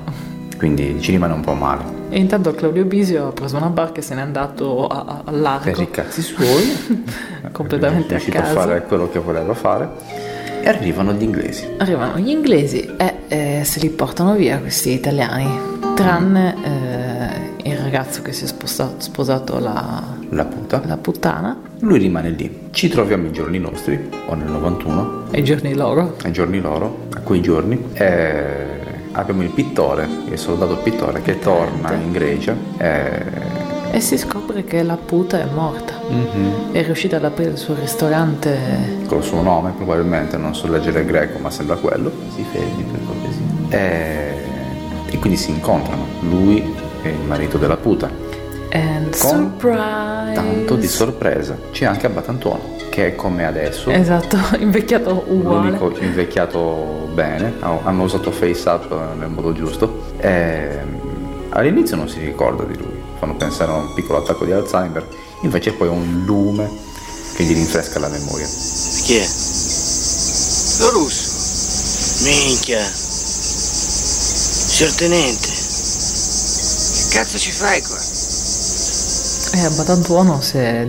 Quindi 0.61 1.01
ci 1.01 1.13
rimane 1.13 1.33
un 1.33 1.41
po' 1.41 1.55
male. 1.55 1.83
E 2.11 2.19
intanto 2.19 2.53
Claudio 2.53 2.85
Bisio 2.85 3.29
ha 3.29 3.33
preso 3.33 3.57
una 3.57 3.69
barca 3.71 4.01
e 4.01 4.03
se 4.03 4.15
n'è 4.15 4.21
andato 4.21 4.87
a, 4.87 5.05
a- 5.07 5.23
al 5.25 5.41
largo. 5.41 5.71
Per 5.71 5.81
i 5.81 5.91
cazzi 5.91 6.21
suoi. 6.21 6.77
completamente 7.51 8.09
è 8.09 8.17
a 8.17 8.19
riuscito 8.19 8.37
a 8.37 8.43
caso. 8.43 8.55
fare 8.55 8.83
quello 8.87 9.09
che 9.09 9.19
voleva 9.21 9.55
fare. 9.55 9.89
E 10.63 10.69
arrivano 10.69 11.15
gli 11.15 11.23
inglesi. 11.23 11.67
Arrivano 11.79 12.19
gli 12.19 12.29
inglesi 12.29 12.87
e 12.99 13.15
eh, 13.29 13.65
se 13.65 13.81
li 13.81 13.89
portano 13.89 14.35
via 14.35 14.59
questi 14.59 14.91
italiani, 14.93 15.49
tranne 15.95 16.55
eh, 17.65 17.71
il 17.71 17.79
ragazzo 17.79 18.21
che 18.21 18.33
si 18.33 18.45
è 18.45 18.47
sposta- 18.47 18.93
sposato 18.99 19.59
la, 19.59 20.03
La 20.29 20.45
puta. 20.45 20.83
la 20.85 20.99
puttana 20.99 21.59
Lui 21.79 21.99
rimane 21.99 22.29
lì. 22.29 22.69
Ci 22.71 22.91
troviamo 22.91 23.29
i 23.29 23.33
giorni 23.33 23.59
nostri, 23.59 23.99
o 24.27 24.35
nel 24.35 24.51
91, 24.51 25.29
e 25.31 25.39
i 25.41 25.45
giorni 25.45 25.73
loro. 25.75 26.17
ai 26.23 26.33
giorni 26.33 26.61
loro, 26.61 27.07
a 27.15 27.21
quei 27.21 27.41
giorni. 27.41 27.83
E 27.95 28.79
abbiamo 29.13 29.43
il 29.43 29.51
pittore, 29.51 30.09
il 30.29 30.39
soldato 30.39 30.77
pittore 30.77 31.23
che 31.23 31.39
torna 31.39 31.93
in 31.95 32.13
Grecia. 32.13 32.55
E... 32.77 33.69
E 33.93 34.01
si 34.01 34.17
scopre 34.17 34.65
che 34.65 34.83
la 34.83 34.97
puta 34.97 35.41
è 35.41 35.47
morta. 35.53 35.95
Mhm. 36.09 36.73
È 36.73 36.83
riuscita 36.85 37.17
ad 37.17 37.25
aprire 37.25 37.51
il 37.51 37.59
suo 37.59 37.75
ristorante. 37.75 38.99
Col 39.07 39.23
suo 39.23 39.43
nome, 39.43 39.73
probabilmente, 39.77 40.37
non 40.37 40.55
so 40.55 40.69
leggere 40.69 41.05
greco, 41.05 41.39
ma 41.39 41.51
sembra 41.51 41.77
quello. 41.77 42.13
Si 42.35 42.45
fermi 42.51 42.85
per 42.85 43.01
cortesia. 43.05 43.43
E... 43.69 44.35
e 45.11 45.19
quindi 45.19 45.37
si 45.37 45.51
incontrano, 45.51 46.07
lui 46.21 46.75
e 47.03 47.09
il 47.09 47.27
marito 47.27 47.59
della 47.59 47.77
puta. 47.77 48.30
And 48.73 49.17
Con 49.19 49.31
surprise! 49.61 50.33
Tanto 50.35 50.77
di 50.77 50.87
sorpresa. 50.87 51.59
C'è 51.73 51.85
anche 51.87 52.07
Abbatantuono, 52.07 52.77
che 52.91 53.09
è 53.09 53.15
come 53.17 53.45
adesso. 53.47 53.91
Esatto, 53.91 54.37
invecchiato 54.59 55.25
uguale. 55.27 55.71
L'unico 55.71 55.93
invecchiato 55.99 57.09
bene, 57.13 57.55
ha- 57.61 57.81
hanno 57.83 58.05
usato 58.05 58.31
face 58.31 58.69
up 58.69 59.15
nel 59.19 59.29
modo 59.29 59.53
giusto. 59.53 60.13
E, 60.19 60.79
all'inizio 61.51 61.97
non 61.97 62.09
si 62.09 62.21
ricorda 62.21 62.63
di 62.65 62.77
lui, 62.77 63.03
fanno 63.19 63.35
pensare 63.37 63.73
a 63.73 63.77
un 63.77 63.93
piccolo 63.95 64.19
attacco 64.19 64.45
di 64.45 64.53
Alzheimer, 64.53 65.07
invece 65.43 65.73
poi 65.73 65.89
è 65.89 65.91
un 65.91 66.23
lume 66.25 66.71
che 67.35 67.43
gli 67.45 67.55
rinfresca 67.55 67.99
la 67.99 68.09
memoria. 68.09 68.47
Chi 68.47 69.17
è? 69.17 69.27
Lo 70.81 70.91
russo. 70.91 72.25
Minchia. 72.25 72.83
Signor 74.71 74.95
tenente. 74.95 75.49
Che 75.49 77.17
cazzo 77.17 77.39
ci 77.39 77.51
fai 77.51 77.83
qua? 77.83 78.10
E 79.53 79.65
Abbatantuono 79.65 80.41
si 80.41 80.59
è 80.59 80.87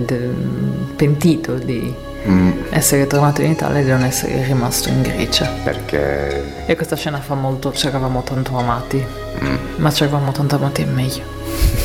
pentito 0.95 1.55
di 1.55 2.09
Mm, 2.27 2.51
essere 2.69 3.07
tornato 3.07 3.41
in 3.41 3.49
Italia 3.51 3.79
e 3.79 3.83
di 3.83 3.89
non 3.89 4.03
essere 4.03 4.43
rimasto 4.43 4.89
in 4.89 5.01
Grecia. 5.01 5.51
perché 5.63 6.65
E 6.67 6.75
questa 6.75 6.95
scena 6.95 7.19
fa 7.19 7.33
molto, 7.33 7.73
ci 7.73 7.87
eravamo 7.87 8.21
tanto 8.21 8.55
amati, 8.57 9.03
mm, 9.43 9.55
ma 9.77 9.91
ci 9.91 10.03
eravamo 10.03 10.31
tanto 10.31 10.55
amati 10.55 10.83
è 10.83 10.85
meglio. 10.85 11.23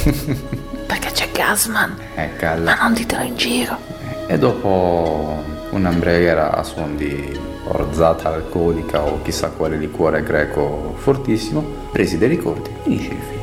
Perché 0.87 1.11
c'è 1.13 1.31
Gasman, 1.33 1.97
è 2.15 2.29
ma 2.33 2.37
calla. 2.37 2.75
non 2.83 2.93
ditelo 2.93 3.23
in 3.23 3.37
giro. 3.37 3.79
E 4.27 4.37
dopo 4.37 5.43
un'ambraghiera 5.71 6.55
a 6.55 6.63
suon 6.63 6.97
di 6.97 7.39
orzata 7.69 8.29
alcolica 8.29 9.03
o 9.05 9.23
chissà 9.23 9.49
quale 9.49 9.79
liquore 9.79 10.23
greco 10.23 10.95
fortissimo, 10.99 11.65
presi 11.93 12.19
dei 12.19 12.29
ricordi, 12.29 12.69
finisce 12.83 13.13
il 13.13 13.19
film. 13.31 13.41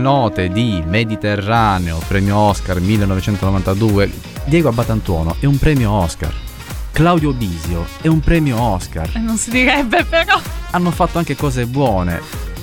Note 0.00 0.48
di 0.48 0.82
Mediterraneo, 0.86 2.00
premio 2.08 2.36
Oscar 2.36 2.80
1992, 2.80 4.10
Diego 4.46 4.68
Abbatantuono 4.68 5.36
è 5.38 5.46
un 5.46 5.58
premio 5.58 5.90
Oscar. 5.90 6.32
Claudio 6.92 7.32
Bisio 7.32 7.86
è 8.00 8.08
un 8.08 8.20
premio 8.20 8.60
Oscar. 8.60 9.10
Eh, 9.14 9.18
Non 9.20 9.36
si 9.36 9.50
direbbe 9.50 10.04
però. 10.04 10.40
Hanno 10.72 10.90
fatto 10.90 11.18
anche 11.18 11.36
cose 11.36 11.66
buone. 11.66 12.20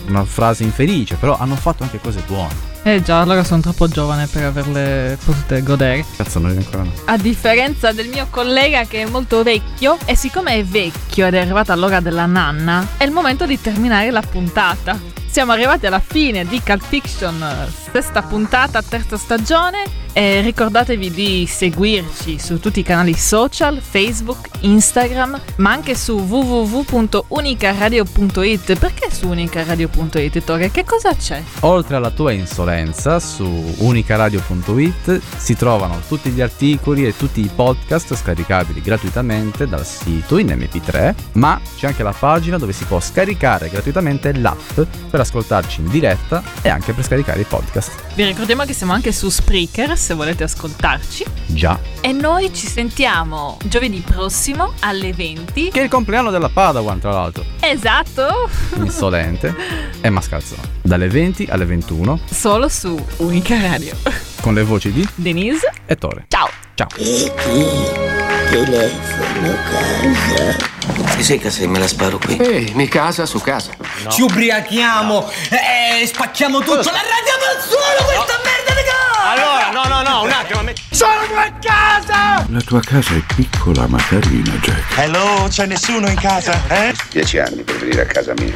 Una 0.08 0.26
frase 0.26 0.64
infelice, 0.64 1.16
però 1.16 1.38
hanno 1.38 1.56
fatto 1.56 1.84
anche 1.84 2.00
cose 2.00 2.22
buone. 2.28 2.76
Eh 2.84 3.02
già, 3.02 3.20
allora 3.20 3.44
sono 3.44 3.62
troppo 3.62 3.88
giovane 3.90 4.28
per 4.28 4.46
averle 4.46 5.18
potute 5.24 5.62
godere. 5.62 6.06
Cazzo, 6.16 6.40
noi 6.40 6.56
ancora 6.56 6.84
no. 6.84 6.92
A 7.06 7.18
differenza 7.18 7.92
del 7.92 8.08
mio 8.08 8.28
collega 8.30 8.86
che 8.86 9.02
è 9.04 9.06
molto 9.06 9.44
vecchio, 9.44 9.98
e 10.06 10.16
siccome 10.16 10.56
è 10.56 10.64
vecchio 10.64 11.26
ed 11.28 11.34
è 11.34 11.40
arrivata 11.40 11.76
l'ora 11.76 12.00
della 12.00 12.26
nanna, 12.26 12.88
è 12.98 13.04
il 13.04 13.12
momento 13.12 13.46
di 13.46 13.60
terminare 13.60 14.10
la 14.12 14.22
puntata. 14.22 14.98
Siamo 15.38 15.52
arrivati 15.52 15.86
alla 15.86 16.00
fine 16.00 16.46
di 16.46 16.60
Cult 16.66 16.84
Fiction, 16.84 17.40
eh, 17.44 17.72
sesta 17.92 18.24
puntata, 18.24 18.82
terza 18.82 19.18
stagione. 19.18 19.84
E 20.18 20.42
ricordatevi 20.42 21.12
di 21.12 21.48
seguirci 21.48 22.40
su 22.40 22.60
tutti 22.60 22.80
i 22.80 22.84
canali 22.84 23.14
social, 23.14 23.80
Facebook, 23.80 24.50
Instagram, 24.62 25.40
ma 25.58 25.70
anche 25.70 25.94
su 25.94 26.18
www.unicaradio.it. 26.18 28.80
Perché 28.80 29.12
su 29.12 29.28
unicaradio.it, 29.28 30.38
Ettore? 30.38 30.72
Che 30.72 30.84
cosa 30.86 31.14
c'è? 31.14 31.40
Oltre 31.60 31.98
alla 31.98 32.10
tua 32.10 32.32
insolenza, 32.32 33.20
su 33.20 33.46
unicaradio.it 33.78 35.22
si 35.38 35.56
trovano 35.56 36.02
tutti 36.08 36.32
gli 36.32 36.42
articoli 36.42 37.06
e 37.06 37.16
tutti 37.16 37.42
i 37.42 37.50
podcast 37.54 38.16
scaricabili 38.16 38.82
gratuitamente 38.82 39.68
dal 39.68 39.86
sito 39.86 40.40
in 40.40 40.48
MP3, 40.48 41.14
ma 41.34 41.62
c'è 41.78 41.86
anche 41.86 42.02
la 42.02 42.16
pagina 42.18 42.58
dove 42.58 42.74
si 42.74 42.86
può 42.86 43.00
scaricare 43.00 43.70
gratuitamente 43.70 44.34
l'app 44.34 44.80
per 45.12 45.20
ascoltarci 45.20 45.82
in 45.82 45.90
diretta 45.90 46.42
e 46.64 46.70
anche 46.70 46.94
per 46.94 47.04
scaricare 47.04 47.42
i 47.42 47.46
podcast. 47.46 48.16
Vi 48.16 48.26
ricordiamo 48.26 48.66
che 48.66 48.74
siamo 48.74 48.94
anche 48.94 49.12
su 49.12 49.30
Spreaker 49.30 49.96
se 50.08 50.14
volete 50.14 50.46
ascoltarci. 50.46 51.26
Già. 51.48 51.78
E 52.00 52.14
noi 52.14 52.54
ci 52.54 52.66
sentiamo 52.66 53.58
giovedì 53.66 54.00
prossimo 54.00 54.72
alle 54.80 55.12
20. 55.12 55.70
Che 55.70 55.80
è 55.82 55.84
il 55.84 55.90
compleanno 55.90 56.32
della 56.32 56.48
Padawan, 56.48 56.98
tra 56.98 57.12
l'altro. 57.12 57.44
Esatto! 57.60 58.50
Insolente 58.80 59.54
e 60.00 60.10
mascalzone. 60.10 60.62
Dalle 60.82 61.10
20 61.10 61.48
alle 61.50 61.66
21 61.66 62.22
Solo 62.32 62.70
su 62.70 62.98
Unica 63.18 63.60
Radio. 63.60 63.98
con 64.40 64.54
le 64.54 64.64
voci 64.64 64.94
di 64.94 65.06
Denise 65.16 65.74
e 65.86 65.98
Tore. 65.98 66.24
Ciao. 66.30 66.48
Ciao. 66.74 68.27
Telefono 68.50 69.58
casa. 69.70 71.16
Se 71.18 71.24
sei 71.24 71.40
casa 71.40 71.68
me 71.68 71.80
la 71.80 71.88
sparo 71.88 72.18
qui. 72.18 72.38
Ehi, 72.38 72.72
mi 72.76 72.88
casa 72.88 73.26
su 73.26 73.40
casa. 73.42 73.72
Ci 74.08 74.22
ubriachiamo 74.22 75.30
e 75.50 76.06
spacchiamo 76.08 76.60
tutto. 76.60 76.76
L'arrediamo 76.90 77.44
al 77.56 77.62
suolo 77.62 78.04
questa 78.06 78.40
merda 78.44 78.74
di 78.74 78.88
casa! 78.88 79.30
Allora, 79.32 79.70
no, 79.72 79.84
no, 79.94 80.02
no, 80.10 80.22
un 80.24 80.32
attimo. 80.32 80.62
me- 80.62 80.74
Sono 80.92 81.12
a 81.36 81.52
casa! 81.62 82.46
La 82.50 82.62
tua 82.62 82.80
casa 82.82 83.14
è 83.16 83.22
piccola 83.36 83.86
ma 83.88 84.02
carina, 84.08 84.52
Jack. 84.62 84.98
Hello, 84.98 85.48
c'è 85.50 85.66
nessuno 85.66 86.08
in 86.08 86.16
casa, 86.20 86.60
eh? 86.70 86.94
Dieci 87.12 87.40
anni 87.40 87.64
per 87.64 87.78
venire 87.78 88.04
a 88.04 88.06
casa 88.06 88.34
mia. 88.38 88.56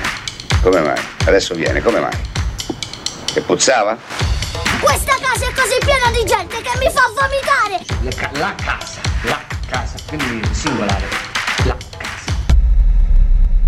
Come 0.62 0.80
mai? 0.80 1.02
Adesso 1.26 1.54
viene, 1.54 1.82
come 1.82 2.00
mai? 2.00 2.18
Che 3.26 3.42
puzzava? 3.42 3.98
Questa 4.80 5.16
casa 5.22 5.48
è 5.48 5.54
così 5.54 5.78
piena 5.84 6.10
di 6.12 6.24
gente 6.26 6.62
che 6.62 6.78
mi 6.80 6.90
fa 6.92 7.10
vomitare! 7.14 7.86
la 8.02 8.10
casa, 8.16 8.40
la 8.40 8.56
casa, 8.56 9.00
quindi 10.08 10.46
singolare. 10.52 11.06
La 11.66 11.78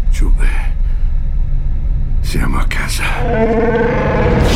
Giube. 0.09 0.47
Siamo 2.19 2.57
a 2.57 2.65
casa. 2.67 3.03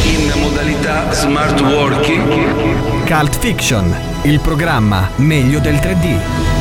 In 0.03 0.39
modalità 0.41 1.11
smart 1.13 1.59
working. 1.61 3.05
Cult 3.05 3.37
Fiction, 3.37 3.95
il 4.23 4.39
programma 4.39 5.09
meglio 5.17 5.59
del 5.59 5.75
3D. 5.75 6.57